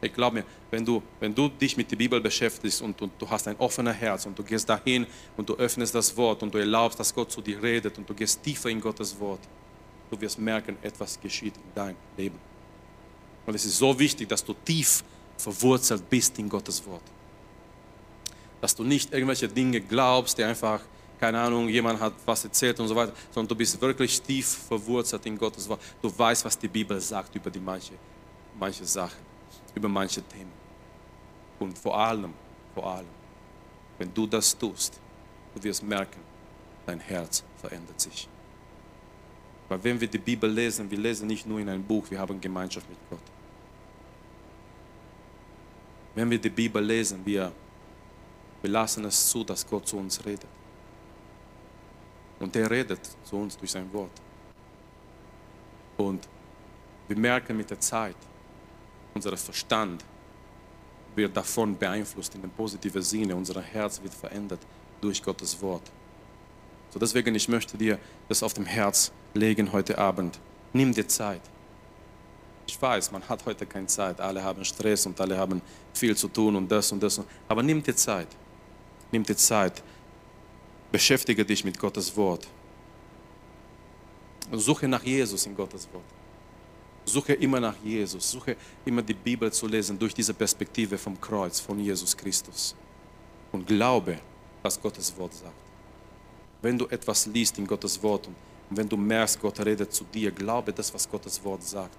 Ich 0.00 0.12
glaube 0.12 0.36
mir, 0.36 0.44
wenn 0.70 0.84
du, 0.84 1.02
wenn 1.18 1.34
du 1.34 1.48
dich 1.48 1.76
mit 1.76 1.90
der 1.90 1.96
Bibel 1.96 2.20
beschäftigst 2.20 2.82
und, 2.82 3.00
und, 3.00 3.12
du 3.18 3.28
hast 3.28 3.48
ein 3.48 3.56
offenes 3.58 3.96
Herz 3.96 4.26
und 4.26 4.38
du 4.38 4.42
gehst 4.42 4.68
dahin 4.68 5.06
und 5.36 5.48
du 5.48 5.54
öffnest 5.54 5.94
das 5.94 6.14
Wort 6.16 6.42
und 6.42 6.52
du 6.52 6.58
erlaubst, 6.58 7.00
dass 7.00 7.14
Gott 7.14 7.32
zu 7.32 7.40
dir 7.40 7.62
redet 7.62 7.96
und 7.96 8.08
du 8.08 8.12
gehst 8.12 8.42
tiefer 8.42 8.68
in 8.68 8.80
Gottes 8.80 9.18
Wort, 9.18 9.40
du 10.10 10.20
wirst 10.20 10.38
merken, 10.38 10.76
etwas 10.82 11.18
geschieht 11.18 11.56
in 11.56 11.74
deinem 11.74 11.96
Leben. 12.18 12.38
Und 13.46 13.54
es 13.54 13.64
ist 13.64 13.78
so 13.78 13.98
wichtig, 13.98 14.28
dass 14.28 14.44
du 14.44 14.54
tief 14.64 15.02
verwurzelt 15.38 16.08
bist 16.10 16.38
in 16.38 16.48
Gottes 16.48 16.84
Wort. 16.86 17.02
Dass 18.60 18.74
du 18.74 18.84
nicht 18.84 19.12
irgendwelche 19.12 19.48
Dinge 19.48 19.80
glaubst, 19.80 20.36
die 20.38 20.44
einfach 20.44 20.80
keine 21.24 21.40
Ahnung, 21.40 21.70
jemand 21.70 21.98
hat 21.98 22.12
was 22.26 22.44
erzählt 22.44 22.78
und 22.80 22.86
so 22.86 22.94
weiter, 22.94 23.14
sondern 23.30 23.48
du 23.48 23.54
bist 23.54 23.80
wirklich 23.80 24.20
tief 24.20 24.46
verwurzelt 24.68 25.24
in 25.24 25.38
Gottes 25.38 25.66
Wort. 25.66 25.80
Du 26.02 26.12
weißt, 26.18 26.44
was 26.44 26.58
die 26.58 26.68
Bibel 26.68 27.00
sagt 27.00 27.34
über 27.34 27.50
die 27.50 27.60
manche, 27.60 27.94
manche 28.58 28.84
Sachen, 28.84 29.24
über 29.74 29.88
manche 29.88 30.20
Themen. 30.20 30.52
Und 31.58 31.78
vor 31.78 31.96
allem, 31.96 32.34
vor 32.74 32.86
allem, 32.94 33.14
Wenn 33.96 34.12
du 34.12 34.26
das 34.26 34.58
tust, 34.58 35.00
du 35.54 35.62
wirst 35.62 35.82
merken, 35.82 36.20
dein 36.84 37.00
Herz 37.00 37.42
verändert 37.56 37.98
sich. 37.98 38.28
Weil 39.70 39.82
wenn 39.82 39.98
wir 39.98 40.08
die 40.08 40.18
Bibel 40.18 40.50
lesen, 40.50 40.90
wir 40.90 40.98
lesen 40.98 41.26
nicht 41.26 41.46
nur 41.46 41.58
in 41.58 41.70
ein 41.70 41.82
Buch, 41.82 42.04
wir 42.10 42.18
haben 42.18 42.38
Gemeinschaft 42.38 42.86
mit 42.90 42.98
Gott. 43.08 43.26
Wenn 46.16 46.28
wir 46.28 46.38
die 46.38 46.50
Bibel 46.50 46.84
lesen, 46.84 47.24
wir, 47.24 47.50
wir 48.60 48.70
lassen 48.70 49.06
es 49.06 49.30
zu, 49.30 49.42
dass 49.42 49.66
Gott 49.66 49.88
zu 49.88 49.96
uns 49.96 50.22
redet. 50.26 50.53
Und 52.44 52.54
er 52.56 52.70
redet 52.70 53.00
zu 53.24 53.36
uns 53.36 53.56
durch 53.56 53.70
sein 53.70 53.90
Wort. 53.90 54.20
Und 55.96 56.28
wir 57.08 57.16
merken 57.16 57.56
mit 57.56 57.70
der 57.70 57.80
Zeit, 57.80 58.16
unser 59.14 59.34
Verstand 59.34 60.04
wird 61.14 61.34
davon 61.34 61.74
beeinflusst 61.74 62.34
in 62.34 62.42
dem 62.42 62.50
positiven 62.50 63.00
Sinne, 63.00 63.34
unser 63.34 63.62
Herz 63.62 64.02
wird 64.02 64.12
verändert 64.12 64.60
durch 65.00 65.22
Gottes 65.22 65.58
Wort. 65.62 65.90
So 66.90 66.98
deswegen, 66.98 67.34
ich 67.34 67.48
möchte 67.48 67.78
dir 67.78 67.98
das 68.28 68.42
auf 68.42 68.52
dem 68.52 68.66
Herz 68.66 69.10
legen 69.32 69.72
heute 69.72 69.96
Abend. 69.96 70.38
Nimm 70.74 70.92
dir 70.92 71.08
Zeit. 71.08 71.40
Ich 72.66 72.80
weiß, 72.80 73.10
man 73.10 73.26
hat 73.26 73.46
heute 73.46 73.64
keine 73.64 73.86
Zeit. 73.86 74.20
Alle 74.20 74.44
haben 74.44 74.62
Stress 74.66 75.06
und 75.06 75.18
alle 75.18 75.38
haben 75.38 75.62
viel 75.94 76.14
zu 76.14 76.28
tun 76.28 76.56
und 76.56 76.70
das 76.70 76.92
und 76.92 77.02
das. 77.02 77.22
Aber 77.48 77.62
nimm 77.62 77.82
dir 77.82 77.96
Zeit. 77.96 78.28
Nimm 79.12 79.22
dir 79.22 79.36
Zeit. 79.36 79.82
Beschäftige 80.94 81.44
dich 81.44 81.64
mit 81.64 81.76
Gottes 81.76 82.16
Wort. 82.16 82.46
Suche 84.52 84.86
nach 84.86 85.02
Jesus 85.02 85.44
in 85.44 85.56
Gottes 85.56 85.88
Wort. 85.92 86.04
Suche 87.04 87.32
immer 87.32 87.58
nach 87.58 87.74
Jesus. 87.82 88.30
Suche 88.30 88.56
immer 88.84 89.02
die 89.02 89.14
Bibel 89.14 89.52
zu 89.52 89.66
lesen 89.66 89.98
durch 89.98 90.14
diese 90.14 90.32
Perspektive 90.32 90.96
vom 90.96 91.20
Kreuz, 91.20 91.58
von 91.58 91.80
Jesus 91.80 92.16
Christus. 92.16 92.76
Und 93.50 93.66
glaube, 93.66 94.20
was 94.62 94.80
Gottes 94.80 95.12
Wort 95.16 95.34
sagt. 95.34 95.64
Wenn 96.62 96.78
du 96.78 96.86
etwas 96.86 97.26
liest 97.26 97.58
in 97.58 97.66
Gottes 97.66 98.00
Wort 98.00 98.28
und 98.28 98.36
wenn 98.70 98.88
du 98.88 98.96
merkst, 98.96 99.40
Gott 99.40 99.58
redet 99.66 99.92
zu 99.92 100.04
dir, 100.04 100.30
glaube 100.30 100.72
das, 100.72 100.94
was 100.94 101.10
Gottes 101.10 101.42
Wort 101.42 101.64
sagt. 101.64 101.98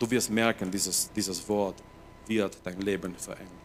Du 0.00 0.10
wirst 0.10 0.30
merken, 0.30 0.68
dieses, 0.68 1.12
dieses 1.12 1.48
Wort 1.48 1.76
wird 2.26 2.58
dein 2.64 2.80
Leben 2.80 3.14
verändern. 3.14 3.60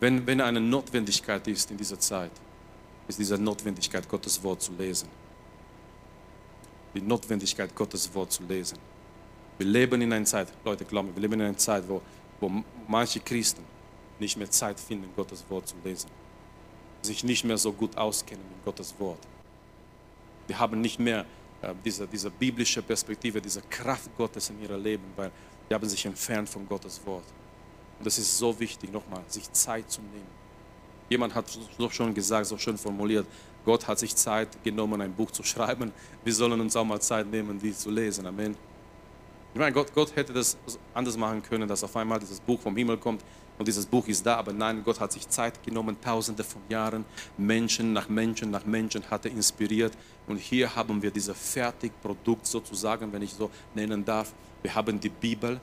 Wenn, 0.00 0.26
wenn 0.26 0.40
eine 0.40 0.62
Notwendigkeit 0.62 1.46
ist 1.46 1.70
in 1.70 1.76
dieser 1.76 2.00
Zeit, 2.00 2.32
ist 3.08 3.18
diese 3.18 3.38
Notwendigkeit, 3.38 4.08
Gottes 4.08 4.42
Wort 4.42 4.62
zu 4.62 4.72
lesen. 4.72 5.08
Die 6.94 7.00
Notwendigkeit, 7.00 7.74
Gottes 7.74 8.12
Wort 8.14 8.32
zu 8.32 8.42
lesen. 8.44 8.78
Wir 9.58 9.66
leben 9.66 10.00
in 10.00 10.12
einer 10.12 10.24
Zeit, 10.24 10.48
Leute, 10.64 10.84
glauben 10.84 11.14
wir 11.14 11.20
leben 11.20 11.34
in 11.34 11.42
einer 11.42 11.56
Zeit, 11.56 11.88
wo, 11.88 12.00
wo 12.40 12.50
manche 12.88 13.20
Christen 13.20 13.62
nicht 14.18 14.36
mehr 14.36 14.50
Zeit 14.50 14.78
finden, 14.80 15.08
Gottes 15.14 15.44
Wort 15.48 15.68
zu 15.68 15.76
lesen. 15.84 16.10
Sich 17.02 17.22
nicht 17.24 17.44
mehr 17.44 17.58
so 17.58 17.72
gut 17.72 17.96
auskennen 17.96 18.44
mit 18.48 18.64
Gottes 18.64 18.94
Wort. 18.98 19.20
Wir 20.46 20.58
haben 20.58 20.80
nicht 20.80 20.98
mehr 20.98 21.26
äh, 21.62 21.74
diese, 21.84 22.06
diese 22.06 22.30
biblische 22.30 22.82
Perspektive, 22.82 23.40
diese 23.40 23.62
Kraft 23.62 24.10
Gottes 24.16 24.50
in 24.50 24.60
ihrem 24.62 24.82
Leben, 24.82 25.04
weil 25.16 25.30
sie 25.68 25.74
haben 25.74 25.88
sich 25.88 26.04
entfernt 26.06 26.48
von 26.48 26.66
Gottes 26.66 27.00
Wort. 27.04 27.24
Und 27.98 28.06
das 28.06 28.18
ist 28.18 28.36
so 28.36 28.58
wichtig, 28.58 28.92
nochmal, 28.92 29.22
sich 29.28 29.50
Zeit 29.52 29.90
zu 29.90 30.00
nehmen. 30.00 30.43
Jemand 31.08 31.34
hat 31.34 31.46
so 31.78 31.90
schon 31.90 32.14
gesagt, 32.14 32.46
so 32.46 32.58
schön 32.58 32.78
formuliert, 32.78 33.26
Gott 33.64 33.86
hat 33.86 33.98
sich 33.98 34.14
Zeit 34.14 34.62
genommen, 34.62 35.00
ein 35.00 35.12
Buch 35.12 35.30
zu 35.30 35.42
schreiben. 35.42 35.92
Wir 36.22 36.34
sollen 36.34 36.60
uns 36.60 36.76
auch 36.76 36.84
mal 36.84 37.00
Zeit 37.00 37.30
nehmen, 37.30 37.58
die 37.58 37.74
zu 37.74 37.90
lesen. 37.90 38.26
Amen. 38.26 38.56
Ich 39.54 39.58
meine, 39.58 39.72
Gott, 39.72 39.94
Gott 39.94 40.14
hätte 40.16 40.32
das 40.32 40.56
anders 40.92 41.16
machen 41.16 41.42
können, 41.42 41.68
dass 41.68 41.84
auf 41.84 41.96
einmal 41.96 42.18
dieses 42.18 42.40
Buch 42.40 42.60
vom 42.60 42.76
Himmel 42.76 42.98
kommt 42.98 43.22
und 43.56 43.68
dieses 43.68 43.86
Buch 43.86 44.08
ist 44.08 44.26
da, 44.26 44.36
aber 44.36 44.52
nein, 44.52 44.82
Gott 44.84 44.98
hat 44.98 45.12
sich 45.12 45.28
Zeit 45.28 45.62
genommen, 45.62 45.96
tausende 46.00 46.42
von 46.42 46.60
Jahren, 46.68 47.04
Menschen 47.36 47.92
nach 47.92 48.08
Menschen 48.08 48.50
nach 48.50 48.66
Menschen 48.66 49.08
hat 49.08 49.24
er 49.26 49.30
inspiriert 49.30 49.92
und 50.26 50.38
hier 50.38 50.74
haben 50.74 51.00
wir 51.00 51.12
dieses 51.12 51.36
Fertigprodukt 51.38 52.46
sozusagen, 52.46 53.12
wenn 53.12 53.22
ich 53.22 53.32
so 53.32 53.50
nennen 53.74 54.04
darf. 54.04 54.32
Wir 54.62 54.74
haben 54.74 54.98
die 54.98 55.08
Bibel, 55.08 55.60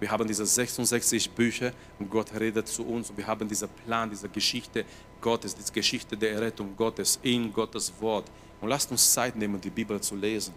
wir 0.00 0.10
haben 0.10 0.26
diese 0.26 0.44
66 0.44 1.30
Bücher 1.30 1.72
und 1.98 2.10
Gott 2.10 2.32
redet 2.38 2.68
zu 2.68 2.84
uns 2.84 3.10
und 3.10 3.16
wir 3.16 3.26
haben 3.26 3.48
diesen 3.48 3.68
Plan, 3.86 4.10
diese 4.10 4.28
Geschichte 4.28 4.84
Gottes, 5.20 5.54
diese 5.54 5.72
Geschichte 5.72 6.16
der 6.16 6.32
Errettung 6.32 6.76
Gottes 6.76 7.18
in 7.22 7.52
Gottes 7.52 7.92
Wort. 8.00 8.26
Und 8.60 8.68
lasst 8.68 8.90
uns 8.90 9.12
Zeit 9.12 9.36
nehmen, 9.36 9.60
die 9.60 9.70
Bibel 9.70 10.00
zu 10.00 10.16
lesen. 10.16 10.54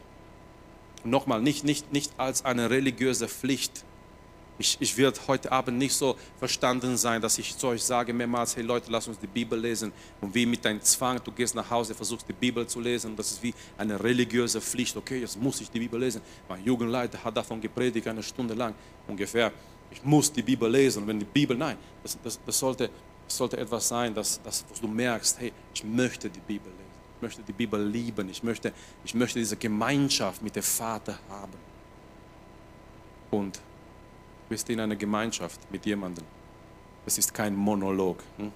Und 1.04 1.12
nochmal, 1.12 1.42
nicht, 1.42 1.64
nicht, 1.64 1.92
nicht 1.94 2.12
als 2.18 2.44
eine 2.44 2.70
religiöse 2.70 3.28
Pflicht, 3.28 3.84
ich, 4.60 4.78
ich 4.80 4.98
werde 4.98 5.20
heute 5.28 5.52
Abend 5.52 5.78
nicht 5.78 5.94
so 5.94 6.16
verstanden 6.38 6.98
sein, 6.98 7.22
dass 7.22 7.38
ich 7.38 7.56
zu 7.58 7.68
euch 7.68 7.84
sage 7.84 8.14
mehrmals, 8.14 8.56
hey 8.56 8.64
Leute, 8.64 8.92
lass 8.92 9.08
uns 9.08 9.20
die 9.20 9.28
Bibel 9.28 9.60
lesen. 9.60 9.92
Und 10.20 10.34
wie 10.34 10.46
mit 10.46 10.66
deinem 10.66 10.82
Zwang, 10.82 11.20
du 11.24 11.32
gehst 11.32 11.54
nach 11.54 11.70
Hause, 11.70 11.94
versuchst 11.94 12.28
die 12.28 12.34
Bibel 12.34 12.66
zu 12.66 12.80
lesen. 12.80 13.16
Das 13.16 13.32
ist 13.32 13.44
wie 13.44 13.54
eine 13.78 14.02
religiöse 14.02 14.60
Pflicht. 14.60 14.98
Okay, 14.98 15.20
jetzt 15.20 15.40
muss 15.40 15.62
ich 15.62 15.70
die 15.70 15.80
Bibel 15.80 16.00
lesen. 16.00 16.22
Mein 16.50 16.64
Jugendleiter 16.64 17.24
hat 17.24 17.38
davon 17.38 17.62
gepredigt, 17.62 18.08
eine 18.08 18.24
Stunde 18.24 18.56
lang 18.56 18.74
ungefähr. 19.08 19.52
Ich 19.92 20.04
muss 20.04 20.32
die 20.32 20.42
Bibel 20.42 20.70
lesen. 20.70 21.06
Wenn 21.06 21.20
die 21.20 21.26
Bibel, 21.26 21.56
nein, 21.56 21.78
das, 22.02 22.18
das, 22.24 22.40
das, 22.44 22.58
sollte, 22.58 22.90
sollte 23.28 23.58
etwas 23.58 23.88
sein, 23.88 24.14
dass, 24.14 24.42
dass 24.42 24.66
du 24.82 24.88
merkst, 24.88 25.40
hey, 25.40 25.54
ich 25.74 25.84
möchte 25.84 26.30
die 26.30 26.40
Bibel 26.40 26.72
lesen. 26.72 26.88
Ich 27.18 27.22
möchte 27.22 27.42
die 27.44 27.54
Bibel 27.54 27.88
lieben. 27.88 28.30
Ich 28.30 28.44
möchte, 28.44 28.74
ich 29.04 29.14
möchte 29.14 29.40
diese 29.40 29.56
Gemeinschaft 29.56 30.42
mit 30.42 30.56
dem 30.56 30.64
Vater 30.64 31.20
haben. 31.30 31.54
Und 33.30 33.60
bist 34.48 34.70
in 34.70 34.80
einer 34.80 34.96
Gemeinschaft 34.96 35.60
mit 35.72 35.86
jemandem. 35.86 36.26
Es 37.06 37.18
ist 37.18 37.34
kein 37.34 37.56
Monolog. 37.56 38.24
Hm? 38.38 38.52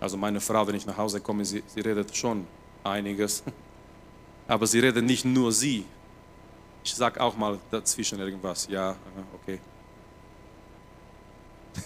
Also 0.00 0.16
meine 0.16 0.40
Frau, 0.40 0.66
wenn 0.66 0.74
ich 0.74 0.86
nach 0.86 0.96
Hause 0.96 1.20
komme, 1.20 1.44
sie, 1.44 1.62
sie 1.66 1.80
redet 1.80 2.16
schon 2.16 2.46
einiges. 2.84 3.42
Aber 4.48 4.66
sie 4.66 4.80
redet 4.80 5.04
nicht 5.04 5.24
nur 5.24 5.52
sie. 5.52 5.84
Ich 6.84 6.94
sage 6.94 7.20
auch 7.20 7.36
mal 7.36 7.58
dazwischen 7.70 8.18
irgendwas. 8.18 8.66
Ja, 8.70 8.96
okay. 9.34 9.60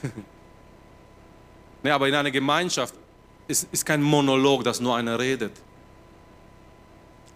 nee, 1.83 1.91
aber 1.91 2.09
in 2.09 2.15
einer 2.15 2.31
Gemeinschaft 2.31 2.95
ist, 3.49 3.67
ist 3.73 3.85
kein 3.85 4.01
Monolog, 4.01 4.63
dass 4.63 4.81
nur 4.81 4.97
einer 4.97 5.19
redet. 5.19 5.53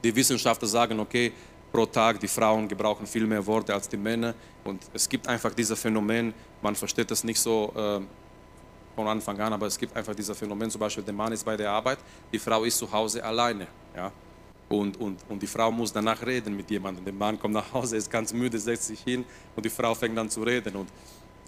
Die 0.04 0.14
Wissenschaftler 0.14 0.68
sagen, 0.68 1.00
okay, 1.00 1.32
pro 1.76 1.84
Tag. 1.84 2.18
Die 2.20 2.28
Frauen 2.28 2.66
gebrauchen 2.66 3.06
viel 3.06 3.26
mehr 3.26 3.46
Worte 3.46 3.74
als 3.74 3.86
die 3.86 3.98
Männer. 3.98 4.34
Und 4.64 4.82
es 4.94 5.06
gibt 5.06 5.28
einfach 5.28 5.52
dieses 5.52 5.78
Phänomen, 5.78 6.32
man 6.62 6.74
versteht 6.74 7.10
das 7.10 7.22
nicht 7.22 7.38
so 7.38 7.70
äh, 7.76 8.00
von 8.94 9.06
Anfang 9.06 9.38
an, 9.38 9.52
aber 9.52 9.66
es 9.66 9.78
gibt 9.78 9.94
einfach 9.94 10.14
dieses 10.14 10.36
Phänomen, 10.38 10.70
zum 10.70 10.80
Beispiel 10.80 11.04
der 11.04 11.12
Mann 11.12 11.32
ist 11.32 11.44
bei 11.44 11.54
der 11.54 11.70
Arbeit, 11.70 11.98
die 12.32 12.38
Frau 12.38 12.64
ist 12.64 12.78
zu 12.78 12.90
Hause 12.90 13.22
alleine. 13.22 13.66
Ja? 13.94 14.10
Und, 14.70 14.98
und, 14.98 15.20
und 15.28 15.42
die 15.42 15.46
Frau 15.46 15.70
muss 15.70 15.92
danach 15.92 16.24
reden 16.24 16.56
mit 16.56 16.70
jemandem. 16.70 17.04
Der 17.04 17.12
Mann 17.12 17.38
kommt 17.38 17.52
nach 17.52 17.70
Hause, 17.74 17.98
ist 17.98 18.10
ganz 18.10 18.32
müde, 18.32 18.58
setzt 18.58 18.86
sich 18.86 19.00
hin 19.00 19.22
und 19.54 19.62
die 19.62 19.70
Frau 19.70 19.94
fängt 19.94 20.18
an 20.18 20.30
zu 20.30 20.42
reden. 20.42 20.74
Und 20.76 20.88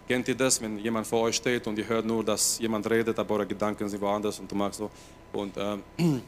kennt 0.06 0.28
ihr 0.28 0.34
das, 0.34 0.60
wenn 0.60 0.78
jemand 0.78 1.06
vor 1.06 1.22
euch 1.22 1.36
steht 1.36 1.66
und 1.66 1.78
ihr 1.78 1.88
hört 1.88 2.04
nur, 2.04 2.22
dass 2.22 2.58
jemand 2.58 2.88
redet, 2.88 3.18
aber 3.18 3.36
eure 3.36 3.46
Gedanken 3.46 3.88
sind 3.88 4.00
woanders 4.02 4.38
und 4.38 4.50
du 4.52 4.54
machst 4.54 4.78
so. 4.78 4.90
Und, 5.32 5.56
ähm, 5.56 5.82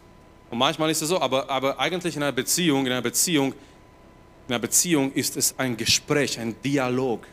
und 0.50 0.58
manchmal 0.58 0.90
ist 0.90 1.02
es 1.02 1.08
so, 1.10 1.20
aber, 1.20 1.48
aber 1.50 1.78
eigentlich 1.78 2.16
in 2.16 2.22
einer 2.22 2.32
Beziehung, 2.32 2.86
in 2.86 2.92
einer 2.92 3.02
Beziehung 3.02 3.52
einer 4.50 4.58
Beziehung 4.58 5.12
ist 5.12 5.36
es 5.36 5.54
ein 5.58 5.76
Gespräch, 5.76 6.38
ein 6.38 6.54
Dialog. 6.62 7.26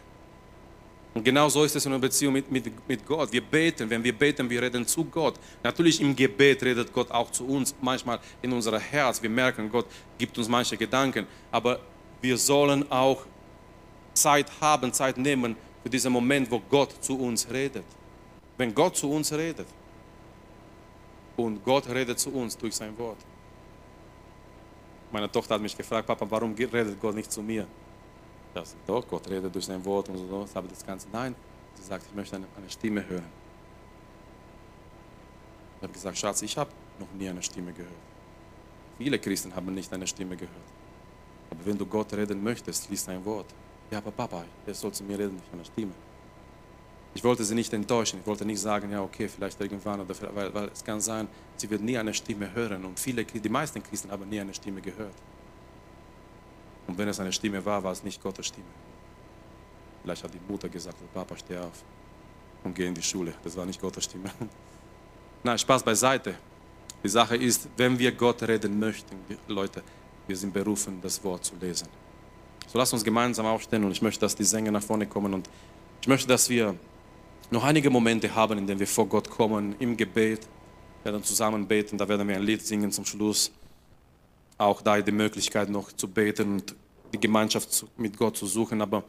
Und 1.13 1.23
genau 1.23 1.49
so 1.49 1.63
ist 1.63 1.75
es 1.75 1.85
in 1.85 1.91
einer 1.91 1.99
Beziehung 1.99 2.33
mit, 2.33 2.51
mit, 2.51 2.87
mit 2.87 3.05
Gott. 3.05 3.31
Wir 3.31 3.41
beten, 3.41 3.89
wenn 3.89 4.03
wir 4.03 4.13
beten, 4.13 4.47
wir 4.47 4.61
reden 4.61 4.85
zu 4.85 5.03
Gott. 5.05 5.33
Natürlich 5.63 5.99
im 5.99 6.15
Gebet 6.15 6.61
redet 6.61 6.93
Gott 6.93 7.09
auch 7.09 7.31
zu 7.31 7.47
uns, 7.47 7.73
manchmal 7.81 8.19
in 8.41 8.53
unser 8.53 8.79
Herz. 8.79 9.19
Wir 9.21 9.29
merken, 9.29 9.67
Gott 9.71 9.87
gibt 10.19 10.37
uns 10.37 10.47
manche 10.47 10.77
Gedanken. 10.77 11.25
Aber 11.51 11.79
wir 12.21 12.37
sollen 12.37 12.91
auch 12.91 13.25
Zeit 14.13 14.51
haben, 14.61 14.93
Zeit 14.93 15.17
nehmen 15.17 15.55
für 15.81 15.89
diesen 15.89 16.13
Moment, 16.13 16.51
wo 16.51 16.59
Gott 16.59 17.03
zu 17.03 17.17
uns 17.17 17.49
redet. 17.49 17.85
Wenn 18.57 18.75
Gott 18.75 18.95
zu 18.95 19.09
uns 19.11 19.33
redet 19.33 19.67
und 21.35 21.63
Gott 21.63 21.89
redet 21.89 22.19
zu 22.19 22.31
uns 22.31 22.55
durch 22.57 22.75
sein 22.75 22.95
Wort. 22.97 23.17
Meine 25.11 25.31
Tochter 25.31 25.55
hat 25.55 25.61
mich 25.61 25.75
gefragt, 25.75 26.07
Papa, 26.07 26.25
warum 26.29 26.53
redet 26.53 26.99
Gott 26.99 27.15
nicht 27.15 27.31
zu 27.31 27.41
mir? 27.41 27.65
Ich 28.53 28.53
sage, 28.53 28.69
doch, 28.85 29.07
Gott 29.07 29.29
redet 29.29 29.53
durch 29.53 29.65
sein 29.65 29.83
Wort 29.85 30.09
und 30.09 30.17
so. 30.17 30.47
Aber 30.53 30.67
das 30.67 30.85
Ganze, 30.85 31.07
nein. 31.11 31.35
Sie 31.75 31.83
sagt, 31.83 32.05
ich 32.07 32.15
möchte 32.15 32.35
eine, 32.35 32.45
eine 32.57 32.69
Stimme 32.69 33.07
hören. 33.07 33.31
Ich 35.77 35.83
habe 35.83 35.93
gesagt, 35.93 36.17
Schatz, 36.17 36.41
ich 36.41 36.57
habe 36.57 36.71
noch 36.99 37.11
nie 37.13 37.29
eine 37.29 37.41
Stimme 37.41 37.71
gehört. 37.71 37.93
Viele 38.97 39.19
Christen 39.19 39.55
haben 39.55 39.73
nicht 39.73 39.93
eine 39.93 40.07
Stimme 40.07 40.35
gehört. 40.35 40.55
Aber 41.51 41.65
wenn 41.65 41.77
du 41.77 41.85
Gott 41.85 42.11
reden 42.13 42.43
möchtest, 42.43 42.89
liest 42.89 43.07
ein 43.09 43.23
Wort. 43.23 43.45
Ja, 43.91 43.99
aber 43.99 44.11
Papa, 44.11 44.43
er 44.65 44.73
soll 44.73 44.91
zu 44.91 45.03
mir 45.03 45.17
reden 45.19 45.37
durch 45.37 45.53
eine 45.53 45.63
Stimme. 45.63 45.93
Ich 47.13 47.23
wollte 47.23 47.43
sie 47.43 47.55
nicht 47.55 47.73
enttäuschen. 47.73 48.19
Ich 48.19 48.27
wollte 48.27 48.45
nicht 48.45 48.59
sagen, 48.59 48.91
ja, 48.91 49.01
okay, 49.01 49.27
vielleicht 49.27 49.59
irgendwann, 49.59 50.01
oder 50.01 50.15
weil, 50.35 50.53
weil 50.53 50.69
es 50.73 50.83
kann 50.83 51.01
sein, 51.01 51.27
sie 51.55 51.69
wird 51.69 51.81
nie 51.81 51.97
eine 51.97 52.13
Stimme 52.13 52.53
hören. 52.53 52.85
Und 52.85 52.99
viele, 52.99 53.23
die 53.25 53.49
meisten 53.49 53.81
Christen 53.81 54.11
haben 54.11 54.29
nie 54.29 54.39
eine 54.39 54.53
Stimme 54.53 54.81
gehört. 54.81 55.15
Und 56.87 56.97
wenn 56.97 57.07
es 57.07 57.19
eine 57.19 57.33
Stimme 57.33 57.63
war, 57.65 57.83
war 57.83 57.91
es 57.91 58.03
nicht 58.03 58.21
Gottes 58.21 58.47
Stimme. 58.47 58.65
Vielleicht 60.03 60.23
hat 60.23 60.33
die 60.33 60.39
Mutter 60.51 60.69
gesagt, 60.69 60.97
Papa, 61.13 61.35
steh 61.37 61.57
auf 61.57 61.83
und 62.63 62.75
geh 62.75 62.85
in 62.85 62.93
die 62.93 63.01
Schule. 63.01 63.33
Das 63.43 63.57
war 63.57 63.65
nicht 63.65 63.81
Gottes 63.81 64.05
Stimme. 64.05 64.31
Nein, 65.43 65.57
Spaß 65.57 65.83
beiseite. 65.83 66.35
Die 67.03 67.09
Sache 67.09 67.35
ist, 67.35 67.67
wenn 67.77 67.97
wir 67.97 68.11
Gott 68.11 68.41
reden 68.43 68.79
möchten, 68.79 69.17
Leute, 69.47 69.83
wir 70.25 70.35
sind 70.35 70.53
berufen, 70.53 70.99
das 71.01 71.23
Wort 71.23 71.45
zu 71.45 71.55
lesen. 71.59 71.87
So 72.67 72.77
lasst 72.77 72.93
uns 72.93 73.03
gemeinsam 73.03 73.45
aufstehen 73.45 73.83
und 73.83 73.91
ich 73.91 74.01
möchte, 74.01 74.21
dass 74.21 74.35
die 74.35 74.43
Sänger 74.43 74.71
nach 74.71 74.83
vorne 74.83 75.07
kommen 75.07 75.33
und 75.33 75.49
ich 76.01 76.07
möchte, 76.07 76.27
dass 76.27 76.49
wir 76.49 76.75
noch 77.49 77.63
einige 77.63 77.89
Momente 77.89 78.33
haben, 78.33 78.57
in 78.57 78.67
denen 78.67 78.79
wir 78.79 78.87
vor 78.87 79.07
Gott 79.07 79.29
kommen, 79.29 79.75
im 79.79 79.95
Gebet, 79.95 80.47
werden 81.03 81.23
zusammen 81.23 81.67
beten, 81.67 81.97
da 81.97 82.07
werden 82.07 82.27
wir 82.27 82.35
ein 82.35 82.43
Lied 82.43 82.65
singen 82.65 82.91
zum 82.91 83.05
Schluss. 83.05 83.51
Auch 84.57 84.81
da 84.81 84.99
die 84.99 85.11
Möglichkeit 85.11 85.69
noch 85.69 85.91
zu 85.91 86.07
beten 86.07 86.53
und 86.53 86.75
die 87.13 87.19
Gemeinschaft 87.19 87.85
mit 87.95 88.17
Gott 88.17 88.35
zu 88.35 88.47
suchen, 88.47 88.81
aber 88.81 89.03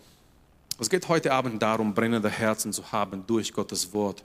es 0.79 0.89
geht 0.89 1.09
heute 1.09 1.33
Abend 1.33 1.61
darum, 1.61 1.93
brennende 1.93 2.31
Herzen 2.31 2.73
zu 2.73 2.93
haben 2.93 3.25
durch 3.27 3.53
Gottes 3.53 3.93
Wort. 3.93 4.23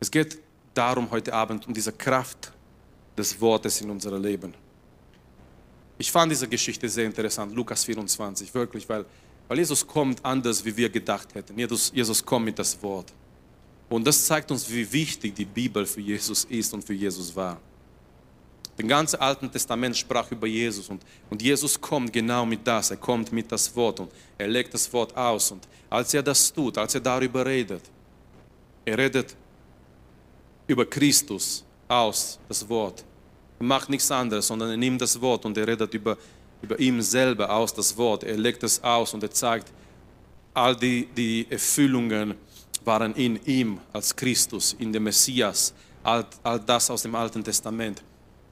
Es 0.00 0.10
geht 0.10 0.38
darum 0.74 1.10
heute 1.10 1.32
Abend 1.32 1.66
um 1.66 1.72
diese 1.72 1.92
Kraft 1.92 2.52
des 3.16 3.40
Wortes 3.40 3.80
in 3.80 3.90
unserem 3.90 4.22
Leben. 4.22 4.52
Ich 5.96 6.12
fand 6.12 6.30
diese 6.30 6.46
Geschichte 6.46 6.88
sehr 6.88 7.06
interessant, 7.06 7.54
Lukas 7.54 7.84
24, 7.84 8.52
wirklich, 8.52 8.86
weil, 8.88 9.06
weil 9.48 9.58
Jesus 9.58 9.86
kommt 9.86 10.22
anders, 10.24 10.62
wie 10.64 10.76
wir 10.76 10.90
gedacht 10.90 11.34
hätten. 11.34 11.58
Jesus, 11.58 11.90
Jesus 11.94 12.24
kommt 12.24 12.44
mit 12.44 12.58
das 12.58 12.80
Wort. 12.82 13.12
Und 13.88 14.06
das 14.06 14.26
zeigt 14.26 14.50
uns, 14.50 14.68
wie 14.70 14.90
wichtig 14.92 15.34
die 15.34 15.44
Bibel 15.44 15.86
für 15.86 16.00
Jesus 16.00 16.44
ist 16.44 16.74
und 16.74 16.82
für 16.84 16.92
Jesus 16.94 17.34
war. 17.34 17.58
Das 18.76 18.86
ganze 18.86 19.20
Alte 19.20 19.50
Testament 19.50 19.96
sprach 19.96 20.30
über 20.30 20.46
Jesus 20.46 20.88
und, 20.88 21.02
und 21.30 21.42
Jesus 21.42 21.80
kommt 21.80 22.12
genau 22.12 22.46
mit 22.46 22.64
das. 22.64 22.92
Er 22.92 22.96
kommt 22.96 23.32
mit 23.32 23.50
das 23.50 23.74
Wort 23.74 23.98
und 23.98 24.12
er 24.36 24.46
legt 24.46 24.72
das 24.72 24.92
Wort 24.92 25.16
aus. 25.16 25.50
Und 25.50 25.66
als 25.90 26.14
er 26.14 26.22
das 26.22 26.52
tut, 26.52 26.78
als 26.78 26.94
er 26.94 27.00
darüber 27.00 27.44
redet, 27.44 27.82
er 28.84 28.96
redet 28.96 29.34
über 30.66 30.86
Christus 30.86 31.64
aus, 31.88 32.38
das 32.48 32.68
Wort. 32.68 33.04
Er 33.58 33.64
macht 33.66 33.88
nichts 33.88 34.10
anderes, 34.10 34.46
sondern 34.46 34.70
er 34.70 34.76
nimmt 34.76 35.00
das 35.00 35.20
Wort 35.20 35.44
und 35.44 35.56
er 35.58 35.66
redet 35.66 35.92
über, 35.94 36.16
über 36.62 36.78
ihn 36.78 37.02
selber 37.02 37.50
aus, 37.50 37.74
das 37.74 37.96
Wort. 37.96 38.22
Er 38.22 38.36
legt 38.36 38.62
es 38.62 38.82
aus 38.84 39.12
und 39.12 39.22
er 39.22 39.30
zeigt 39.32 39.72
all 40.54 40.76
die, 40.76 41.08
die 41.16 41.46
Erfüllungen, 41.50 42.34
waren 42.88 43.14
in 43.14 43.38
ihm 43.44 43.78
als 43.92 44.16
Christus, 44.16 44.74
in 44.78 44.92
dem 44.92 45.04
Messias, 45.04 45.74
all, 46.02 46.26
all 46.42 46.58
das 46.58 46.90
aus 46.90 47.02
dem 47.02 47.14
Alten 47.14 47.44
Testament. 47.44 48.02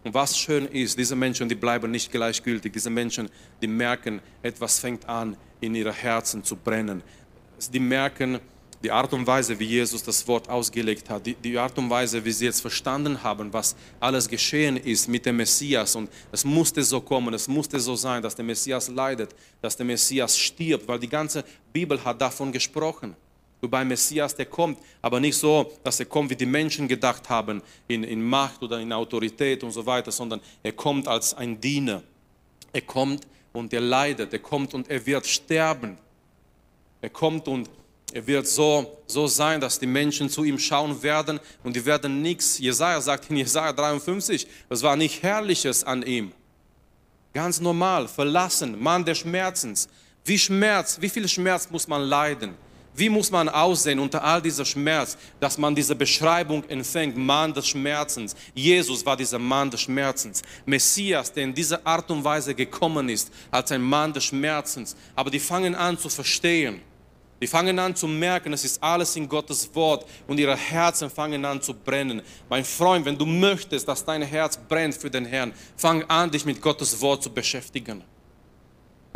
Und 0.05 0.13
was 0.15 0.39
schön 0.39 0.67
ist, 0.67 0.97
diese 0.97 1.17
Menschen, 1.17 1.49
die 1.49 1.55
bleiben 1.55 1.91
nicht 1.91 2.13
gleichgültig, 2.13 2.73
diese 2.73 2.91
Menschen, 2.91 3.29
die 3.61 3.67
merken, 3.67 4.21
etwas 4.43 4.79
fängt 4.79 5.09
an, 5.09 5.37
in 5.61 5.75
ihre 5.75 5.93
Herzen 5.93 6.45
zu 6.45 6.55
brennen. 6.55 7.03
Die 7.73 7.81
merken, 7.81 8.39
die 8.85 8.91
Art 8.91 9.11
und 9.15 9.27
Weise, 9.27 9.59
wie 9.59 9.65
Jesus 9.65 10.03
das 10.03 10.29
Wort 10.29 10.51
ausgelegt 10.51 11.09
hat, 11.09 11.25
die, 11.25 11.35
die, 11.35 11.57
Art 11.59 11.77
und 11.79 11.89
Weise, 11.89 12.23
wie 12.23 12.31
sie 12.31 12.45
jetzt 12.45 12.61
verstanden 12.61 13.21
haben, 13.23 13.51
was 13.55 13.75
alles 13.99 14.29
geschehen 14.29 14.77
ist 14.77 15.09
mit 15.09 15.25
dem 15.25 15.39
Messias. 15.39 15.97
Und 15.97 16.11
es 16.31 16.45
musste 16.45 16.83
so 16.85 17.01
kommen, 17.01 17.33
es 17.33 17.49
musste 17.49 17.81
so 17.81 17.97
sein, 17.97 18.23
dass 18.23 18.37
der 18.37 18.45
Messias 18.45 18.89
leidet, 18.89 19.35
dass 19.63 19.79
der 19.79 19.87
Messias 19.87 20.39
stirbt, 20.39 20.87
weil 20.87 20.99
die 20.99 21.09
ganze 21.09 21.43
Bibel 21.73 22.05
hat 22.05 22.21
davon 22.21 22.53
gesprochen 22.53 23.17
über 23.67 23.79
einen 23.79 23.89
Messias, 23.89 24.35
der 24.35 24.47
kommt, 24.47 24.79
aber 25.03 25.21
nicht 25.21 25.37
so, 25.37 25.71
dass 25.85 26.01
er 26.01 26.07
kommt, 26.07 26.31
wie 26.31 26.37
die 26.37 26.47
Menschen 26.47 26.89
gedacht 26.89 27.29
haben, 27.29 27.63
in, 27.87 28.05
in 28.05 28.23
Macht 28.23 28.63
oder 28.63 28.81
in 28.81 28.93
Autorität 28.93 29.63
und 29.63 29.73
so 29.73 29.85
weiter, 29.85 30.11
sondern 30.11 30.41
er 30.63 30.73
kommt 30.73 31.07
als 31.07 31.35
ein 31.35 31.61
Diener. 31.61 32.03
Er 32.73 32.83
kommt 32.83 33.27
und 33.53 33.73
er 33.73 33.81
leidet, 33.81 34.33
er 34.33 34.39
kommt 34.39 34.75
und 34.75 34.89
er 34.89 35.05
wird 35.05 35.27
sterben. 35.27 35.99
Er 37.01 37.11
kommt 37.11 37.49
und 37.49 37.69
er 38.13 38.27
wird 38.27 38.47
so, 38.47 38.99
so 39.07 39.27
sein, 39.27 39.61
dass 39.61 39.79
die 39.79 39.87
Menschen 39.87 40.31
zu 40.31 40.45
ihm 40.45 40.59
schauen 40.59 41.03
werden 41.03 41.41
und 41.63 41.75
die 41.77 41.85
werden 41.85 42.23
nichts. 42.23 42.59
Jesaja 42.59 43.01
sagt 43.01 43.31
in 43.31 43.37
Jesaja 43.37 43.73
53, 43.73 44.47
es 44.69 44.83
war 44.83 44.97
nicht 44.97 45.23
Herrliches 45.23 45.85
an 45.85 46.03
ihm. 46.03 46.33
Ganz 47.35 47.61
normal, 47.61 48.09
verlassen, 48.09 48.81
Mann 48.81 49.05
des 49.05 49.19
Schmerzens. 49.19 49.89
Wie 50.25 50.39
Schmerz, 50.39 50.99
wie 51.01 51.09
viel 51.09 51.29
Schmerz 51.29 51.69
muss 51.71 51.87
man 51.87 52.03
leiden? 52.03 52.55
Wie 52.97 53.11
muss 53.11 53.31
man 53.31 53.51
aussehen 53.51 53.99
unter 53.99 54.25
all 54.25 54.41
dieser 54.41 54.65
Schmerz, 54.65 55.19
dass 55.39 55.59
man 55.59 55.75
diese 55.75 55.95
Beschreibung 55.95 56.65
empfängt, 56.65 57.15
Mann 57.15 57.53
des 57.53 57.69
Schmerzens. 57.69 58.35
Jesus 58.55 59.05
war 59.05 59.19
dieser 59.19 59.39
Mann 59.39 59.71
des 59.71 59.83
Schmerzens. 59.83 60.41
Messias, 60.65 61.31
der 61.31 61.45
in 61.45 61.55
dieser 61.55 61.87
Art 61.87 62.11
und 62.11 62.25
Weise 62.25 62.55
gekommen 62.55 63.11
ist, 63.11 63.31
als 63.51 63.71
ein 63.71 63.83
Mann 63.83 64.15
des 64.15 64.25
Schmerzens. 64.25 64.97
Aber 65.15 65.31
die 65.31 65.41
fangen 65.41 65.75
an 65.75 65.99
zu 65.99 66.09
verstehen. 66.09 66.81
Die 67.39 67.47
fangen 67.47 67.79
an 67.79 67.95
zu 67.95 68.09
merken, 68.09 68.55
es 68.55 68.65
ist 68.65 68.83
alles 68.83 69.15
in 69.15 69.29
Gottes 69.29 69.69
Wort 69.75 70.07
und 70.27 70.41
ihre 70.41 70.57
Herzen 70.57 71.11
fangen 71.11 71.45
an 71.45 71.61
zu 71.61 71.75
brennen. 71.75 72.23
Mein 72.49 72.65
Freund, 72.65 73.05
wenn 73.05 73.19
du 73.19 73.27
möchtest, 73.27 73.87
dass 73.87 74.03
dein 74.07 74.23
Herz 74.23 74.57
brennt 74.57 74.95
für 74.95 75.11
den 75.11 75.27
Herrn, 75.27 75.53
fang 75.77 76.03
an, 76.05 76.31
dich 76.31 76.47
mit 76.47 76.63
Gottes 76.63 76.99
Wort 77.03 77.23
zu 77.23 77.31
beschäftigen. 77.31 78.03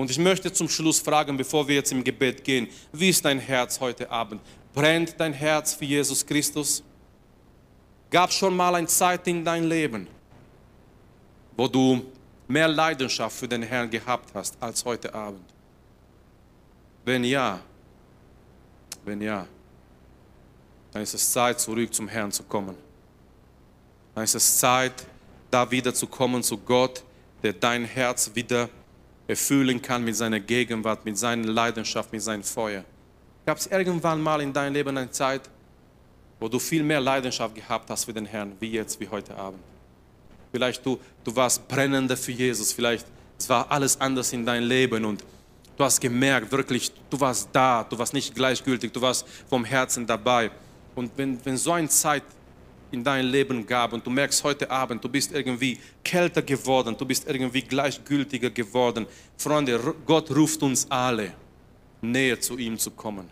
Und 0.00 0.10
ich 0.10 0.18
möchte 0.18 0.50
zum 0.50 0.66
Schluss 0.66 0.98
fragen, 0.98 1.36
bevor 1.36 1.68
wir 1.68 1.74
jetzt 1.74 1.92
im 1.92 2.02
Gebet 2.02 2.42
gehen, 2.42 2.68
wie 2.90 3.10
ist 3.10 3.22
dein 3.22 3.38
Herz 3.38 3.78
heute 3.78 4.10
Abend? 4.10 4.40
Brennt 4.72 5.14
dein 5.18 5.34
Herz 5.34 5.74
für 5.74 5.84
Jesus 5.84 6.24
Christus? 6.24 6.82
Gab 8.08 8.30
es 8.30 8.36
schon 8.36 8.56
mal 8.56 8.74
eine 8.74 8.86
Zeit 8.86 9.26
in 9.26 9.44
deinem 9.44 9.68
Leben, 9.68 10.08
wo 11.54 11.68
du 11.68 12.02
mehr 12.48 12.66
Leidenschaft 12.66 13.36
für 13.36 13.46
den 13.46 13.62
Herrn 13.62 13.90
gehabt 13.90 14.30
hast 14.32 14.56
als 14.58 14.82
heute 14.86 15.14
Abend? 15.14 15.44
Wenn 17.04 17.22
ja, 17.22 17.60
wenn 19.04 19.20
ja, 19.20 19.46
dann 20.92 21.02
ist 21.02 21.12
es 21.12 21.30
Zeit, 21.30 21.60
zurück 21.60 21.92
zum 21.92 22.08
Herrn 22.08 22.32
zu 22.32 22.42
kommen. 22.44 22.74
Dann 24.14 24.24
ist 24.24 24.34
es 24.34 24.58
Zeit, 24.58 24.94
da 25.50 25.70
wieder 25.70 25.92
zu 25.92 26.06
kommen 26.06 26.42
zu 26.42 26.56
Gott, 26.56 27.04
der 27.42 27.52
dein 27.52 27.84
Herz 27.84 28.30
wieder 28.32 28.70
erfüllen 29.30 29.80
kann 29.80 30.04
mit 30.04 30.16
seiner 30.16 30.40
Gegenwart, 30.40 31.04
mit 31.04 31.16
seiner 31.16 31.46
Leidenschaft, 31.46 32.12
mit 32.12 32.20
seinem 32.20 32.42
Feuer. 32.42 32.84
Gab 33.46 33.58
es 33.58 33.66
irgendwann 33.68 34.20
mal 34.20 34.40
in 34.40 34.52
deinem 34.52 34.74
Leben 34.74 34.96
eine 34.96 35.10
Zeit, 35.10 35.42
wo 36.40 36.48
du 36.48 36.58
viel 36.58 36.82
mehr 36.82 37.00
Leidenschaft 37.00 37.54
gehabt 37.54 37.88
hast 37.90 38.04
für 38.04 38.12
den 38.12 38.26
Herrn, 38.26 38.52
wie 38.58 38.72
jetzt, 38.72 38.98
wie 38.98 39.08
heute 39.08 39.36
Abend? 39.36 39.60
Vielleicht 40.50 40.84
du, 40.84 40.98
du 41.22 41.34
warst 41.36 41.66
brennender 41.68 42.16
für 42.16 42.32
Jesus, 42.32 42.72
vielleicht 42.72 43.06
es 43.38 43.48
war 43.48 43.70
alles 43.70 43.98
anders 44.00 44.32
in 44.32 44.44
deinem 44.44 44.68
Leben 44.68 45.04
und 45.04 45.24
du 45.76 45.84
hast 45.84 46.00
gemerkt, 46.00 46.50
wirklich, 46.52 46.92
du 47.08 47.18
warst 47.20 47.48
da, 47.52 47.86
du 47.88 47.96
warst 47.98 48.12
nicht 48.12 48.34
gleichgültig, 48.34 48.92
du 48.92 49.00
warst 49.00 49.26
vom 49.48 49.64
Herzen 49.64 50.06
dabei. 50.06 50.50
Und 50.94 51.10
wenn, 51.16 51.42
wenn 51.44 51.56
so 51.56 51.72
eine 51.72 51.88
Zeit 51.88 52.24
in 52.92 53.04
dein 53.04 53.26
Leben 53.26 53.66
gab 53.66 53.92
und 53.92 54.06
du 54.06 54.10
merkst 54.10 54.42
heute 54.44 54.70
Abend, 54.70 55.02
du 55.04 55.08
bist 55.08 55.32
irgendwie 55.32 55.78
kälter 56.04 56.42
geworden, 56.42 56.96
du 56.96 57.04
bist 57.04 57.28
irgendwie 57.28 57.62
gleichgültiger 57.62 58.50
geworden. 58.50 59.06
Freunde, 59.36 59.94
Gott 60.06 60.30
ruft 60.30 60.62
uns 60.62 60.90
alle, 60.90 61.32
näher 62.00 62.40
zu 62.40 62.58
ihm 62.58 62.78
zu 62.78 62.90
kommen. 62.90 63.28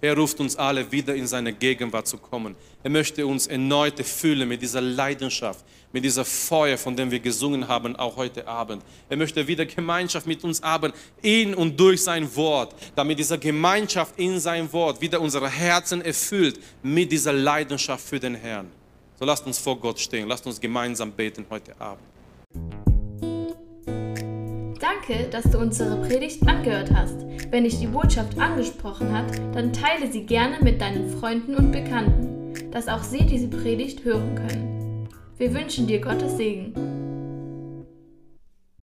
Er 0.00 0.16
ruft 0.16 0.38
uns 0.38 0.54
alle 0.54 0.90
wieder 0.92 1.14
in 1.14 1.26
seine 1.26 1.52
Gegenwart 1.52 2.06
zu 2.06 2.18
kommen. 2.18 2.54
Er 2.84 2.90
möchte 2.90 3.26
uns 3.26 3.48
erneut 3.48 3.98
erfüllen 3.98 4.48
mit 4.48 4.62
dieser 4.62 4.80
Leidenschaft, 4.80 5.64
mit 5.92 6.04
dieser 6.04 6.24
Feuer, 6.24 6.78
von 6.78 6.94
dem 6.94 7.10
wir 7.10 7.18
gesungen 7.18 7.66
haben, 7.66 7.96
auch 7.96 8.16
heute 8.16 8.46
Abend. 8.46 8.84
Er 9.08 9.16
möchte 9.16 9.44
wieder 9.44 9.66
Gemeinschaft 9.66 10.28
mit 10.28 10.44
uns 10.44 10.62
haben, 10.62 10.92
in 11.20 11.52
und 11.52 11.78
durch 11.80 12.04
sein 12.04 12.32
Wort, 12.36 12.76
damit 12.94 13.18
diese 13.18 13.38
Gemeinschaft 13.40 14.16
in 14.18 14.38
sein 14.38 14.72
Wort 14.72 15.00
wieder 15.00 15.20
unsere 15.20 15.50
Herzen 15.50 16.00
erfüllt 16.00 16.60
mit 16.80 17.10
dieser 17.10 17.32
Leidenschaft 17.32 18.06
für 18.06 18.20
den 18.20 18.36
Herrn. 18.36 18.70
So 19.18 19.24
lasst 19.24 19.44
uns 19.46 19.58
vor 19.58 19.80
Gott 19.80 19.98
stehen, 19.98 20.28
lasst 20.28 20.46
uns 20.46 20.60
gemeinsam 20.60 21.10
beten 21.10 21.44
heute 21.50 21.74
Abend. 21.80 22.04
Danke, 24.80 25.28
dass 25.30 25.50
du 25.50 25.58
unsere 25.58 25.96
Predigt 26.06 26.46
angehört 26.46 26.92
hast. 26.94 27.16
Wenn 27.50 27.64
dich 27.64 27.80
die 27.80 27.88
Botschaft 27.88 28.38
angesprochen 28.38 29.10
hat, 29.12 29.36
dann 29.54 29.72
teile 29.72 30.10
sie 30.12 30.22
gerne 30.24 30.58
mit 30.62 30.80
deinen 30.80 31.18
Freunden 31.18 31.56
und 31.56 31.72
Bekannten, 31.72 32.70
dass 32.70 32.86
auch 32.86 33.02
sie 33.02 33.26
diese 33.26 33.48
Predigt 33.48 34.04
hören 34.04 34.36
können. 34.36 35.08
Wir 35.36 35.52
wünschen 35.52 35.88
dir 35.88 36.00
Gottes 36.00 36.36
Segen. 36.36 36.97